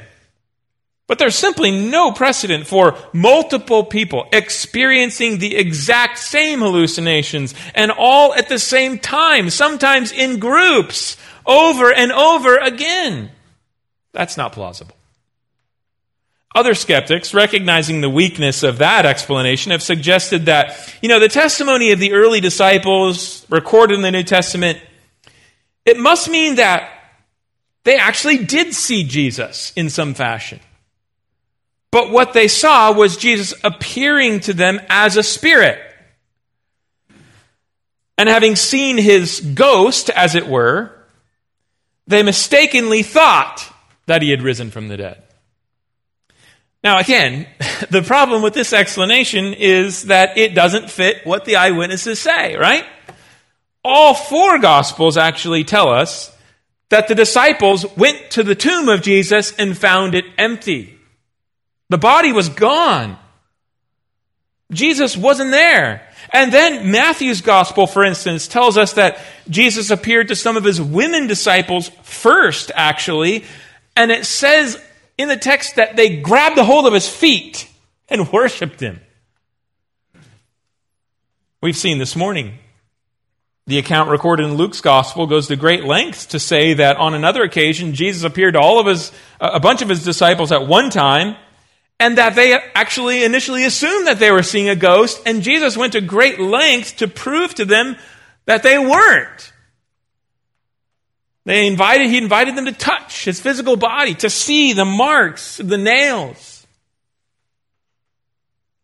But 1.07 1.19
there's 1.19 1.35
simply 1.35 1.71
no 1.71 2.13
precedent 2.13 2.67
for 2.67 2.97
multiple 3.13 3.85
people 3.85 4.27
experiencing 4.33 5.39
the 5.39 5.55
exact 5.55 6.19
same 6.19 6.61
hallucinations 6.61 7.55
and 7.75 7.91
all 7.91 8.33
at 8.35 8.49
the 8.49 8.59
same 8.59 8.99
time, 8.99 9.51
sometimes 9.51 10.13
in 10.13 10.39
groups, 10.39 11.19
over 11.45 11.93
and 11.93 12.11
over 12.11 12.57
again. 12.57 13.31
That's 14.13 14.39
not 14.39 14.53
plausible. 14.53 14.95
Other 16.55 16.75
skeptics, 16.75 17.35
recognizing 17.35 18.01
the 18.01 18.09
weakness 18.09 18.63
of 18.63 18.79
that 18.79 19.05
explanation, 19.05 19.73
have 19.73 19.83
suggested 19.83 20.47
that, 20.47 20.95
you 21.03 21.09
know, 21.09 21.19
the 21.19 21.29
testimony 21.29 21.91
of 21.91 21.99
the 21.99 22.13
early 22.13 22.41
disciples 22.41 23.45
recorded 23.51 23.97
in 23.97 24.03
the 24.03 24.13
New 24.13 24.23
Testament, 24.23 24.79
it 25.85 25.99
must 25.99 26.31
mean 26.31 26.55
that 26.55 26.89
they 27.83 27.97
actually 27.97 28.39
did 28.39 28.73
see 28.73 29.03
Jesus 29.03 29.73
in 29.75 29.91
some 29.91 30.15
fashion. 30.15 30.61
But 31.95 32.11
what 32.11 32.33
they 32.33 32.49
saw 32.49 32.91
was 32.91 33.17
Jesus 33.17 33.55
appearing 33.63 34.41
to 34.41 34.53
them 34.53 34.81
as 34.89 35.17
a 35.17 35.23
spirit. 35.23 35.79
And 38.19 38.29
having 38.29 38.57
seen 38.57 38.99
his 38.99 39.39
ghost, 39.39 40.11
as 40.11 40.35
it 40.35 40.49
were, 40.49 40.91
they 42.09 42.25
mistakenly 42.25 43.05
thought 43.05 43.73
that 44.07 44.23
he 44.23 44.31
had 44.33 44.43
risen 44.43 44.73
from 44.73 44.89
the 44.89 44.97
dead. 44.97 45.23
Now, 46.83 46.99
again, 46.99 47.47
the 47.91 48.03
problem 48.03 48.43
with 48.43 48.55
this 48.55 48.73
explanation 48.73 49.55
is 49.55 50.07
that 50.07 50.37
it 50.37 50.53
doesn't 50.53 50.91
fit 50.91 51.25
what 51.25 51.45
the 51.45 51.55
eyewitnesses 51.55 52.19
say, 52.19 52.57
right? 52.57 52.85
All 53.85 54.15
four 54.15 54.59
Gospels 54.59 55.17
actually 55.17 55.63
tell 55.63 55.91
us 55.91 56.37
that 56.89 57.07
the 57.07 57.15
disciples 57.15 57.87
went 57.97 58.33
to 58.33 58.43
the 58.43 58.57
tomb 58.57 58.89
of 58.89 59.01
Jesus 59.01 59.53
and 59.53 59.79
found 59.79 60.17
it 60.17 60.25
empty. 60.37 60.99
The 61.95 61.99
body 61.99 62.33
was 62.33 62.49
gone. 62.49 63.17
Jesus 64.73 65.17
wasn't 65.17 65.53
there. 65.53 66.05
And 66.33 66.53
then 66.53 66.91
Matthew's 66.91 67.41
gospel, 67.41 67.87
for 67.87 68.03
instance, 68.05 68.49
tells 68.49 68.77
us 68.77 68.95
that 68.95 69.21
Jesus 69.49 69.91
appeared 69.91 70.27
to 70.27 70.35
some 70.35 70.57
of 70.57 70.65
his 70.65 70.83
women 70.83 71.29
disciples 71.29 71.91
first, 72.03 72.73
actually. 72.75 73.45
And 73.95 74.11
it 74.11 74.27
says 74.27 74.77
in 75.19 75.29
the 75.29 75.37
text 75.37 75.77
that 75.77 75.95
they 75.95 76.17
grabbed 76.17 76.59
a 76.59 76.65
hold 76.65 76.89
of 76.89 76.95
his 76.95 77.09
feet 77.09 77.71
and 78.09 78.29
worshiped 78.33 78.81
him. 78.81 78.99
We've 81.63 81.77
seen 81.77 81.99
this 81.99 82.17
morning. 82.17 82.59
The 83.69 83.79
account 83.79 84.11
recorded 84.11 84.47
in 84.47 84.55
Luke's 84.55 84.81
gospel 84.81 85.29
goes 85.29 85.47
to 85.47 85.55
great 85.55 85.85
lengths 85.85 86.27
to 86.27 86.41
say 86.41 86.75
that 86.75 86.97
on 86.97 87.15
another 87.15 87.45
occasion, 87.45 87.95
Jesus 87.95 88.25
appeared 88.25 88.55
to 88.55 88.61
all 88.61 88.81
of 88.81 88.87
his, 88.87 89.13
a 89.39 89.61
bunch 89.61 89.81
of 89.81 89.89
his 89.89 90.03
disciples 90.03 90.51
at 90.51 90.67
one 90.67 90.91
time, 90.91 91.37
and 92.01 92.19
that 92.19 92.35
they 92.35 92.53
actually 92.75 93.25
initially 93.25 93.65
assumed 93.65 94.07
that 94.07 94.19
they 94.19 94.31
were 94.31 94.43
seeing 94.43 94.69
a 94.69 94.77
ghost, 94.77 95.23
and 95.27 95.43
Jesus 95.43 95.77
went 95.77 95.93
to 95.93 96.01
great 96.01 96.41
lengths 96.41 96.93
to 96.93 97.09
prove 97.09 97.55
to 97.55 97.65
them 97.65 97.97
that 98.47 98.63
they 98.63 98.79
weren't. 98.79 99.53
They 101.45 101.67
invited, 101.67 102.09
he 102.09 102.19
invited 102.19 102.57
them 102.57 102.65
to 102.65 102.73
touch 102.73 103.25
his 103.25 103.41
physical 103.41 103.77
body, 103.77 104.15
to 104.17 104.31
see 104.31 104.73
the 104.73 104.85
marks 104.85 105.61
of 105.61 105.69
the 105.69 105.79
nails. 105.79 106.67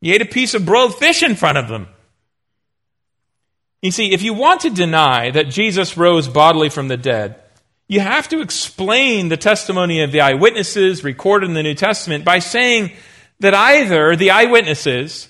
He 0.00 0.12
ate 0.14 0.22
a 0.22 0.26
piece 0.26 0.54
of 0.54 0.64
broiled 0.64 0.94
fish 0.94 1.22
in 1.22 1.36
front 1.36 1.58
of 1.58 1.68
them. 1.68 1.88
You 3.82 3.90
see, 3.90 4.12
if 4.12 4.22
you 4.22 4.34
want 4.34 4.62
to 4.62 4.70
deny 4.70 5.30
that 5.30 5.48
Jesus 5.48 5.96
rose 5.96 6.28
bodily 6.28 6.68
from 6.68 6.88
the 6.88 6.98
dead, 6.98 7.42
you 7.90 7.98
have 7.98 8.28
to 8.28 8.40
explain 8.40 9.30
the 9.30 9.36
testimony 9.36 10.02
of 10.02 10.12
the 10.12 10.20
eyewitnesses 10.20 11.02
recorded 11.02 11.48
in 11.48 11.54
the 11.54 11.62
New 11.64 11.74
Testament 11.74 12.24
by 12.24 12.38
saying 12.38 12.92
that 13.40 13.52
either 13.52 14.14
the 14.14 14.30
eyewitnesses 14.30 15.26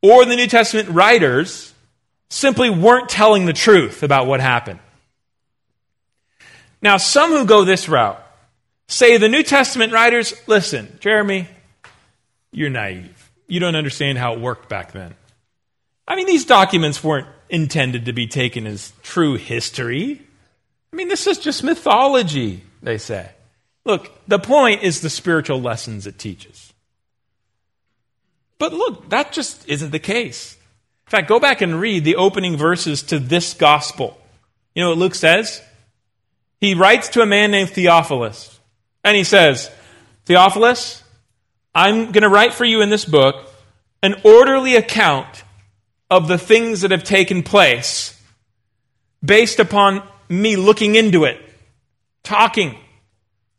or 0.00 0.24
the 0.24 0.34
New 0.34 0.46
Testament 0.46 0.88
writers 0.88 1.74
simply 2.30 2.70
weren't 2.70 3.10
telling 3.10 3.44
the 3.44 3.52
truth 3.52 4.02
about 4.02 4.26
what 4.26 4.40
happened. 4.40 4.78
Now, 6.80 6.96
some 6.96 7.30
who 7.30 7.44
go 7.44 7.64
this 7.64 7.90
route 7.90 8.24
say 8.86 9.18
the 9.18 9.28
New 9.28 9.42
Testament 9.42 9.92
writers, 9.92 10.32
listen, 10.46 10.96
Jeremy, 11.00 11.46
you're 12.52 12.70
naive. 12.70 13.30
You 13.48 13.60
don't 13.60 13.76
understand 13.76 14.16
how 14.16 14.32
it 14.32 14.40
worked 14.40 14.70
back 14.70 14.92
then. 14.92 15.14
I 16.06 16.16
mean, 16.16 16.26
these 16.26 16.46
documents 16.46 17.04
weren't 17.04 17.28
intended 17.50 18.06
to 18.06 18.14
be 18.14 18.26
taken 18.26 18.66
as 18.66 18.94
true 19.02 19.34
history. 19.34 20.22
I 20.92 20.96
mean, 20.96 21.08
this 21.08 21.26
is 21.26 21.38
just 21.38 21.62
mythology, 21.62 22.62
they 22.82 22.98
say. 22.98 23.30
Look, 23.84 24.10
the 24.26 24.38
point 24.38 24.82
is 24.82 25.00
the 25.00 25.10
spiritual 25.10 25.60
lessons 25.60 26.06
it 26.06 26.18
teaches. 26.18 26.72
But 28.58 28.72
look, 28.72 29.10
that 29.10 29.32
just 29.32 29.68
isn't 29.68 29.92
the 29.92 29.98
case. 29.98 30.56
In 31.06 31.10
fact, 31.10 31.28
go 31.28 31.38
back 31.38 31.60
and 31.60 31.80
read 31.80 32.04
the 32.04 32.16
opening 32.16 32.56
verses 32.56 33.02
to 33.04 33.18
this 33.18 33.54
gospel. 33.54 34.18
You 34.74 34.82
know 34.82 34.90
what 34.90 34.98
Luke 34.98 35.14
says? 35.14 35.62
he 36.60 36.74
writes 36.74 37.08
to 37.10 37.22
a 37.22 37.26
man 37.26 37.50
named 37.50 37.70
Theophilus. 37.70 38.58
And 39.04 39.16
he 39.16 39.24
says, 39.24 39.70
Theophilus, 40.26 41.02
I'm 41.74 42.12
going 42.12 42.22
to 42.22 42.28
write 42.28 42.52
for 42.52 42.64
you 42.64 42.80
in 42.82 42.90
this 42.90 43.04
book 43.04 43.48
an 44.02 44.20
orderly 44.24 44.76
account 44.76 45.44
of 46.10 46.28
the 46.28 46.38
things 46.38 46.80
that 46.80 46.90
have 46.90 47.04
taken 47.04 47.42
place 47.42 48.20
based 49.24 49.58
upon 49.60 50.02
me 50.28 50.56
looking 50.56 50.94
into 50.94 51.24
it, 51.24 51.40
talking 52.22 52.78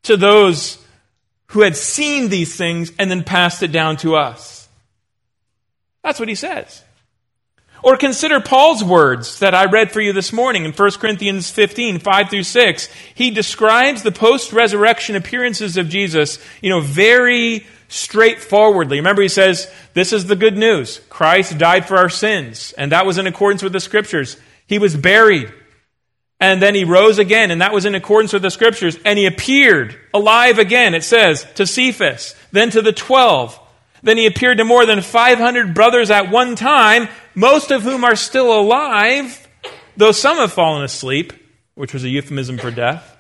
to 0.04 0.18
those 0.18 0.78
who 1.48 1.62
had 1.62 1.76
seen 1.76 2.30
these 2.30 2.56
things 2.56 2.92
and 3.00 3.10
then 3.10 3.24
passed 3.24 3.64
it 3.64 3.72
down 3.72 3.98
to 3.98 4.16
us. 4.16 4.68
That's 6.04 6.20
what 6.20 6.30
he 6.30 6.36
says. 6.36 6.84
Or 7.82 7.96
consider 7.96 8.40
Paul's 8.40 8.84
words 8.84 9.40
that 9.40 9.56
I 9.56 9.66
read 9.66 9.92
for 9.92 10.02
you 10.02 10.12
this 10.12 10.34
morning 10.34 10.66
in 10.66 10.74
1 10.74 10.92
Corinthians 10.94 11.50
15, 11.50 12.00
5 12.00 12.30
through 12.30 12.44
6. 12.44 12.90
He 13.16 13.32
describes 13.32 14.04
the 14.04 14.12
post-resurrection 14.12 15.16
appearances 15.16 15.78
of 15.78 15.88
Jesus, 15.88 16.40
you 16.62 16.70
know, 16.70 16.82
very 16.82 17.66
straightforwardly. 17.88 18.98
Remember, 18.98 19.22
he 19.22 19.30
says, 19.30 19.72
this 19.94 20.12
is 20.12 20.28
the 20.28 20.36
good 20.36 20.58
news. 20.58 21.00
Christ 21.10 21.58
died 21.58 21.88
for 21.88 21.98
our 21.98 22.10
sins, 22.10 22.74
and 22.78 22.92
that 22.92 23.06
was 23.06 23.18
in 23.18 23.28
accordance 23.28 23.64
with 23.64 23.74
the 23.74 23.80
scriptures. 23.80 24.38
He 24.68 24.78
was 24.78 24.96
buried, 24.96 25.52
and 26.40 26.62
then 26.62 26.76
he 26.76 26.86
rose 26.86 27.20
again, 27.20 27.52
and 27.52 27.62
that 27.62 27.74
was 27.74 27.86
in 27.86 27.96
accordance 27.96 28.32
with 28.32 28.42
the 28.42 28.50
scriptures, 28.50 28.98
and 29.04 29.20
he 29.20 29.26
appeared 29.26 29.96
alive 30.14 30.58
again, 30.58 30.94
it 30.96 31.04
says, 31.04 31.46
to 31.56 31.66
Cephas, 31.66 32.36
then 32.52 32.70
to 32.72 32.82
the 32.82 32.94
twelve. 32.94 33.60
Then 34.02 34.18
he 34.18 34.26
appeared 34.26 34.60
to 34.60 34.64
more 34.64 34.86
than 34.86 35.02
500 35.02 35.74
brothers 35.74 36.10
at 36.10 36.32
one 36.32 36.56
time, 36.56 37.10
most 37.36 37.72
of 37.72 37.84
whom 37.84 38.06
are 38.06 38.16
still 38.16 38.58
alive, 38.58 39.48
though 39.98 40.14
some 40.14 40.38
have 40.38 40.54
fallen 40.54 40.84
asleep, 40.84 41.34
which 41.76 41.94
was 41.94 42.06
a 42.06 42.10
euphemism 42.10 42.58
for 42.58 42.72
death. 42.72 43.18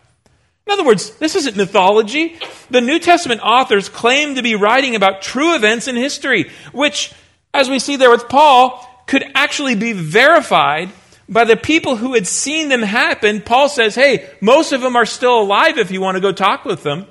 In 0.66 0.74
other 0.74 0.86
words, 0.86 1.10
this 1.18 1.36
isn't 1.36 1.58
mythology. 1.58 2.38
The 2.70 2.80
New 2.80 3.00
Testament 3.00 3.42
authors 3.44 3.90
claim 3.90 4.36
to 4.36 4.44
be 4.44 4.56
writing 4.56 4.96
about 4.96 5.22
true 5.22 5.56
events 5.56 5.88
in 5.88 5.96
history, 5.96 6.52
which, 6.72 7.12
as 7.54 7.70
we 7.70 7.80
see 7.80 7.96
there 7.96 8.12
with 8.12 8.30
Paul, 8.30 8.86
could 9.08 9.24
actually 9.34 9.76
be 9.76 9.94
verified 9.94 10.92
by 11.30 11.46
the 11.46 11.56
people 11.56 11.96
who 11.96 12.16
had 12.16 12.28
seen 12.28 12.70
them 12.70 12.82
happen. 12.82 13.42
Paul 13.42 13.70
says, 13.70 13.96
hey, 13.96 14.28
most 14.42 14.72
of 14.72 14.82
them 14.82 14.96
are 14.96 15.06
still 15.06 15.40
alive 15.40 15.78
if 15.78 15.92
you 15.92 16.02
want 16.02 16.16
to 16.16 16.22
go 16.22 16.32
talk 16.32 16.66
with 16.66 16.84
them. 16.84 17.06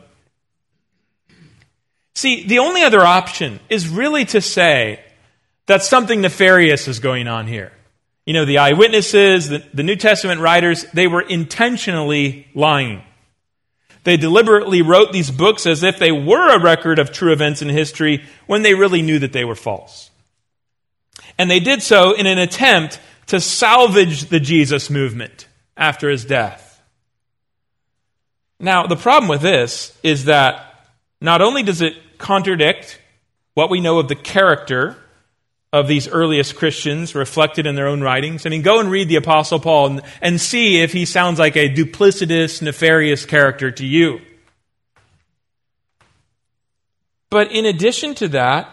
See, 2.14 2.44
the 2.46 2.58
only 2.58 2.82
other 2.82 3.00
option 3.00 3.60
is 3.68 3.88
really 3.88 4.24
to 4.26 4.40
say 4.40 5.00
that 5.66 5.84
something 5.84 6.20
nefarious 6.20 6.88
is 6.88 6.98
going 6.98 7.28
on 7.28 7.46
here. 7.46 7.72
You 8.26 8.34
know, 8.34 8.44
the 8.44 8.58
eyewitnesses, 8.58 9.48
the, 9.48 9.64
the 9.72 9.84
New 9.84 9.96
Testament 9.96 10.40
writers, 10.40 10.84
they 10.92 11.06
were 11.06 11.22
intentionally 11.22 12.48
lying. 12.54 13.02
They 14.02 14.16
deliberately 14.16 14.82
wrote 14.82 15.12
these 15.12 15.30
books 15.30 15.64
as 15.64 15.82
if 15.82 15.98
they 15.98 16.10
were 16.10 16.54
a 16.54 16.60
record 16.60 16.98
of 16.98 17.12
true 17.12 17.32
events 17.32 17.62
in 17.62 17.68
history 17.68 18.24
when 18.46 18.62
they 18.62 18.74
really 18.74 19.02
knew 19.02 19.20
that 19.20 19.32
they 19.32 19.44
were 19.44 19.54
false. 19.54 20.10
And 21.38 21.48
they 21.48 21.60
did 21.60 21.82
so 21.82 22.14
in 22.14 22.26
an 22.26 22.38
attempt 22.38 23.00
to 23.28 23.40
salvage 23.40 24.24
the 24.24 24.40
Jesus 24.40 24.90
movement 24.90 25.46
after 25.76 26.10
his 26.10 26.24
death. 26.24 26.82
Now, 28.60 28.86
the 28.86 28.96
problem 28.96 29.28
with 29.28 29.42
this 29.42 29.96
is 30.02 30.24
that 30.24 30.90
not 31.20 31.40
only 31.40 31.62
does 31.62 31.80
it 31.80 31.94
contradict 32.18 33.00
what 33.54 33.70
we 33.70 33.80
know 33.80 33.98
of 33.98 34.08
the 34.08 34.14
character 34.14 34.96
of 35.72 35.86
these 35.86 36.08
earliest 36.08 36.56
Christians 36.56 37.14
reflected 37.14 37.66
in 37.66 37.74
their 37.74 37.86
own 37.86 38.00
writings. 38.00 38.46
I 38.46 38.48
mean, 38.48 38.62
go 38.62 38.80
and 38.80 38.90
read 38.90 39.08
the 39.08 39.16
Apostle 39.16 39.60
Paul 39.60 39.86
and, 39.86 40.02
and 40.22 40.40
see 40.40 40.80
if 40.80 40.92
he 40.92 41.04
sounds 41.04 41.38
like 41.38 41.56
a 41.56 41.68
duplicitous, 41.68 42.62
nefarious 42.62 43.26
character 43.26 43.70
to 43.70 43.84
you. 43.84 44.20
But 47.30 47.52
in 47.52 47.66
addition 47.66 48.14
to 48.16 48.28
that, 48.28 48.70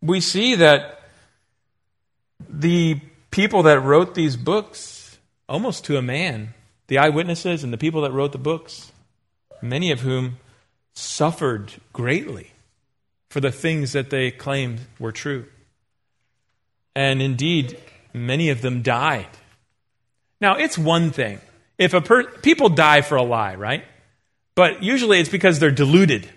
we 0.00 0.20
see 0.20 0.54
that 0.54 0.93
the 2.48 3.00
people 3.30 3.64
that 3.64 3.80
wrote 3.80 4.14
these 4.14 4.36
books, 4.36 5.18
almost 5.48 5.84
to 5.86 5.96
a 5.96 6.02
man, 6.02 6.54
the 6.86 6.98
eyewitnesses 6.98 7.64
and 7.64 7.72
the 7.72 7.78
people 7.78 8.02
that 8.02 8.12
wrote 8.12 8.32
the 8.32 8.38
books, 8.38 8.92
many 9.60 9.90
of 9.90 10.00
whom 10.00 10.38
suffered 10.92 11.72
greatly 11.92 12.52
for 13.28 13.40
the 13.40 13.50
things 13.50 13.92
that 13.92 14.10
they 14.10 14.30
claimed 14.30 14.80
were 14.98 15.12
true. 15.12 15.46
And 16.94 17.20
indeed, 17.20 17.78
many 18.12 18.50
of 18.50 18.60
them 18.60 18.82
died. 18.82 19.26
Now, 20.40 20.56
it's 20.56 20.78
one 20.78 21.10
thing 21.10 21.40
if 21.76 21.94
a 21.94 22.00
per- 22.00 22.30
people 22.30 22.68
die 22.68 23.00
for 23.00 23.16
a 23.16 23.22
lie, 23.22 23.56
right? 23.56 23.84
But 24.54 24.82
usually 24.82 25.18
it's 25.18 25.28
because 25.28 25.58
they're 25.58 25.70
deluded. 25.70 26.28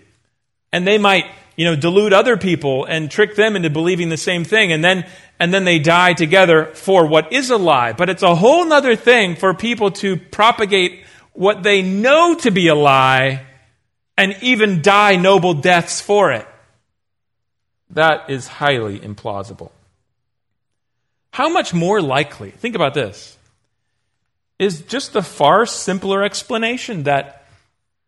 And 0.72 0.86
they 0.86 0.98
might, 0.98 1.26
you 1.56 1.64
know, 1.64 1.76
delude 1.76 2.12
other 2.12 2.36
people 2.36 2.84
and 2.84 3.10
trick 3.10 3.36
them 3.36 3.54
into 3.54 3.70
believing 3.70 4.08
the 4.08 4.16
same 4.16 4.44
thing 4.44 4.72
and 4.72 4.82
then 4.82 5.06
and 5.40 5.54
then 5.54 5.64
they 5.64 5.78
die 5.78 6.14
together 6.14 6.66
for 6.66 7.06
what 7.06 7.32
is 7.32 7.50
a 7.50 7.56
lie. 7.56 7.92
But 7.92 8.08
it's 8.08 8.22
a 8.22 8.34
whole 8.34 8.72
other 8.72 8.96
thing 8.96 9.36
for 9.36 9.54
people 9.54 9.90
to 9.92 10.16
propagate 10.16 11.04
what 11.32 11.62
they 11.62 11.82
know 11.82 12.34
to 12.36 12.50
be 12.50 12.68
a 12.68 12.74
lie 12.74 13.46
and 14.16 14.36
even 14.42 14.82
die 14.82 15.16
noble 15.16 15.54
deaths 15.54 16.00
for 16.00 16.32
it. 16.32 16.46
That 17.90 18.28
is 18.28 18.48
highly 18.48 18.98
implausible. 18.98 19.70
How 21.30 21.48
much 21.48 21.72
more 21.72 22.02
likely, 22.02 22.50
think 22.50 22.74
about 22.74 22.94
this, 22.94 23.36
is 24.58 24.82
just 24.82 25.12
the 25.12 25.22
far 25.22 25.66
simpler 25.66 26.24
explanation 26.24 27.04
that 27.04 27.46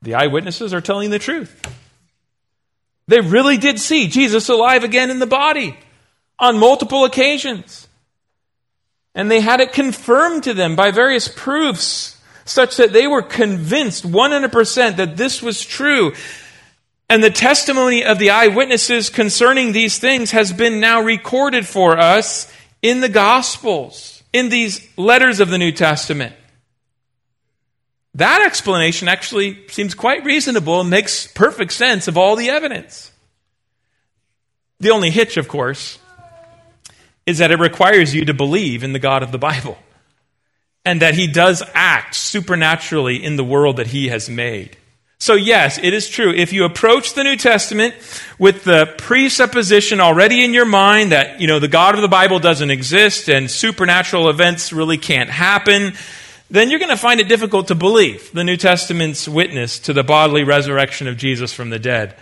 the 0.02 0.14
eyewitnesses 0.14 0.74
are 0.74 0.80
telling 0.80 1.10
the 1.10 1.18
truth. 1.20 1.62
They 3.06 3.20
really 3.20 3.56
did 3.56 3.78
see 3.78 4.08
Jesus 4.08 4.48
alive 4.48 4.82
again 4.82 5.10
in 5.10 5.20
the 5.20 5.26
body 5.26 5.76
on 6.40 6.58
multiple 6.58 7.04
occasions. 7.04 7.86
And 9.14 9.30
they 9.30 9.40
had 9.40 9.60
it 9.60 9.72
confirmed 9.72 10.44
to 10.44 10.54
them 10.54 10.74
by 10.74 10.90
various 10.90 11.28
proofs, 11.28 12.20
such 12.44 12.78
that 12.78 12.92
they 12.92 13.06
were 13.06 13.22
convinced 13.22 14.04
100% 14.04 14.96
that 14.96 15.16
this 15.16 15.42
was 15.42 15.64
true. 15.64 16.12
And 17.08 17.22
the 17.22 17.30
testimony 17.30 18.04
of 18.04 18.18
the 18.18 18.30
eyewitnesses 18.30 19.10
concerning 19.10 19.72
these 19.72 19.98
things 19.98 20.30
has 20.30 20.52
been 20.52 20.80
now 20.80 21.02
recorded 21.02 21.66
for 21.66 21.98
us 21.98 22.52
in 22.82 23.00
the 23.00 23.08
Gospels, 23.08 24.22
in 24.32 24.48
these 24.48 24.88
letters 24.96 25.40
of 25.40 25.50
the 25.50 25.58
New 25.58 25.72
Testament. 25.72 26.34
That 28.14 28.42
explanation 28.44 29.06
actually 29.06 29.68
seems 29.68 29.94
quite 29.94 30.24
reasonable 30.24 30.80
and 30.80 30.90
makes 30.90 31.26
perfect 31.28 31.72
sense 31.72 32.08
of 32.08 32.16
all 32.16 32.36
the 32.36 32.50
evidence. 32.50 33.12
The 34.80 34.90
only 34.90 35.10
hitch, 35.10 35.36
of 35.36 35.46
course, 35.46 35.98
is 37.30 37.38
that 37.38 37.50
it 37.50 37.58
requires 37.58 38.14
you 38.14 38.26
to 38.26 38.34
believe 38.34 38.84
in 38.84 38.92
the 38.92 38.98
God 38.98 39.22
of 39.22 39.32
the 39.32 39.38
Bible 39.38 39.78
and 40.84 41.00
that 41.00 41.14
he 41.14 41.26
does 41.26 41.62
act 41.74 42.14
supernaturally 42.14 43.22
in 43.22 43.36
the 43.36 43.44
world 43.44 43.76
that 43.76 43.86
he 43.88 44.08
has 44.08 44.28
made. 44.28 44.76
So, 45.18 45.34
yes, 45.34 45.78
it 45.78 45.92
is 45.92 46.08
true. 46.08 46.32
If 46.32 46.52
you 46.52 46.64
approach 46.64 47.12
the 47.12 47.24
New 47.24 47.36
Testament 47.36 47.94
with 48.38 48.64
the 48.64 48.92
presupposition 48.96 50.00
already 50.00 50.42
in 50.42 50.54
your 50.54 50.64
mind 50.64 51.12
that, 51.12 51.40
you 51.40 51.46
know, 51.46 51.58
the 51.58 51.68
God 51.68 51.94
of 51.94 52.00
the 52.00 52.08
Bible 52.08 52.38
doesn't 52.38 52.70
exist 52.70 53.28
and 53.28 53.50
supernatural 53.50 54.30
events 54.30 54.72
really 54.72 54.96
can't 54.96 55.28
happen, 55.28 55.92
then 56.50 56.70
you're 56.70 56.78
going 56.78 56.88
to 56.88 56.96
find 56.96 57.20
it 57.20 57.28
difficult 57.28 57.68
to 57.68 57.74
believe 57.74 58.32
the 58.32 58.44
New 58.44 58.56
Testament's 58.56 59.28
witness 59.28 59.78
to 59.80 59.92
the 59.92 60.02
bodily 60.02 60.42
resurrection 60.42 61.06
of 61.06 61.18
Jesus 61.18 61.52
from 61.52 61.68
the 61.68 61.78
dead. 61.78 62.16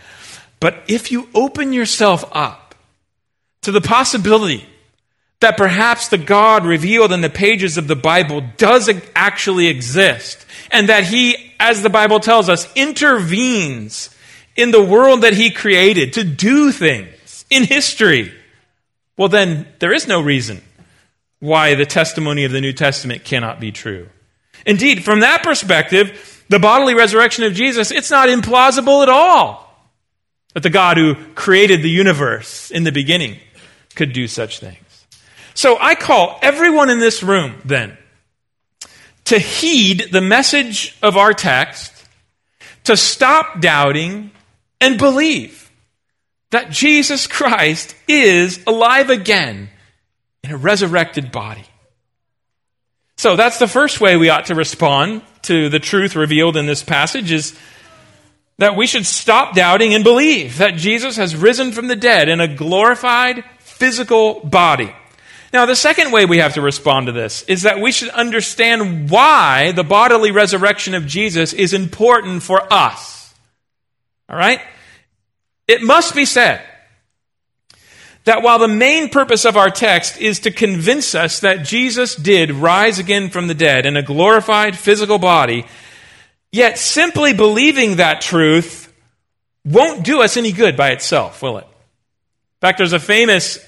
But 0.61 0.83
if 0.89 1.13
you 1.13 1.29
open 1.35 1.73
yourself 1.73 2.25
up 2.33 2.75
to 3.63 3.71
the 3.71 3.81
possibility 3.81 4.67
that 5.41 5.57
perhaps 5.57 6.09
the 6.09 6.19
God 6.19 6.67
revealed 6.67 7.13
in 7.13 7.21
the 7.21 7.31
pages 7.31 7.79
of 7.79 7.87
the 7.87 7.97
Bible 7.97 8.43
does 8.57 8.91
actually 9.15 9.69
exist, 9.69 10.45
and 10.71 10.89
that 10.89 11.05
He, 11.05 11.53
as 11.61 11.83
the 11.83 11.91
Bible 11.91 12.21
tells 12.21 12.49
us, 12.49 12.71
intervenes 12.75 14.15
in 14.57 14.73
the 14.73 14.83
world 14.83 15.23
that 15.23 15.35
He 15.35 15.51
created 15.51 16.15
to 16.15 16.25
do 16.25 16.73
things 16.73 17.45
in 17.51 17.65
history, 17.65 18.33
well, 19.17 19.29
then 19.29 19.67
there 19.79 19.93
is 19.93 20.09
no 20.09 20.21
reason 20.21 20.61
why 21.41 21.75
the 21.75 21.87
testimony 21.87 22.45
of 22.45 22.53
the 22.53 22.61
New 22.61 22.73
Testament 22.73 23.25
cannot 23.25 23.61
be 23.61 23.71
true. 23.71 24.09
Indeed, 24.67 25.05
from 25.05 25.21
that 25.21 25.43
perspective, 25.43 26.45
the 26.49 26.59
bodily 26.59 26.95
resurrection 26.95 27.45
of 27.45 27.55
Jesus, 27.55 27.91
it's 27.91 28.11
not 28.11 28.29
implausible 28.29 29.03
at 29.03 29.09
all 29.09 29.65
that 30.55 30.63
the 30.63 30.71
God 30.71 30.97
who 30.97 31.15
created 31.35 31.83
the 31.83 31.91
universe 31.91 32.71
in 32.71 32.83
the 32.83 32.91
beginning 32.91 33.39
could 33.95 34.13
do 34.13 34.27
such 34.27 34.59
things. 34.59 34.88
So 35.59 35.77
I 35.77 35.97
call 35.97 36.39
everyone 36.41 36.89
in 36.89 37.01
this 37.01 37.21
room 37.21 37.61
then 37.65 37.99
to 39.25 39.41
heed 39.41 40.11
the 40.13 40.21
message 40.21 40.97
of 41.03 41.17
our 41.17 41.33
text, 41.33 41.93
to 42.85 42.97
stop 42.97 43.61
doubting 43.61 44.31
and 44.81 44.99
believe 44.99 45.69
that 46.53 46.71
Jesus 46.71 47.27
Christ 47.27 47.97
is 48.07 48.61
alive 48.69 49.11
again 49.11 49.69
in 50.45 50.53
a 50.53 50.57
resurrected 50.57 51.33
body. 51.33 51.65
So 53.17 53.35
that's 53.35 53.59
the 53.59 53.67
first 53.67 54.01
way 54.01 54.17
we 54.17 54.29
ought 54.29 54.47
to 54.47 54.55
respond 54.55 55.23
to 55.43 55.69
the 55.69 55.81
truth 55.81 56.15
revealed 56.15 56.57
in 56.57 56.67
this 56.67 56.85
passage 56.85 57.33
is 57.33 57.59
that 58.59 58.77
we 58.77 58.87
should 58.87 59.07
stop 59.07 59.57
doubting 59.57 59.93
and 59.93 60.05
believe 60.05 60.59
that 60.59 60.77
Jesus 60.77 61.17
has 61.17 61.35
risen 61.35 61.73
from 61.73 61.89
the 61.89 61.97
dead 61.97 62.29
in 62.29 62.39
a 62.39 62.47
glorified 62.47 63.43
physical 63.59 64.39
body. 64.45 64.95
Now, 65.53 65.65
the 65.65 65.77
second 65.77 66.13
way 66.13 66.27
we 66.27 66.39
have 66.39 66.55
to 66.55 66.61
respond 66.61 67.07
to 67.07 67.13
this 67.13 67.43
is 67.45 67.63
that 67.63 67.81
we 67.81 67.91
should 67.91 68.11
understand 68.11 69.09
why 69.09 69.73
the 69.73 69.85
bodily 69.85 70.31
resurrection 70.31 70.95
of 70.95 71.07
Jesus 71.07 71.53
is 71.53 71.73
important 71.73 72.43
for 72.43 72.71
us. 72.71 73.35
All 74.29 74.37
right? 74.37 74.61
It 75.67 75.83
must 75.83 76.15
be 76.15 76.27
said 76.27 76.63
that 78.25 78.43
while 78.43 78.59
the 78.59 78.69
main 78.69 79.09
purpose 79.09 79.47
of 79.47 79.57
our 79.57 79.71
text 79.71 80.21
is 80.21 80.41
to 80.41 80.51
convince 80.51 81.15
us 81.15 81.41
that 81.41 81.65
Jesus 81.65 82.15
did 82.15 82.51
rise 82.51 82.99
again 82.99 83.31
from 83.31 83.47
the 83.47 83.55
dead 83.55 83.87
in 83.87 83.97
a 83.97 84.03
glorified 84.03 84.77
physical 84.77 85.19
body, 85.19 85.65
yet 86.53 86.79
simply 86.79 87.33
believing 87.33 87.97
that 87.97 88.21
truth 88.21 88.93
won't 89.65 90.05
do 90.05 90.21
us 90.21 90.37
any 90.37 90.53
good 90.53 90.77
by 90.77 90.91
itself, 90.91 91.43
will 91.43 91.57
it? 91.57 91.65
In 91.65 92.61
fact, 92.61 92.79
there's 92.79 92.93
a 92.93 93.01
famous 93.01 93.59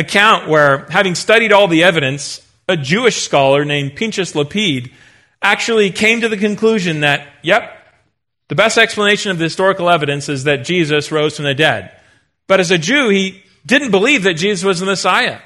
account 0.00 0.48
where, 0.48 0.86
having 0.90 1.14
studied 1.14 1.52
all 1.52 1.68
the 1.68 1.84
evidence, 1.84 2.44
a 2.68 2.76
Jewish 2.76 3.22
scholar 3.22 3.64
named 3.64 3.96
Pinchas 3.96 4.34
Lapide 4.34 4.90
actually 5.40 5.90
came 5.90 6.20
to 6.20 6.28
the 6.28 6.36
conclusion 6.36 7.00
that, 7.00 7.26
yep, 7.42 7.76
the 8.48 8.54
best 8.54 8.78
explanation 8.78 9.30
of 9.30 9.38
the 9.38 9.44
historical 9.44 9.88
evidence 9.88 10.28
is 10.28 10.44
that 10.44 10.64
Jesus 10.64 11.12
rose 11.12 11.36
from 11.36 11.44
the 11.44 11.54
dead. 11.54 11.92
But 12.48 12.58
as 12.58 12.72
a 12.72 12.78
Jew, 12.78 13.08
he 13.08 13.42
didn't 13.64 13.92
believe 13.92 14.24
that 14.24 14.34
Jesus 14.34 14.64
was 14.64 14.80
the 14.80 14.86
Messiah. 14.86 15.38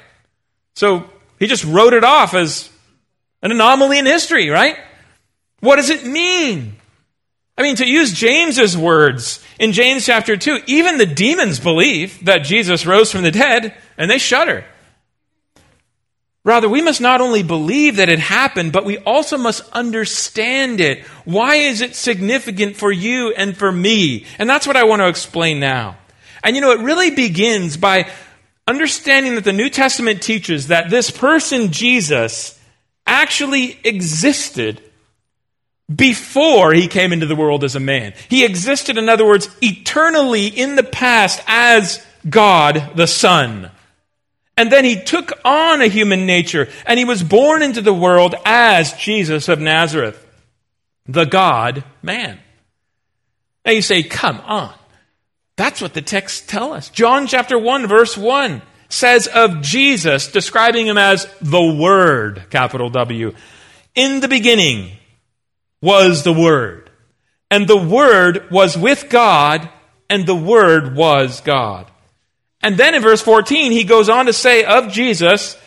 So 0.75 1.09
he 1.37 1.47
just 1.47 1.63
wrote 1.63 1.93
it 1.93 2.03
off 2.03 2.33
as 2.33 2.69
an 3.43 3.51
anomaly 3.51 3.99
in 3.99 4.05
history, 4.05 4.49
right? 4.49 4.77
What 5.59 5.75
does 5.75 5.89
it 5.89 6.05
mean? 6.05 6.77
I 7.57 7.61
mean, 7.61 7.77
to 7.77 7.87
use 7.87 8.11
James's 8.11 8.77
words 8.77 9.43
in 9.59 9.71
James 9.71 10.05
chapter 10.05 10.35
2, 10.35 10.63
even 10.67 10.97
the 10.97 11.05
demons 11.05 11.59
believe 11.59 12.25
that 12.25 12.39
Jesus 12.39 12.85
rose 12.85 13.11
from 13.11 13.23
the 13.23 13.31
dead 13.31 13.73
and 13.97 14.11
they 14.11 14.17
shudder. 14.17 14.65
Rather, 16.43 16.69
we 16.69 16.81
must 16.81 17.01
not 17.01 17.21
only 17.21 17.41
believe 17.41 17.95
that 17.95 18.09
it 18.09 18.19
happened, 18.19 18.71
but 18.71 18.85
we 18.85 18.99
also 18.99 19.37
must 19.37 19.67
understand 19.71 20.79
it. 20.79 21.03
Why 21.23 21.55
is 21.55 21.81
it 21.81 21.95
significant 21.95 22.75
for 22.75 22.91
you 22.91 23.33
and 23.35 23.57
for 23.57 23.71
me? 23.71 24.25
And 24.37 24.47
that's 24.47 24.67
what 24.67 24.77
I 24.77 24.83
want 24.83 25.01
to 25.01 25.07
explain 25.07 25.59
now. 25.59 25.97
And 26.43 26.55
you 26.55 26.61
know, 26.61 26.71
it 26.71 26.81
really 26.81 27.09
begins 27.09 27.77
by 27.77 28.11
understanding 28.67 29.35
that 29.35 29.43
the 29.43 29.53
New 29.53 29.69
Testament 29.69 30.21
teaches 30.21 30.67
that 30.67 30.91
this 30.91 31.09
person, 31.09 31.71
Jesus, 31.71 32.59
actually 33.07 33.79
existed 33.83 34.83
before 35.93 36.73
he 36.73 36.87
came 36.87 37.13
into 37.13 37.25
the 37.25 37.35
world 37.35 37.63
as 37.63 37.75
a 37.75 37.79
man. 37.79 38.13
He 38.29 38.43
existed, 38.43 38.97
in 38.97 39.09
other 39.09 39.25
words, 39.25 39.49
eternally 39.61 40.47
in 40.47 40.75
the 40.75 40.83
past 40.83 41.41
as 41.47 42.05
God 42.27 42.91
the 42.95 43.07
Son. 43.07 43.69
And 44.57 44.71
then 44.71 44.85
he 44.85 45.01
took 45.01 45.33
on 45.43 45.81
a 45.81 45.87
human 45.87 46.25
nature 46.25 46.69
and 46.85 46.97
he 46.97 47.05
was 47.05 47.21
born 47.21 47.61
into 47.61 47.81
the 47.81 47.93
world 47.93 48.35
as 48.45 48.93
Jesus 48.93 49.49
of 49.49 49.59
Nazareth, 49.59 50.25
the 51.05 51.25
God 51.25 51.83
man. 52.01 52.39
Now 53.65 53.73
you 53.73 53.81
say, 53.81 54.03
come 54.03 54.39
on. 54.41 54.73
That's 55.57 55.81
what 55.81 55.93
the 55.93 56.01
texts 56.01 56.45
tell 56.45 56.73
us. 56.73 56.89
John 56.89 57.27
chapter 57.27 57.59
1 57.59 57.87
verse 57.87 58.17
1 58.17 58.61
says 58.89 59.27
of 59.27 59.61
Jesus, 59.61 60.31
describing 60.31 60.87
him 60.87 60.97
as 60.97 61.27
the 61.41 61.61
Word, 61.61 62.45
capital 62.49 62.89
W. 62.89 63.33
In 63.93 64.19
the 64.19 64.27
beginning, 64.27 64.91
was 65.81 66.23
the 66.23 66.33
Word. 66.33 66.89
And 67.51 67.67
the 67.67 67.77
Word 67.77 68.49
was 68.51 68.77
with 68.77 69.09
God, 69.09 69.69
and 70.09 70.25
the 70.25 70.35
Word 70.35 70.95
was 70.95 71.41
God. 71.41 71.89
And 72.61 72.77
then 72.77 72.95
in 72.95 73.01
verse 73.01 73.21
14, 73.21 73.71
he 73.71 73.83
goes 73.83 74.09
on 74.09 74.25
to 74.25 74.33
say 74.33 74.63
of 74.63 74.91
Jesus, 74.91 75.57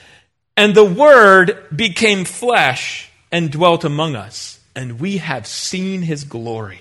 and 0.56 0.74
the 0.74 0.84
Word 0.84 1.64
became 1.74 2.24
flesh 2.24 3.10
and 3.30 3.50
dwelt 3.50 3.84
among 3.84 4.16
us, 4.16 4.58
and 4.74 5.00
we 5.00 5.18
have 5.18 5.46
seen 5.46 6.02
his 6.02 6.24
glory. 6.24 6.80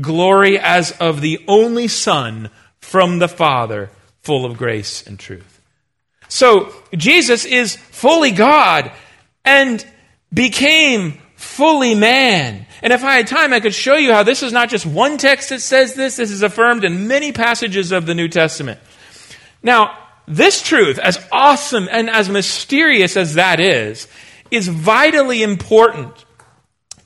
Glory 0.00 0.58
as 0.58 0.92
of 0.92 1.20
the 1.20 1.44
only 1.48 1.88
Son 1.88 2.50
from 2.78 3.18
the 3.18 3.28
Father, 3.28 3.90
full 4.22 4.44
of 4.44 4.56
grace 4.56 5.06
and 5.06 5.18
truth. 5.18 5.60
So 6.28 6.72
Jesus 6.94 7.44
is 7.44 7.76
fully 7.76 8.30
God 8.30 8.92
and 9.44 9.86
became 10.32 11.20
fully 11.56 11.94
man. 11.94 12.66
And 12.82 12.92
if 12.92 13.02
I 13.02 13.16
had 13.16 13.26
time, 13.26 13.52
I 13.52 13.60
could 13.60 13.74
show 13.74 13.96
you 13.96 14.12
how 14.12 14.22
this 14.22 14.42
is 14.42 14.52
not 14.52 14.68
just 14.68 14.84
one 14.84 15.16
text 15.16 15.48
that 15.48 15.60
says 15.60 15.94
this, 15.94 16.16
this 16.16 16.30
is 16.30 16.42
affirmed 16.42 16.84
in 16.84 17.08
many 17.08 17.32
passages 17.32 17.92
of 17.92 18.04
the 18.04 18.14
New 18.14 18.28
Testament. 18.28 18.78
Now, 19.62 19.98
this 20.28 20.60
truth, 20.60 20.98
as 20.98 21.24
awesome 21.32 21.88
and 21.90 22.10
as 22.10 22.28
mysterious 22.28 23.16
as 23.16 23.34
that 23.34 23.58
is, 23.58 24.06
is 24.50 24.68
vitally 24.68 25.42
important 25.42 26.12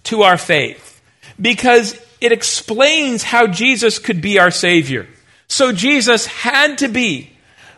to 0.05 0.23
our 0.23 0.37
faith 0.37 1.01
because 1.41 1.99
it 2.21 2.33
explains 2.33 3.23
how 3.23 3.47
Jesus 3.47 3.99
could 3.99 4.21
be 4.21 4.39
our 4.39 4.51
Savior. 4.51 5.07
So 5.49 5.73
Jesus 5.73 6.27
had 6.27 6.79
to 6.79 6.89
be 6.89 7.31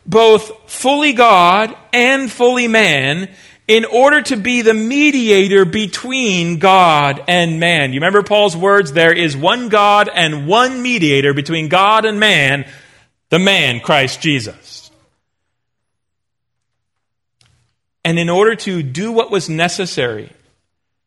both 0.06 0.70
fully 0.70 1.12
God 1.12 1.76
and 1.92 2.30
fully 2.30 2.66
man 2.66 3.28
in 3.68 3.84
order 3.84 4.20
to 4.22 4.36
be 4.36 4.62
the 4.62 4.74
mediator 4.74 5.64
between 5.64 6.58
God 6.58 7.22
and 7.28 7.60
man. 7.60 7.92
You 7.92 8.00
remember 8.00 8.22
Paul's 8.22 8.56
words? 8.56 8.92
There 8.92 9.12
is 9.12 9.36
one 9.36 9.68
God 9.68 10.08
and 10.12 10.46
one 10.46 10.82
mediator 10.82 11.32
between 11.32 11.68
God 11.68 12.04
and 12.04 12.18
man, 12.18 12.66
the 13.30 13.38
man, 13.38 13.80
Christ 13.80 14.20
Jesus. 14.20 14.90
And 18.04 18.18
in 18.18 18.28
order 18.28 18.56
to 18.56 18.82
do 18.82 19.12
what 19.12 19.30
was 19.30 19.48
necessary 19.48 20.32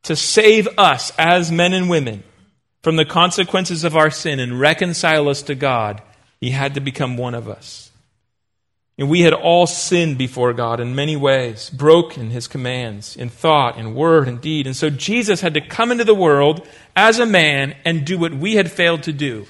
to 0.04 0.16
save 0.16 0.68
us 0.78 1.12
as 1.18 1.52
men 1.52 1.74
and 1.74 1.90
women 1.90 2.24
from 2.82 2.96
the 2.96 3.06
consequences 3.06 3.84
of 3.84 3.98
our 3.98 4.10
sin 4.10 4.40
and 4.40 4.60
reconcile 4.60 5.28
us 5.28 5.42
to 5.44 5.56
God, 5.56 6.02
he 6.40 6.52
had 6.52 6.76
to 6.76 6.80
become 6.80 7.18
one 7.18 7.36
of 7.36 7.50
us. 7.50 7.92
And 8.98 9.10
we 9.10 9.22
had 9.22 9.34
all 9.34 9.68
sinned 9.68 10.18
before 10.18 10.54
God 10.54 10.80
in 10.80 10.96
many 10.96 11.18
ways, 11.18 11.70
broken 11.70 12.30
his 12.30 12.48
commands 12.48 13.18
in 13.18 13.28
thought, 13.28 13.78
in 13.78 13.94
word, 13.94 14.28
and 14.28 14.40
deed. 14.40 14.68
And 14.68 14.76
so 14.76 14.90
Jesus 14.90 15.42
had 15.42 15.54
to 15.56 15.62
come 15.62 15.92
into 15.92 16.06
the 16.06 16.16
world 16.16 16.66
as 16.96 17.20
a 17.20 17.26
man 17.26 17.76
and 17.84 18.06
do 18.06 18.18
what 18.18 18.34
we 18.34 18.56
had 18.56 18.72
failed 18.72 19.04
to 19.04 19.14
do 19.14 19.48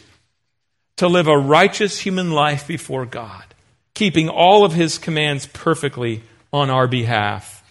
to 0.97 1.07
live 1.07 1.27
a 1.27 1.37
righteous 1.37 1.99
human 1.99 2.31
life 2.31 2.67
before 2.67 3.05
God, 3.05 3.43
keeping 3.93 4.29
all 4.29 4.65
of 4.65 4.73
his 4.73 4.97
commands 4.97 5.45
perfectly 5.45 6.23
on 6.51 6.71
our 6.71 6.87
behalf. 6.87 7.63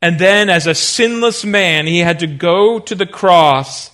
And 0.00 0.18
then, 0.18 0.48
as 0.48 0.66
a 0.66 0.74
sinless 0.74 1.44
man, 1.44 1.86
he 1.86 1.98
had 1.98 2.20
to 2.20 2.26
go 2.28 2.78
to 2.78 2.94
the 2.94 3.06
cross 3.06 3.90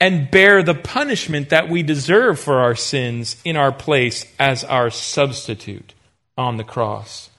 and 0.00 0.30
bear 0.30 0.62
the 0.62 0.74
punishment 0.74 1.50
that 1.50 1.68
we 1.68 1.82
deserve 1.82 2.40
for 2.40 2.60
our 2.60 2.74
sins 2.74 3.36
in 3.44 3.56
our 3.56 3.72
place 3.72 4.24
as 4.38 4.64
our 4.64 4.90
substitute 4.90 5.94
on 6.36 6.56
the 6.56 6.64
cross. 6.64 7.30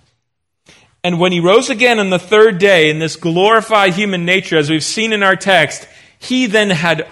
And 1.04 1.20
when 1.20 1.32
he 1.32 1.40
rose 1.40 1.70
again 1.70 2.00
on 2.00 2.10
the 2.10 2.20
third 2.20 2.58
day 2.58 2.90
in 2.90 3.00
this 3.00 3.16
glorified 3.16 3.94
human 3.94 4.26
nature, 4.26 4.58
as 4.58 4.70
we've 4.70 4.84
seen 4.84 5.14
in 5.14 5.24
our 5.24 5.36
text, 5.36 5.88
he 6.20 6.48
then 6.48 6.70
had 6.70 7.08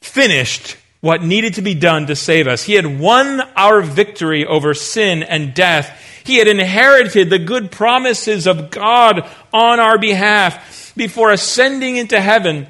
finished 0.00 0.76
what 1.00 1.22
needed 1.22 1.54
to 1.54 1.62
be 1.62 1.74
done 1.74 2.06
to 2.06 2.16
save 2.16 2.46
us. 2.46 2.62
He 2.62 2.74
had 2.74 3.00
won 3.00 3.40
our 3.56 3.82
victory 3.82 4.46
over 4.46 4.74
sin 4.74 5.22
and 5.22 5.54
death. 5.54 6.22
He 6.24 6.36
had 6.36 6.48
inherited 6.48 7.30
the 7.30 7.38
good 7.38 7.70
promises 7.70 8.46
of 8.46 8.70
God 8.70 9.28
on 9.52 9.80
our 9.80 9.98
behalf 9.98 10.94
before 10.94 11.30
ascending 11.30 11.96
into 11.96 12.20
heaven, 12.20 12.68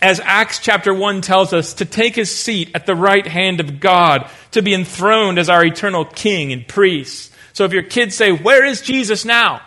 as 0.00 0.20
Acts 0.20 0.60
chapter 0.60 0.94
1 0.94 1.20
tells 1.20 1.52
us, 1.52 1.74
to 1.74 1.84
take 1.84 2.14
his 2.14 2.34
seat 2.34 2.70
at 2.74 2.86
the 2.86 2.94
right 2.94 3.26
hand 3.26 3.60
of 3.60 3.80
God, 3.80 4.30
to 4.52 4.62
be 4.62 4.74
enthroned 4.74 5.38
as 5.38 5.48
our 5.48 5.64
eternal 5.64 6.04
king 6.04 6.52
and 6.52 6.66
priest. 6.66 7.32
So 7.54 7.64
if 7.64 7.72
your 7.72 7.82
kids 7.82 8.14
say, 8.14 8.32
Where 8.32 8.64
is 8.64 8.82
Jesus 8.82 9.24
now? 9.24 9.62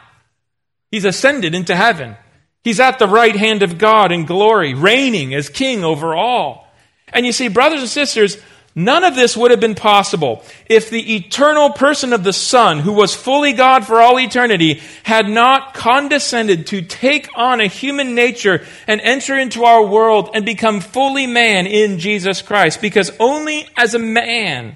He's 0.92 1.06
ascended 1.06 1.56
into 1.56 1.76
heaven. 1.76 2.16
He's 2.64 2.80
at 2.80 3.00
the 3.00 3.08
right 3.08 3.36
hand 3.36 3.64
of 3.64 3.78
God 3.78 4.12
in 4.12 4.26
glory, 4.26 4.74
reigning 4.74 5.34
as 5.34 5.50
king 5.50 5.84
over 5.84 6.14
all. 6.14 6.68
And 7.14 7.26
you 7.26 7.32
see, 7.32 7.48
brothers 7.48 7.80
and 7.80 7.90
sisters, 7.90 8.38
none 8.76 9.06
of 9.06 9.16
this 9.16 9.38
would 9.38 9.52
have 9.52 9.62
been 9.62 9.76
possible 9.76 10.44
if 10.70 10.90
the 10.90 11.16
eternal 11.16 11.70
person 11.70 12.12
of 12.12 12.26
the 12.26 12.34
Son, 12.34 12.80
who 12.80 12.92
was 12.92 13.16
fully 13.16 13.54
God 13.54 13.88
for 13.88 14.02
all 14.02 14.20
eternity, 14.20 14.82
had 15.04 15.30
not 15.30 15.74
condescended 15.74 16.68
to 16.68 16.82
take 16.82 17.30
on 17.36 17.62
a 17.62 17.68
human 17.68 18.16
nature 18.16 18.66
and 18.86 19.00
enter 19.00 19.38
into 19.38 19.64
our 19.64 19.86
world 19.86 20.32
and 20.34 20.46
become 20.46 20.82
fully 20.82 21.26
man 21.26 21.68
in 21.68 22.00
Jesus 22.00 22.42
Christ. 22.42 22.82
Because 22.82 23.12
only 23.18 23.66
as 23.78 23.94
a 23.94 24.00
man 24.00 24.76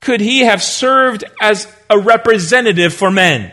could 0.00 0.20
he 0.20 0.40
have 0.40 0.62
served 0.62 1.24
as 1.40 1.66
a 1.90 1.98
representative 1.98 2.92
for 2.92 3.10
men. 3.10 3.52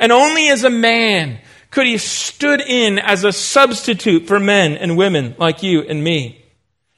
And 0.00 0.12
only 0.12 0.48
as 0.48 0.64
a 0.64 0.70
man 0.70 1.38
could 1.70 1.86
he 1.86 1.98
stood 1.98 2.60
in 2.60 2.98
as 2.98 3.24
a 3.24 3.32
substitute 3.32 4.26
for 4.26 4.40
men 4.40 4.74
and 4.76 4.96
women 4.96 5.34
like 5.38 5.62
you 5.62 5.82
and 5.82 6.02
me. 6.02 6.44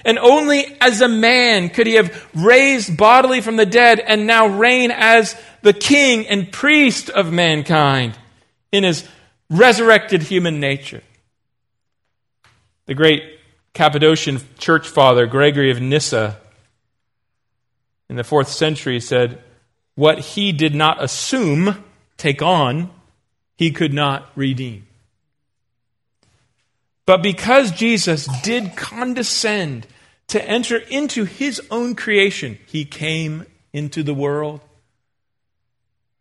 And 0.04 0.18
only 0.18 0.64
as 0.80 1.00
a 1.00 1.08
man 1.08 1.68
could 1.68 1.86
he 1.86 1.94
have 1.94 2.28
raised 2.34 2.96
bodily 2.96 3.40
from 3.40 3.56
the 3.56 3.66
dead 3.66 4.00
and 4.00 4.26
now 4.26 4.46
reign 4.46 4.90
as 4.90 5.36
the 5.62 5.72
king 5.72 6.26
and 6.26 6.50
priest 6.50 7.10
of 7.10 7.32
mankind 7.32 8.18
in 8.72 8.84
his 8.84 9.06
resurrected 9.50 10.22
human 10.22 10.60
nature. 10.60 11.02
The 12.86 12.94
great 12.94 13.22
Cappadocian 13.74 14.40
church 14.58 14.88
father, 14.88 15.26
Gregory 15.26 15.70
of 15.70 15.80
Nyssa, 15.80 16.38
in 18.10 18.16
the 18.16 18.24
fourth 18.24 18.48
century 18.48 18.98
said, 18.98 19.40
What 19.94 20.18
he 20.18 20.50
did 20.50 20.74
not 20.74 21.02
assume, 21.02 21.84
take 22.16 22.42
on, 22.42 22.90
he 23.56 23.70
could 23.70 23.94
not 23.94 24.28
redeem. 24.34 24.88
But 27.06 27.22
because 27.22 27.70
Jesus 27.70 28.28
did 28.42 28.74
condescend 28.74 29.86
to 30.26 30.44
enter 30.44 30.76
into 30.76 31.24
his 31.24 31.62
own 31.70 31.94
creation, 31.94 32.58
he 32.66 32.84
came 32.84 33.46
into 33.72 34.02
the 34.02 34.14
world. 34.14 34.60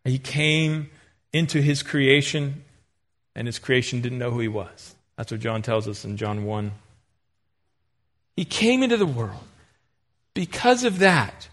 He 0.04 0.18
came 0.18 0.90
into 1.32 1.60
his 1.60 1.82
creation, 1.82 2.62
and 3.34 3.48
his 3.48 3.58
creation 3.58 4.00
didn't 4.00 4.18
know 4.18 4.30
who 4.30 4.40
he 4.40 4.48
was. 4.48 4.94
That's 5.16 5.32
what 5.32 5.40
John 5.40 5.62
tells 5.62 5.88
us 5.88 6.04
in 6.04 6.16
John 6.16 6.44
1. 6.44 6.70
He 8.36 8.44
came 8.44 8.84
into 8.84 8.96
the 8.96 9.06
world. 9.06 9.42
Because 10.34 10.84
of 10.84 11.00
that, 11.00 11.48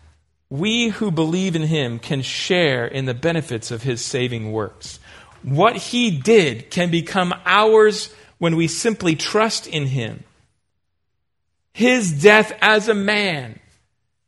we 0.50 0.90
who 0.90 1.12
believe 1.12 1.56
in 1.56 1.64
him 1.64 2.00
can 2.00 2.22
share 2.22 2.86
in 2.86 3.06
the 3.06 3.14
benefits 3.14 3.72
of 3.72 3.84
his 3.84 4.04
saving 4.04 4.52
works. 4.52 5.00
What 5.44 5.76
he 5.76 6.12
did 6.12 6.72
can 6.72 6.90
become 6.90 7.34
ours 7.46 8.14
when 8.38 8.56
we 8.56 8.68
simply 8.68 9.16
trust 9.16 9.68
in 9.68 9.88
him. 9.88 10.24
His 11.74 12.24
death 12.24 12.58
as 12.62 12.88
a 12.88 12.96
man 12.96 13.60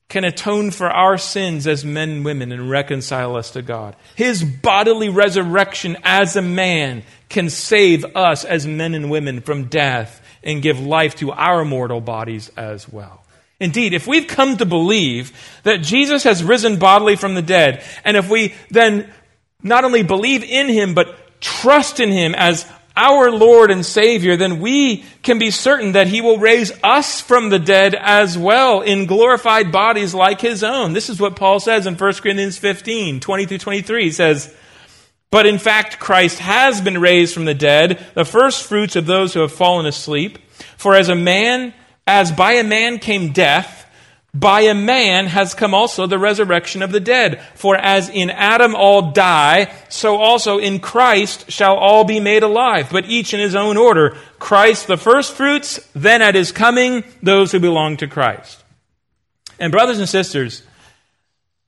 can 0.10 0.24
atone 0.24 0.72
for 0.72 0.90
our 0.90 1.18
sins 1.18 1.68
as 1.68 1.86
men 1.86 2.10
and 2.10 2.26
women 2.26 2.52
and 2.52 2.70
reconcile 2.70 3.36
us 3.36 3.52
to 3.52 3.62
God. 3.62 3.96
His 4.16 4.44
bodily 4.44 5.10
resurrection 5.10 5.98
as 6.04 6.36
a 6.36 6.42
man 6.42 7.04
can 7.30 7.50
save 7.50 8.06
us 8.16 8.44
as 8.44 8.66
men 8.66 8.96
and 8.96 9.10
women 9.12 9.42
from 9.42 9.66
death 9.66 10.22
and 10.44 10.64
give 10.64 10.80
life 10.80 11.16
to 11.18 11.32
our 11.32 11.64
mortal 11.64 12.02
bodies 12.02 12.50
as 12.58 12.90
well. 12.90 13.24
Indeed, 13.60 13.94
if 13.94 14.08
we've 14.08 14.28
come 14.28 14.58
to 14.58 14.66
believe 14.66 15.34
that 15.64 15.82
Jesus 15.82 16.24
has 16.24 16.44
risen 16.44 16.80
bodily 16.80 17.16
from 17.16 17.36
the 17.36 17.42
dead, 17.42 17.84
and 18.06 18.16
if 18.16 18.30
we 18.30 18.54
then 18.70 19.12
not 19.62 19.84
only 19.84 20.04
believe 20.04 20.44
in 20.44 20.70
him, 20.70 20.94
but 20.94 21.42
trust 21.42 22.00
in 22.00 22.10
him 22.10 22.34
as 22.36 22.66
our 23.00 23.32
Lord 23.32 23.72
and 23.72 23.86
Savior, 23.86 24.36
then 24.36 24.60
we 24.60 25.06
can 25.24 25.40
be 25.40 25.52
certain 25.52 25.94
that 25.94 26.08
He 26.08 26.20
will 26.20 26.38
raise 26.38 26.72
us 26.84 27.22
from 27.22 27.50
the 27.50 27.58
dead 27.58 27.96
as 27.96 28.38
well 28.38 28.82
in 28.82 29.06
glorified 29.06 29.72
bodies 29.72 30.14
like 30.14 30.42
His 30.42 30.66
own. 30.66 30.92
This 30.92 31.10
is 31.10 31.20
what 31.20 31.38
Paul 31.38 31.62
says 31.62 31.88
in 31.88 31.96
1 31.96 32.14
Corinthians 32.16 32.58
15, 32.58 33.22
20 33.22 33.46
through 33.46 33.58
23. 33.58 34.04
He 34.04 34.12
says, 34.12 34.54
But 35.32 35.46
in 35.46 35.60
fact, 35.60 36.00
Christ 36.00 36.40
has 36.40 36.82
been 36.82 37.00
raised 37.00 37.34
from 37.34 37.46
the 37.46 37.54
dead, 37.54 38.06
the 38.16 38.26
first 38.26 38.66
fruits 38.66 38.98
of 38.98 39.06
those 39.06 39.34
who 39.34 39.40
have 39.40 39.54
fallen 39.54 39.86
asleep. 39.86 40.38
For 40.76 40.94
as 40.94 41.08
a 41.08 41.16
man 41.16 41.74
as 42.10 42.32
by 42.32 42.54
a 42.54 42.64
man 42.64 42.98
came 42.98 43.34
death, 43.34 43.86
by 44.34 44.62
a 44.62 44.74
man 44.74 45.28
has 45.28 45.54
come 45.54 45.76
also 45.76 46.08
the 46.08 46.18
resurrection 46.18 46.82
of 46.82 46.92
the 46.92 47.00
dead. 47.00 47.40
For 47.54 47.78
as 47.78 48.10
in 48.10 48.32
Adam 48.32 48.74
all 48.76 49.12
die, 49.12 49.72
so 49.90 50.18
also 50.18 50.58
in 50.58 50.80
Christ 50.80 51.52
shall 51.52 51.76
all 51.78 52.04
be 52.04 52.20
made 52.20 52.42
alive, 52.42 52.90
but 52.92 53.06
each 53.06 53.36
in 53.36 53.40
his 53.40 53.54
own 53.54 53.78
order. 53.78 54.18
Christ 54.40 54.88
the 54.88 54.98
firstfruits, 54.98 55.80
then 55.94 56.24
at 56.24 56.34
his 56.34 56.52
coming, 56.52 57.04
those 57.22 57.52
who 57.52 57.60
belong 57.60 57.98
to 57.98 58.08
Christ. 58.08 58.64
And 59.60 59.72
brothers 59.72 60.00
and 60.00 60.10
sisters, 60.10 60.64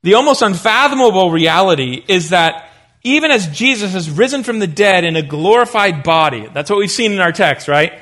the 0.01 0.15
almost 0.15 0.41
unfathomable 0.41 1.29
reality 1.29 2.03
is 2.07 2.31
that 2.31 2.67
even 3.03 3.29
as 3.29 3.47
Jesus 3.47 3.93
has 3.93 4.09
risen 4.09 4.43
from 4.43 4.57
the 4.57 4.67
dead 4.67 5.03
in 5.03 5.15
a 5.15 5.21
glorified 5.21 6.01
body, 6.01 6.47
that's 6.51 6.69
what 6.69 6.79
we've 6.79 6.89
seen 6.89 7.11
in 7.11 7.19
our 7.19 7.31
text, 7.31 7.67
right? 7.67 7.93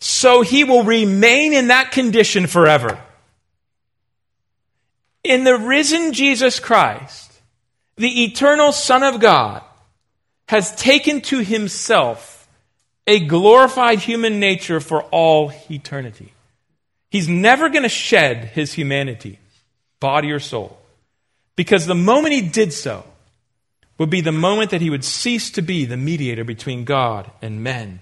So 0.00 0.42
he 0.42 0.64
will 0.64 0.84
remain 0.84 1.52
in 1.52 1.68
that 1.68 1.90
condition 1.92 2.46
forever. 2.46 2.98
In 5.24 5.44
the 5.44 5.58
risen 5.58 6.12
Jesus 6.12 6.60
Christ, 6.60 7.32
the 7.96 8.24
eternal 8.24 8.72
Son 8.72 9.02
of 9.02 9.20
God 9.20 9.62
has 10.48 10.74
taken 10.76 11.20
to 11.22 11.40
himself 11.40 12.48
a 13.06 13.20
glorified 13.20 13.98
human 13.98 14.38
nature 14.38 14.80
for 14.80 15.02
all 15.04 15.52
eternity. 15.70 16.32
He's 17.10 17.28
never 17.28 17.68
going 17.68 17.82
to 17.82 17.88
shed 17.88 18.44
his 18.44 18.72
humanity, 18.74 19.38
body 19.98 20.30
or 20.30 20.40
soul, 20.40 20.78
because 21.56 21.86
the 21.86 21.94
moment 21.94 22.34
he 22.34 22.42
did 22.42 22.72
so 22.72 23.04
would 23.96 24.10
be 24.10 24.20
the 24.20 24.30
moment 24.30 24.70
that 24.70 24.80
he 24.80 24.90
would 24.90 25.04
cease 25.04 25.50
to 25.50 25.62
be 25.62 25.84
the 25.84 25.96
mediator 25.96 26.44
between 26.44 26.84
God 26.84 27.30
and 27.42 27.64
men 27.64 27.98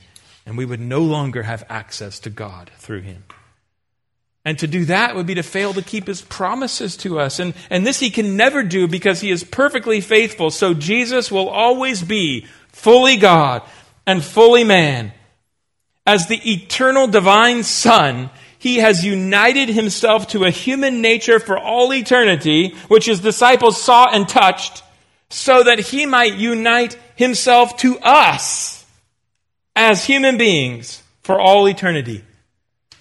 and 0.46 0.56
we 0.56 0.64
would 0.64 0.80
no 0.80 1.00
longer 1.00 1.42
have 1.42 1.64
access 1.68 2.20
to 2.20 2.30
God 2.30 2.70
through 2.78 3.02
him. 3.02 3.24
And 4.44 4.56
to 4.60 4.68
do 4.68 4.84
that 4.84 5.16
would 5.16 5.26
be 5.26 5.34
to 5.34 5.42
fail 5.42 5.74
to 5.74 5.82
keep 5.82 6.06
his 6.06 6.22
promises 6.22 6.96
to 6.98 7.18
us. 7.18 7.40
And, 7.40 7.52
and 7.68 7.84
this 7.84 7.98
he 7.98 8.10
can 8.10 8.36
never 8.36 8.62
do 8.62 8.86
because 8.86 9.20
he 9.20 9.32
is 9.32 9.42
perfectly 9.42 10.00
faithful. 10.00 10.52
So 10.52 10.72
Jesus 10.72 11.32
will 11.32 11.48
always 11.48 12.00
be 12.04 12.46
fully 12.68 13.16
God 13.16 13.62
and 14.06 14.24
fully 14.24 14.62
man. 14.62 15.12
As 16.06 16.28
the 16.28 16.40
eternal 16.48 17.08
divine 17.08 17.64
Son, 17.64 18.30
he 18.56 18.76
has 18.76 19.04
united 19.04 19.68
himself 19.68 20.28
to 20.28 20.44
a 20.44 20.50
human 20.50 21.00
nature 21.00 21.40
for 21.40 21.58
all 21.58 21.92
eternity, 21.92 22.76
which 22.86 23.06
his 23.06 23.18
disciples 23.18 23.82
saw 23.82 24.08
and 24.12 24.28
touched, 24.28 24.84
so 25.28 25.64
that 25.64 25.80
he 25.80 26.06
might 26.06 26.34
unite 26.34 26.96
himself 27.16 27.76
to 27.78 27.98
us 27.98 28.75
as 29.76 30.06
human 30.06 30.38
beings 30.38 31.02
for 31.22 31.38
all 31.38 31.68
eternity 31.68 32.24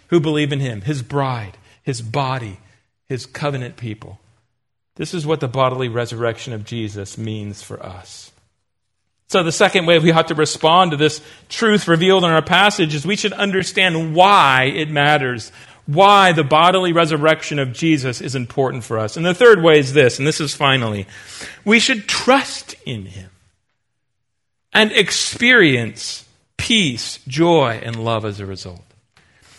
who 0.10 0.20
believe 0.20 0.52
in 0.52 0.60
him, 0.60 0.82
his 0.82 1.02
bride, 1.02 1.58
his 1.82 2.02
body, 2.02 2.60
his 3.08 3.26
covenant 3.26 3.78
people. 3.78 4.20
This 4.96 5.14
is 5.14 5.26
what 5.26 5.40
the 5.40 5.48
bodily 5.48 5.88
resurrection 5.88 6.54
of 6.54 6.66
Jesus 6.66 7.18
means 7.18 7.64
for 7.64 7.84
us. 7.84 8.32
So, 9.28 9.42
the 9.42 9.52
second 9.52 9.88
way 9.88 9.98
we 9.98 10.12
ought 10.12 10.28
to 10.28 10.36
respond 10.36 10.92
to 10.92 10.98
this 10.98 11.22
truth 11.50 11.88
revealed 11.88 12.24
in 12.24 12.30
our 12.30 12.44
passage 12.44 12.94
is 12.94 13.06
we 13.06 13.16
should 13.16 13.34
understand 13.34 14.16
why 14.16 14.66
it 14.66 14.90
matters, 14.90 15.52
why 15.88 16.32
the 16.32 16.44
bodily 16.44 16.94
resurrection 16.94 17.58
of 17.58 17.74
Jesus 17.74 18.22
is 18.22 18.36
important 18.36 18.84
for 18.84 19.00
us. 19.00 19.18
And 19.18 19.26
the 19.26 19.34
third 19.34 19.64
way 19.64 19.80
is 19.80 19.94
this, 19.94 20.20
and 20.20 20.28
this 20.28 20.40
is 20.40 20.54
finally 20.54 21.08
we 21.64 21.80
should 21.80 22.08
trust 22.08 22.76
in 22.86 23.06
him 23.06 23.32
and 24.74 24.92
experience 24.92 26.25
peace, 26.66 27.20
joy, 27.28 27.80
and 27.84 28.03
love 28.03 28.26
as 28.26 28.39
a 28.39 28.45
result. 28.45 28.82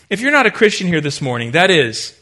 If 0.09 0.19
you're 0.19 0.29
not 0.29 0.45
a 0.45 0.51
Christian 0.51 0.87
here 0.87 0.99
this 0.99 1.21
morning, 1.21 1.51
that 1.51 1.71
is, 1.71 2.19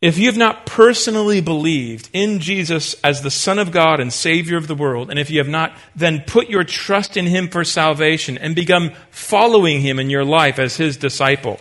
if 0.00 0.18
you 0.18 0.26
have 0.26 0.36
not 0.36 0.66
personally 0.66 1.40
believed 1.40 2.10
in 2.12 2.38
Jesus 2.38 2.94
as 3.02 3.22
the 3.22 3.30
Son 3.30 3.58
of 3.58 3.72
God 3.72 3.98
and 3.98 4.12
Savior 4.12 4.56
of 4.56 4.68
the 4.68 4.76
world, 4.76 5.10
and 5.10 5.18
if 5.18 5.30
you 5.30 5.38
have 5.38 5.48
not 5.48 5.76
then 5.96 6.22
put 6.28 6.48
your 6.48 6.62
trust 6.62 7.16
in 7.16 7.26
Him 7.26 7.48
for 7.48 7.64
salvation 7.64 8.38
and 8.38 8.54
become 8.54 8.92
following 9.10 9.80
Him 9.80 9.98
in 9.98 10.10
your 10.10 10.24
life 10.24 10.60
as 10.60 10.76
His 10.76 10.96
disciple, 10.96 11.58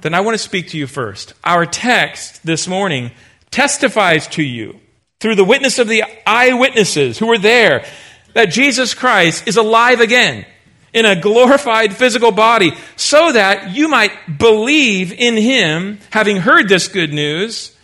then 0.00 0.14
I 0.14 0.20
want 0.20 0.34
to 0.34 0.42
speak 0.42 0.68
to 0.68 0.78
you 0.78 0.86
first. 0.86 1.34
Our 1.44 1.66
text 1.66 2.42
this 2.42 2.66
morning 2.66 3.10
testifies 3.50 4.28
to 4.28 4.42
you 4.42 4.80
through 5.20 5.34
the 5.34 5.44
witness 5.44 5.78
of 5.78 5.88
the 5.88 6.04
eyewitnesses 6.26 7.18
who 7.18 7.26
were 7.26 7.36
there 7.36 7.84
that 8.32 8.46
Jesus 8.46 8.94
Christ 8.94 9.46
is 9.46 9.58
alive 9.58 10.00
again 10.00 10.46
in 10.92 11.06
a 11.06 11.20
glorified 11.20 11.94
physical 11.96 12.32
body 12.32 12.72
so 12.96 13.32
that 13.32 13.74
you 13.74 13.88
might 13.88 14.38
believe 14.38 15.12
in 15.12 15.36
him, 15.36 15.98
having 16.10 16.36
heard 16.36 16.68
this 16.68 16.88
good 16.88 17.12
news, 17.12 17.76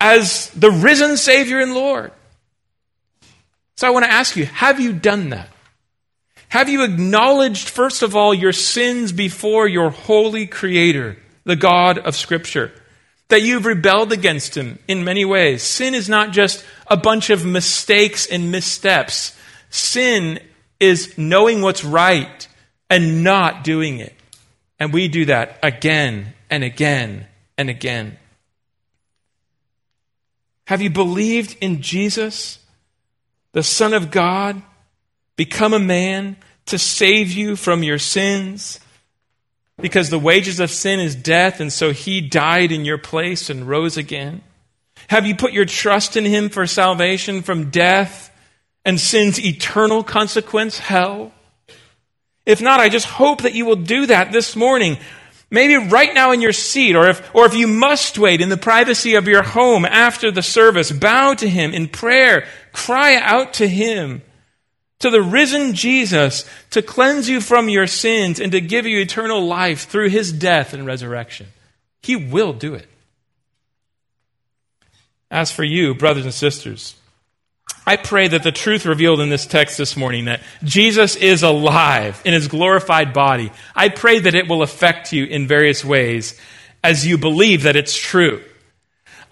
as 0.00 0.50
the 0.50 0.70
risen 0.70 1.16
Savior 1.16 1.60
and 1.60 1.74
Lord. 1.74 2.12
So 3.76 3.86
I 3.86 3.90
want 3.90 4.04
to 4.04 4.12
ask 4.12 4.36
you 4.36 4.46
have 4.46 4.80
you 4.80 4.92
done 4.92 5.30
that? 5.30 5.48
Have 6.50 6.68
you 6.68 6.82
acknowledged, 6.82 7.68
first 7.68 8.02
of 8.02 8.16
all, 8.16 8.34
your 8.34 8.52
sins 8.52 9.12
before 9.12 9.68
your 9.68 9.90
holy 9.90 10.46
Creator, 10.48 11.16
the 11.44 11.54
God 11.54 11.98
of 11.98 12.16
Scripture? 12.16 12.72
That 13.28 13.42
you've 13.42 13.66
rebelled 13.66 14.10
against 14.10 14.56
Him 14.56 14.80
in 14.88 15.04
many 15.04 15.24
ways. 15.24 15.62
Sin 15.62 15.94
is 15.94 16.08
not 16.08 16.32
just 16.32 16.64
a 16.88 16.96
bunch 16.96 17.30
of 17.30 17.46
mistakes 17.46 18.26
and 18.26 18.50
missteps. 18.50 19.38
Sin 19.70 20.40
is 20.80 21.16
knowing 21.18 21.60
what's 21.60 21.84
right 21.84 22.48
and 22.88 23.22
not 23.22 23.62
doing 23.62 23.98
it. 23.98 24.14
And 24.80 24.92
we 24.92 25.08
do 25.08 25.26
that 25.26 25.58
again 25.62 26.32
and 26.48 26.64
again 26.64 27.26
and 27.56 27.68
again. 27.68 28.16
Have 30.66 30.80
you 30.80 30.90
believed 30.90 31.56
in 31.60 31.82
Jesus, 31.82 32.58
the 33.52 33.62
Son 33.62 33.92
of 33.92 34.10
God, 34.10 34.62
become 35.36 35.74
a 35.74 35.78
man 35.78 36.36
to 36.66 36.78
save 36.78 37.30
you 37.30 37.56
from 37.56 37.82
your 37.82 37.98
sins? 37.98 38.80
Because 39.80 40.10
the 40.10 40.18
wages 40.18 40.60
of 40.60 40.70
sin 40.70 41.00
is 41.00 41.14
death, 41.14 41.60
and 41.60 41.72
so 41.72 41.92
he 41.92 42.20
died 42.20 42.72
in 42.72 42.84
your 42.84 42.98
place 42.98 43.50
and 43.50 43.68
rose 43.68 43.96
again? 43.96 44.42
Have 45.08 45.26
you 45.26 45.34
put 45.34 45.52
your 45.52 45.64
trust 45.64 46.16
in 46.16 46.24
him 46.24 46.48
for 46.48 46.66
salvation 46.66 47.42
from 47.42 47.70
death 47.70 48.29
and 48.84 48.98
sin's 48.98 49.38
eternal 49.44 50.02
consequence, 50.02 50.78
hell? 50.78 51.32
If 52.46 52.60
not, 52.60 52.80
I 52.80 52.88
just 52.88 53.06
hope 53.06 53.42
that 53.42 53.54
you 53.54 53.64
will 53.66 53.76
do 53.76 54.06
that 54.06 54.32
this 54.32 54.56
morning. 54.56 54.98
Maybe 55.50 55.76
right 55.76 56.14
now 56.14 56.32
in 56.32 56.40
your 56.40 56.52
seat, 56.52 56.94
or 56.94 57.08
if, 57.08 57.34
or 57.34 57.44
if 57.44 57.54
you 57.54 57.66
must 57.66 58.18
wait 58.18 58.40
in 58.40 58.48
the 58.48 58.56
privacy 58.56 59.14
of 59.14 59.26
your 59.26 59.42
home 59.42 59.84
after 59.84 60.30
the 60.30 60.42
service, 60.42 60.92
bow 60.92 61.34
to 61.34 61.48
Him 61.48 61.74
in 61.74 61.88
prayer, 61.88 62.46
cry 62.72 63.16
out 63.16 63.54
to 63.54 63.68
Him, 63.68 64.22
to 65.00 65.10
the 65.10 65.22
risen 65.22 65.74
Jesus, 65.74 66.48
to 66.70 66.82
cleanse 66.82 67.28
you 67.28 67.40
from 67.40 67.68
your 67.68 67.86
sins 67.88 68.38
and 68.38 68.52
to 68.52 68.60
give 68.60 68.86
you 68.86 69.00
eternal 69.00 69.44
life 69.44 69.88
through 69.88 70.08
His 70.08 70.32
death 70.32 70.72
and 70.72 70.86
resurrection. 70.86 71.48
He 72.02 72.16
will 72.16 72.52
do 72.52 72.74
it. 72.74 72.86
As 75.30 75.52
for 75.52 75.64
you, 75.64 75.94
brothers 75.94 76.24
and 76.24 76.34
sisters, 76.34 76.96
I 77.90 77.96
pray 77.96 78.28
that 78.28 78.44
the 78.44 78.52
truth 78.52 78.86
revealed 78.86 79.18
in 79.18 79.30
this 79.30 79.46
text 79.46 79.76
this 79.76 79.96
morning, 79.96 80.26
that 80.26 80.42
Jesus 80.62 81.16
is 81.16 81.42
alive 81.42 82.22
in 82.24 82.32
his 82.32 82.46
glorified 82.46 83.12
body, 83.12 83.50
I 83.74 83.88
pray 83.88 84.20
that 84.20 84.36
it 84.36 84.46
will 84.48 84.62
affect 84.62 85.12
you 85.12 85.24
in 85.24 85.48
various 85.48 85.84
ways 85.84 86.40
as 86.84 87.04
you 87.04 87.18
believe 87.18 87.64
that 87.64 87.74
it's 87.74 87.96
true. 87.96 88.44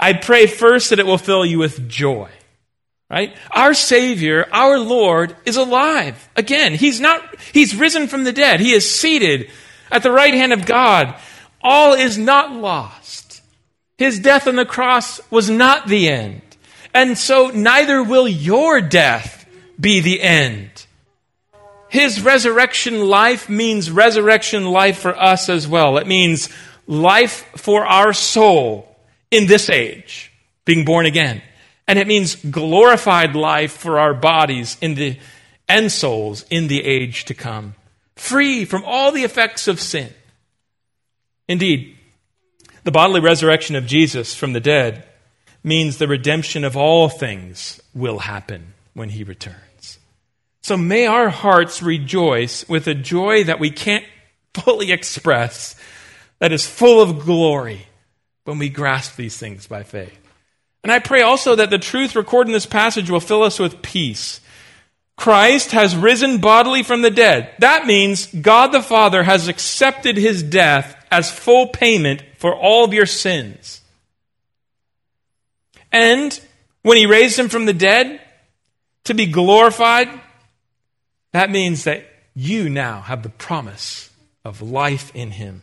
I 0.00 0.12
pray 0.12 0.48
first 0.48 0.90
that 0.90 0.98
it 0.98 1.06
will 1.06 1.18
fill 1.18 1.46
you 1.46 1.61
with 1.61 1.88
joy. 1.88 2.28
Right? 3.09 3.36
Our 3.52 3.74
Savior, 3.74 4.48
our 4.50 4.80
Lord, 4.80 5.36
is 5.44 5.56
alive. 5.56 6.28
Again, 6.34 6.74
He's 6.74 7.00
not, 7.00 7.22
He's 7.52 7.76
risen 7.76 8.09
from 8.09 8.24
the 8.24 8.32
dead. 8.32 8.59
He 8.59 8.72
is 8.72 8.90
seated 8.90 9.50
at 9.88 10.02
the 10.02 10.11
right 10.11 10.34
hand 10.34 10.52
of 10.52 10.66
God. 10.66 11.14
All 11.62 11.94
is 11.94 12.18
not 12.18 12.52
lost. 12.52 13.40
His 13.98 14.18
death 14.18 14.48
on 14.48 14.56
the 14.56 14.66
cross 14.66 15.20
was 15.30 15.48
not 15.48 15.86
the 15.86 16.09
end. 16.09 16.42
And 16.95 17.16
so 17.16 17.49
neither 17.49 18.03
will 18.03 18.26
your 18.26 18.80
death 18.80 19.47
be 19.78 20.01
the 20.01 20.20
end. 20.20 20.70
His 21.89 22.20
resurrection 22.20 23.07
life 23.07 23.49
means 23.49 23.91
resurrection 23.91 24.66
life 24.66 24.99
for 24.99 25.16
us 25.16 25.49
as 25.49 25.66
well. 25.66 25.97
It 25.97 26.07
means 26.07 26.49
life 26.86 27.47
for 27.57 27.86
our 27.86 28.12
soul 28.12 28.97
in 29.30 29.47
this 29.47 29.70
age, 29.70 30.32
being 30.64 30.84
born 30.84 31.07
again. 31.07 31.43
And 31.86 31.99
it 31.99 32.07
means 32.07 32.34
glorified 32.34 33.34
life 33.34 33.72
for 33.72 33.99
our 33.99 34.12
bodies 34.12 34.76
in 34.80 34.95
the 34.95 35.18
and 35.68 35.93
souls 35.93 36.45
in 36.51 36.68
the 36.68 36.84
age 36.84 37.26
to 37.26 37.34
come, 37.34 37.74
free 38.16 38.64
from 38.64 38.84
all 38.84 39.12
the 39.12 39.24
effects 39.24 39.68
of 39.68 39.80
sin. 39.80 40.12
Indeed, 41.47 41.97
the 42.84 42.91
bodily 42.91 43.20
resurrection 43.20 43.76
of 43.76 43.86
Jesus 43.86 44.34
from 44.34 44.55
the 44.55 44.61
dead 44.61 45.05
means 45.62 45.98
the 45.98 46.09
redemption 46.09 46.64
of 46.64 46.76
all 46.76 47.09
things 47.09 47.80
will 47.94 48.20
happen 48.20 48.74
when 48.94 49.11
he 49.11 49.24
returns. 49.24 49.98
So 50.62 50.76
may 50.76 51.06
our 51.06 51.28
hearts 51.28 51.82
rejoice 51.82 52.68
with 52.68 52.86
a 52.86 52.94
joy 52.94 53.44
that 53.44 53.61
we 53.61 53.70
can't 53.70 54.04
fully 54.54 54.92
express, 54.92 55.74
that 56.38 56.52
is 56.52 56.66
full 56.66 57.00
of 57.00 57.20
glory 57.20 57.86
when 58.44 58.59
we 58.59 58.68
grasp 58.68 59.16
these 59.16 59.36
things 59.36 59.66
by 59.66 59.82
faith. 59.82 60.18
And 60.82 60.92
I 60.92 60.98
pray 61.00 61.22
also 61.22 61.56
that 61.56 61.70
the 61.70 61.78
truth 61.78 62.16
recorded 62.16 62.50
in 62.50 62.54
this 62.54 62.66
passage 62.66 63.11
will 63.11 63.20
fill 63.20 63.42
us 63.42 63.59
with 63.59 63.82
peace. 63.82 64.40
Christ 65.16 65.72
has 65.72 65.96
risen 65.96 66.38
bodily 66.38 66.82
from 66.82 67.02
the 67.02 67.11
dead. 67.11 67.50
That 67.59 67.86
means 67.86 68.26
God 68.26 68.68
the 68.68 68.82
Father 68.82 69.24
has 69.24 69.48
accepted 69.48 70.16
his 70.16 70.42
death 70.42 70.94
as 71.11 71.30
full 71.30 71.68
payment 71.68 72.22
for 72.38 72.54
all 72.54 72.84
of 72.84 72.94
your 72.94 73.06
sins. 73.06 73.80
And 75.93 76.39
when 76.82 76.97
he 76.97 77.07
raised 77.07 77.39
him 77.39 77.49
from 77.49 77.66
the 77.66 77.72
dead 77.72 78.20
to 79.05 79.14
be 79.14 79.26
glorified, 79.26 80.09
that 81.32 81.51
means 81.51 81.84
that 81.84 82.07
you 82.34 82.68
now 82.68 83.01
have 83.01 83.22
the 83.22 83.28
promise 83.28 84.11
of 84.45 84.62
life 84.62 85.11
in 85.14 85.32
him. 85.32 85.62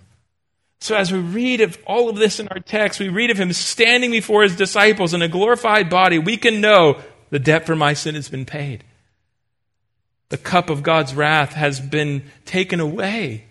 So, 0.79 0.95
as 0.95 1.11
we 1.11 1.19
read 1.19 1.61
of 1.61 1.79
all 1.87 2.09
of 2.09 2.17
this 2.17 2.39
in 2.39 2.47
our 2.49 2.59
text, 2.59 2.99
we 2.99 3.09
read 3.09 3.31
of 3.31 3.37
him 3.37 3.53
standing 3.53 4.11
before 4.11 4.43
his 4.43 4.55
disciples 4.55 5.13
in 5.13 5.21
a 5.21 5.27
glorified 5.27 5.89
body. 5.89 6.19
We 6.19 6.37
can 6.37 6.61
know 6.61 7.01
the 7.31 7.39
debt 7.39 7.65
for 7.65 7.75
my 7.75 7.93
sin 7.93 8.15
has 8.15 8.29
been 8.29 8.45
paid. 8.45 8.83
The 10.29 10.37
cup 10.37 10.69
of 10.69 10.83
God's 10.83 11.15
wrath 11.15 11.53
has 11.53 11.79
been 11.79 12.23
taken 12.45 12.79
away. 12.79 13.45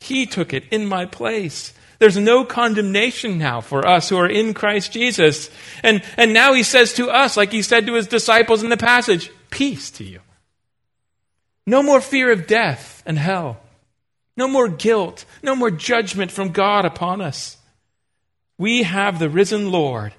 He 0.00 0.24
took 0.24 0.54
it 0.54 0.64
in 0.70 0.86
my 0.86 1.04
place. 1.04 1.72
There's 1.98 2.16
no 2.16 2.44
condemnation 2.44 3.38
now 3.38 3.60
for 3.60 3.86
us 3.86 4.08
who 4.08 4.16
are 4.16 4.28
in 4.28 4.54
Christ 4.54 4.92
Jesus. 4.92 5.50
And, 5.82 6.02
and 6.16 6.32
now 6.32 6.52
he 6.52 6.62
says 6.62 6.94
to 6.94 7.10
us, 7.10 7.36
like 7.36 7.50
he 7.50 7.62
said 7.62 7.86
to 7.86 7.94
his 7.94 8.06
disciples 8.06 8.62
in 8.62 8.70
the 8.70 8.76
passage, 8.76 9.30
peace 9.50 9.90
to 9.92 10.04
you. 10.04 10.20
No 11.66 11.82
more 11.82 12.00
fear 12.00 12.30
of 12.30 12.46
death 12.46 13.02
and 13.04 13.18
hell. 13.18 13.60
No 14.36 14.46
more 14.46 14.68
guilt. 14.68 15.24
No 15.42 15.56
more 15.56 15.70
judgment 15.70 16.30
from 16.30 16.50
God 16.50 16.84
upon 16.84 17.20
us. 17.20 17.56
We 18.56 18.84
have 18.84 19.18
the 19.18 19.28
risen 19.28 19.72
Lord 19.72 20.14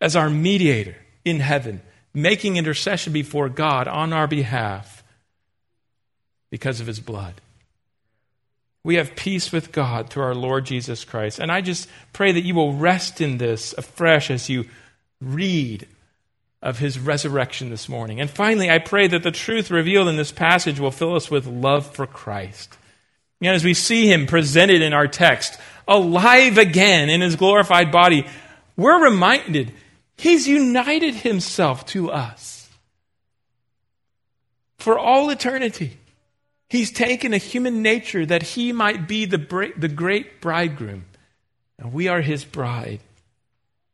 as 0.00 0.16
our 0.16 0.30
mediator 0.30 0.96
in 1.24 1.40
heaven, 1.40 1.82
making 2.14 2.56
intercession 2.56 3.12
before 3.12 3.50
God 3.50 3.88
on 3.88 4.12
our 4.14 4.26
behalf 4.26 5.04
because 6.50 6.80
of 6.80 6.86
his 6.86 7.00
blood. 7.00 7.34
We 8.82 8.96
have 8.96 9.14
peace 9.14 9.52
with 9.52 9.72
God 9.72 10.08
through 10.08 10.22
our 10.24 10.34
Lord 10.34 10.64
Jesus 10.64 11.04
Christ. 11.04 11.38
And 11.38 11.52
I 11.52 11.60
just 11.60 11.88
pray 12.12 12.32
that 12.32 12.44
you 12.44 12.54
will 12.54 12.72
rest 12.72 13.20
in 13.20 13.38
this 13.38 13.74
afresh 13.76 14.30
as 14.30 14.48
you 14.48 14.66
read 15.20 15.86
of 16.62 16.78
his 16.78 16.98
resurrection 16.98 17.70
this 17.70 17.88
morning. 17.88 18.20
And 18.20 18.30
finally, 18.30 18.70
I 18.70 18.78
pray 18.78 19.06
that 19.08 19.22
the 19.22 19.30
truth 19.30 19.70
revealed 19.70 20.08
in 20.08 20.16
this 20.16 20.32
passage 20.32 20.80
will 20.80 20.90
fill 20.90 21.14
us 21.14 21.30
with 21.30 21.46
love 21.46 21.94
for 21.94 22.06
Christ. 22.06 22.76
And 23.40 23.54
as 23.54 23.64
we 23.64 23.74
see 23.74 24.10
him 24.10 24.26
presented 24.26 24.82
in 24.82 24.92
our 24.92 25.08
text, 25.08 25.58
alive 25.88 26.58
again 26.58 27.08
in 27.08 27.20
his 27.20 27.36
glorified 27.36 27.90
body, 27.90 28.26
we're 28.76 29.04
reminded 29.04 29.72
he's 30.16 30.46
united 30.46 31.14
himself 31.14 31.86
to 31.86 32.10
us 32.10 32.68
for 34.78 34.98
all 34.98 35.30
eternity. 35.30 35.99
He's 36.70 36.92
taken 36.92 37.34
a 37.34 37.38
human 37.38 37.82
nature 37.82 38.24
that 38.24 38.44
he 38.44 38.72
might 38.72 39.08
be 39.08 39.24
the, 39.24 39.72
the 39.76 39.88
great 39.88 40.40
bridegroom, 40.40 41.04
and 41.78 41.92
we 41.92 42.06
are 42.06 42.20
his 42.20 42.44
bride. 42.44 43.00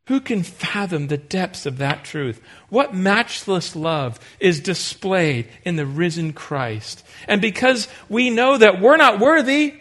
Who 0.05 0.21
can 0.21 0.43
fathom 0.43 1.07
the 1.07 1.17
depths 1.17 1.65
of 1.65 1.79
that 1.79 2.05
truth? 2.05 2.39
What 2.69 2.93
matchless 2.93 3.75
love 3.75 4.19
is 4.39 4.59
displayed 4.59 5.47
in 5.65 5.75
the 5.75 5.87
risen 5.87 6.33
Christ? 6.33 7.03
And 7.27 7.41
because 7.41 7.87
we 8.07 8.29
know 8.29 8.57
that 8.57 8.79
we're 8.79 8.95
not 8.95 9.19
worthy, 9.19 9.73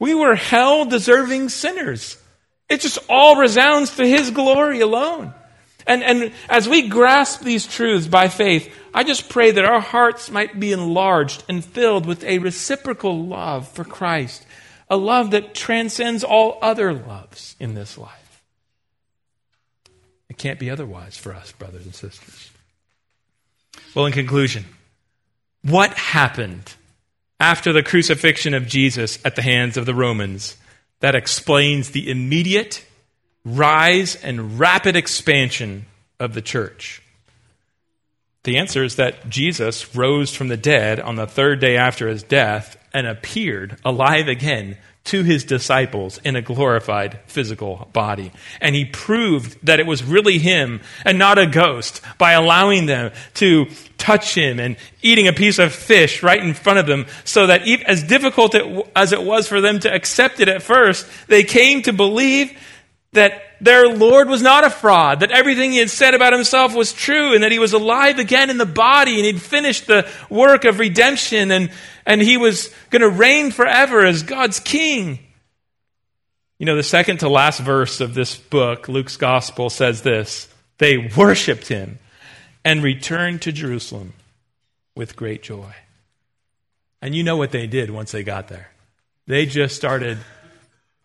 we 0.00 0.14
were 0.14 0.34
hell 0.34 0.86
deserving 0.86 1.50
sinners. 1.50 2.20
It 2.68 2.80
just 2.80 2.98
all 3.08 3.36
resounds 3.36 3.96
to 3.96 4.04
His 4.04 4.32
glory 4.32 4.80
alone. 4.80 5.32
And, 5.86 6.02
and 6.02 6.32
as 6.48 6.68
we 6.68 6.88
grasp 6.88 7.40
these 7.40 7.66
truths 7.66 8.06
by 8.06 8.28
faith, 8.28 8.74
I 8.92 9.04
just 9.04 9.28
pray 9.28 9.50
that 9.52 9.64
our 9.64 9.80
hearts 9.80 10.30
might 10.30 10.58
be 10.58 10.72
enlarged 10.72 11.44
and 11.48 11.64
filled 11.64 12.04
with 12.04 12.24
a 12.24 12.38
reciprocal 12.38 13.26
love 13.26 13.68
for 13.68 13.84
Christ, 13.84 14.44
a 14.90 14.96
love 14.96 15.30
that 15.30 15.54
transcends 15.54 16.24
all 16.24 16.58
other 16.60 16.92
loves 16.92 17.56
in 17.60 17.74
this 17.74 17.96
life. 17.96 18.42
It 20.28 20.36
can't 20.36 20.58
be 20.58 20.70
otherwise 20.70 21.16
for 21.16 21.34
us, 21.34 21.52
brothers 21.52 21.84
and 21.84 21.94
sisters. 21.94 22.50
Well, 23.94 24.06
in 24.06 24.12
conclusion, 24.12 24.64
what 25.62 25.92
happened 25.94 26.74
after 27.40 27.72
the 27.72 27.82
crucifixion 27.82 28.54
of 28.54 28.66
Jesus 28.66 29.18
at 29.24 29.36
the 29.36 29.42
hands 29.42 29.76
of 29.76 29.86
the 29.86 29.94
Romans 29.94 30.56
that 31.00 31.14
explains 31.14 31.90
the 31.90 32.10
immediate 32.10 32.84
rise 33.56 34.16
and 34.16 34.58
rapid 34.58 34.96
expansion 34.96 35.86
of 36.18 36.34
the 36.34 36.42
church? 36.42 37.02
The 38.44 38.58
answer 38.58 38.82
is 38.82 38.96
that 38.96 39.28
Jesus 39.28 39.94
rose 39.94 40.34
from 40.34 40.48
the 40.48 40.56
dead 40.56 41.00
on 41.00 41.16
the 41.16 41.26
third 41.26 41.60
day 41.60 41.76
after 41.76 42.08
his 42.08 42.22
death 42.22 42.76
and 42.94 43.06
appeared 43.06 43.76
alive 43.84 44.28
again 44.28 44.78
to 45.08 45.22
his 45.22 45.44
disciples 45.44 46.18
in 46.18 46.36
a 46.36 46.42
glorified 46.42 47.18
physical 47.26 47.88
body. 47.92 48.30
And 48.60 48.74
he 48.74 48.84
proved 48.84 49.58
that 49.66 49.80
it 49.80 49.86
was 49.86 50.04
really 50.04 50.38
him 50.38 50.82
and 51.04 51.18
not 51.18 51.38
a 51.38 51.46
ghost 51.46 52.02
by 52.18 52.32
allowing 52.32 52.86
them 52.86 53.12
to 53.34 53.66
touch 53.96 54.34
him 54.34 54.60
and 54.60 54.76
eating 55.00 55.26
a 55.26 55.32
piece 55.32 55.58
of 55.58 55.72
fish 55.72 56.22
right 56.22 56.42
in 56.42 56.52
front 56.52 56.78
of 56.78 56.86
them 56.86 57.06
so 57.24 57.46
that 57.46 57.66
as 57.86 58.02
difficult 58.02 58.54
as 58.94 59.12
it 59.12 59.22
was 59.22 59.48
for 59.48 59.60
them 59.60 59.80
to 59.80 59.92
accept 59.92 60.40
it 60.40 60.48
at 60.48 60.62
first, 60.62 61.06
they 61.26 61.42
came 61.42 61.82
to 61.82 61.92
believe 61.92 62.58
that 63.12 63.42
their 63.60 63.88
Lord 63.88 64.28
was 64.28 64.42
not 64.42 64.64
a 64.64 64.70
fraud, 64.70 65.20
that 65.20 65.30
everything 65.30 65.72
he 65.72 65.78
had 65.78 65.90
said 65.90 66.14
about 66.14 66.32
himself 66.32 66.74
was 66.74 66.92
true, 66.92 67.34
and 67.34 67.42
that 67.42 67.52
he 67.52 67.58
was 67.58 67.72
alive 67.72 68.18
again 68.18 68.50
in 68.50 68.58
the 68.58 68.66
body, 68.66 69.16
and 69.16 69.24
he'd 69.24 69.42
finished 69.42 69.86
the 69.86 70.08
work 70.28 70.64
of 70.64 70.78
redemption, 70.78 71.50
and, 71.50 71.70
and 72.06 72.20
he 72.20 72.36
was 72.36 72.72
going 72.90 73.02
to 73.02 73.08
reign 73.08 73.50
forever 73.50 74.04
as 74.04 74.22
God's 74.22 74.60
king. 74.60 75.18
You 76.58 76.66
know, 76.66 76.76
the 76.76 76.82
second 76.82 77.18
to 77.18 77.28
last 77.28 77.60
verse 77.60 78.00
of 78.00 78.14
this 78.14 78.36
book, 78.36 78.88
Luke's 78.88 79.16
gospel, 79.16 79.70
says 79.70 80.02
this 80.02 80.48
They 80.78 81.10
worshiped 81.16 81.68
him 81.68 81.98
and 82.64 82.82
returned 82.82 83.42
to 83.42 83.52
Jerusalem 83.52 84.12
with 84.94 85.16
great 85.16 85.42
joy. 85.42 85.72
And 87.00 87.14
you 87.14 87.22
know 87.22 87.36
what 87.36 87.52
they 87.52 87.66
did 87.66 87.90
once 87.90 88.10
they 88.10 88.24
got 88.24 88.48
there. 88.48 88.70
They 89.26 89.46
just 89.46 89.76
started 89.76 90.18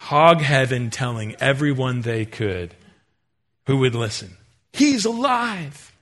hog 0.03 0.41
heaven 0.41 0.89
telling 0.89 1.33
everyone 1.39 2.01
they 2.01 2.25
could 2.25 2.75
who 3.67 3.77
would 3.77 3.95
listen. 3.95 4.35
He's 4.73 5.05
alive. 5.05 5.93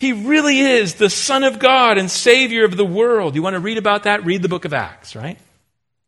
He 0.00 0.12
really 0.12 0.58
is 0.58 0.94
the 0.94 1.08
Son 1.08 1.44
of 1.44 1.60
God 1.60 1.96
and 1.96 2.10
Savior 2.10 2.64
of 2.64 2.76
the 2.76 2.84
world. 2.84 3.36
You 3.36 3.44
want 3.44 3.54
to 3.54 3.60
read 3.60 3.78
about 3.78 4.02
that? 4.02 4.24
Read 4.24 4.42
the 4.42 4.48
book 4.48 4.64
of 4.64 4.74
Acts, 4.74 5.14
right? 5.14 5.38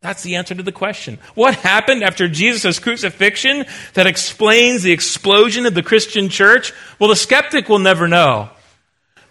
That's 0.01 0.25
the 0.25 0.35
answer 0.35 0.53
to 0.57 0.65
the 0.65 0.73
question. 0.73 1.21
What 1.37 1.55
happened 1.55 2.03
after 2.03 2.27
Jesus' 2.27 2.81
crucifixion 2.81 3.67
that 3.95 4.09
explains 4.09 4.83
the 4.83 4.93
explosion 4.93 5.65
of 5.65 5.75
the 5.75 5.83
Christian 5.85 6.31
church? 6.31 6.73
Well, 6.99 7.09
the 7.09 7.17
skeptic 7.17 7.69
will 7.69 7.79
never 7.79 8.09
know. 8.09 8.51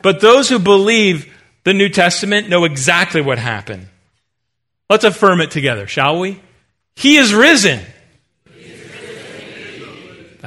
But 0.02 0.22
those 0.22 0.48
who 0.48 0.60
believe 0.60 1.34
the 1.66 1.74
New 1.74 1.90
Testament 1.90 2.48
know 2.48 2.64
exactly 2.64 3.20
what 3.20 3.38
happened. 3.38 3.88
Let's 4.90 5.04
affirm 5.04 5.42
it 5.42 5.52
together, 5.52 5.88
shall 5.88 6.20
we? 6.20 6.40
He 6.96 7.18
is 7.18 7.34
risen. 7.34 7.82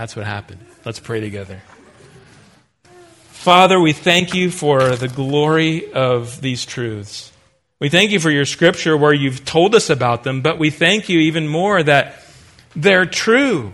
That's 0.00 0.16
what 0.16 0.24
happened. 0.24 0.64
Let's 0.86 0.98
pray 0.98 1.20
together. 1.20 1.60
Father, 3.32 3.78
we 3.78 3.92
thank 3.92 4.32
you 4.32 4.50
for 4.50 4.96
the 4.96 5.08
glory 5.08 5.92
of 5.92 6.40
these 6.40 6.64
truths. 6.64 7.30
We 7.80 7.90
thank 7.90 8.10
you 8.10 8.18
for 8.18 8.30
your 8.30 8.46
scripture 8.46 8.96
where 8.96 9.12
you've 9.12 9.44
told 9.44 9.74
us 9.74 9.90
about 9.90 10.24
them, 10.24 10.40
but 10.40 10.58
we 10.58 10.70
thank 10.70 11.10
you 11.10 11.18
even 11.18 11.48
more 11.48 11.82
that 11.82 12.14
they're 12.74 13.04
true. 13.04 13.72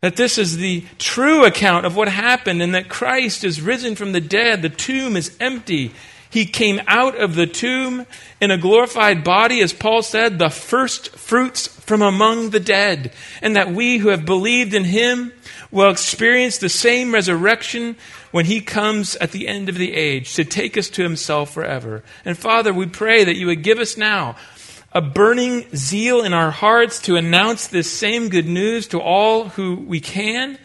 That 0.00 0.16
this 0.16 0.36
is 0.36 0.56
the 0.56 0.84
true 0.98 1.44
account 1.44 1.86
of 1.86 1.94
what 1.94 2.08
happened 2.08 2.60
and 2.60 2.74
that 2.74 2.88
Christ 2.88 3.44
is 3.44 3.60
risen 3.60 3.94
from 3.94 4.10
the 4.10 4.20
dead. 4.20 4.62
The 4.62 4.68
tomb 4.68 5.16
is 5.16 5.36
empty. 5.38 5.92
He 6.32 6.46
came 6.46 6.80
out 6.86 7.14
of 7.20 7.34
the 7.34 7.46
tomb 7.46 8.06
in 8.40 8.50
a 8.50 8.56
glorified 8.56 9.22
body, 9.22 9.60
as 9.60 9.74
Paul 9.74 10.00
said, 10.00 10.38
the 10.38 10.48
first 10.48 11.10
fruits 11.10 11.66
from 11.66 12.00
among 12.00 12.50
the 12.50 12.58
dead. 12.58 13.12
And 13.42 13.54
that 13.54 13.70
we 13.70 13.98
who 13.98 14.08
have 14.08 14.24
believed 14.24 14.72
in 14.72 14.84
him 14.84 15.34
will 15.70 15.90
experience 15.90 16.56
the 16.56 16.70
same 16.70 17.12
resurrection 17.12 17.96
when 18.30 18.46
he 18.46 18.62
comes 18.62 19.14
at 19.16 19.32
the 19.32 19.46
end 19.46 19.68
of 19.68 19.74
the 19.74 19.92
age 19.92 20.34
to 20.36 20.44
take 20.46 20.78
us 20.78 20.88
to 20.90 21.02
himself 21.02 21.52
forever. 21.52 22.02
And 22.24 22.38
Father, 22.38 22.72
we 22.72 22.86
pray 22.86 23.24
that 23.24 23.36
you 23.36 23.48
would 23.48 23.62
give 23.62 23.78
us 23.78 23.98
now 23.98 24.36
a 24.94 25.02
burning 25.02 25.66
zeal 25.76 26.22
in 26.22 26.32
our 26.32 26.50
hearts 26.50 26.98
to 27.02 27.16
announce 27.16 27.66
this 27.66 27.92
same 27.92 28.30
good 28.30 28.46
news 28.46 28.86
to 28.88 28.98
all 28.98 29.50
who 29.50 29.76
we 29.76 30.00
can. 30.00 30.58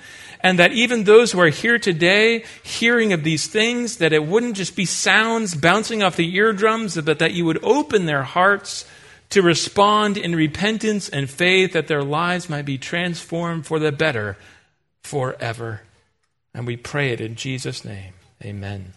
And 0.48 0.60
that 0.60 0.72
even 0.72 1.04
those 1.04 1.34
who 1.34 1.42
are 1.42 1.50
here 1.50 1.78
today 1.78 2.46
hearing 2.64 3.12
of 3.12 3.26
these 3.26 3.48
things, 3.48 3.98
that 3.98 4.14
it 4.14 4.26
wouldn't 4.26 4.56
just 4.56 4.78
be 4.78 4.86
sounds 4.86 5.54
bouncing 5.54 6.02
off 6.02 6.16
the 6.16 6.34
eardrums, 6.38 6.96
but 6.96 7.20
that 7.20 7.34
you 7.34 7.44
would 7.44 7.62
open 7.66 8.06
their 8.06 8.24
hearts 8.24 8.86
to 9.32 9.42
respond 9.42 10.16
in 10.16 10.34
repentance 10.34 11.10
and 11.10 11.30
faith, 11.30 11.74
that 11.74 11.90
their 11.90 12.02
lives 12.02 12.50
might 12.50 12.64
be 12.64 12.78
transformed 12.78 13.66
for 13.66 13.78
the 13.78 13.92
better 13.92 14.38
forever. 15.04 15.82
And 16.54 16.66
we 16.66 16.78
pray 16.78 17.12
it 17.12 17.20
in 17.20 17.36
Jesus' 17.36 17.84
name. 17.84 18.14
Amen. 18.42 18.94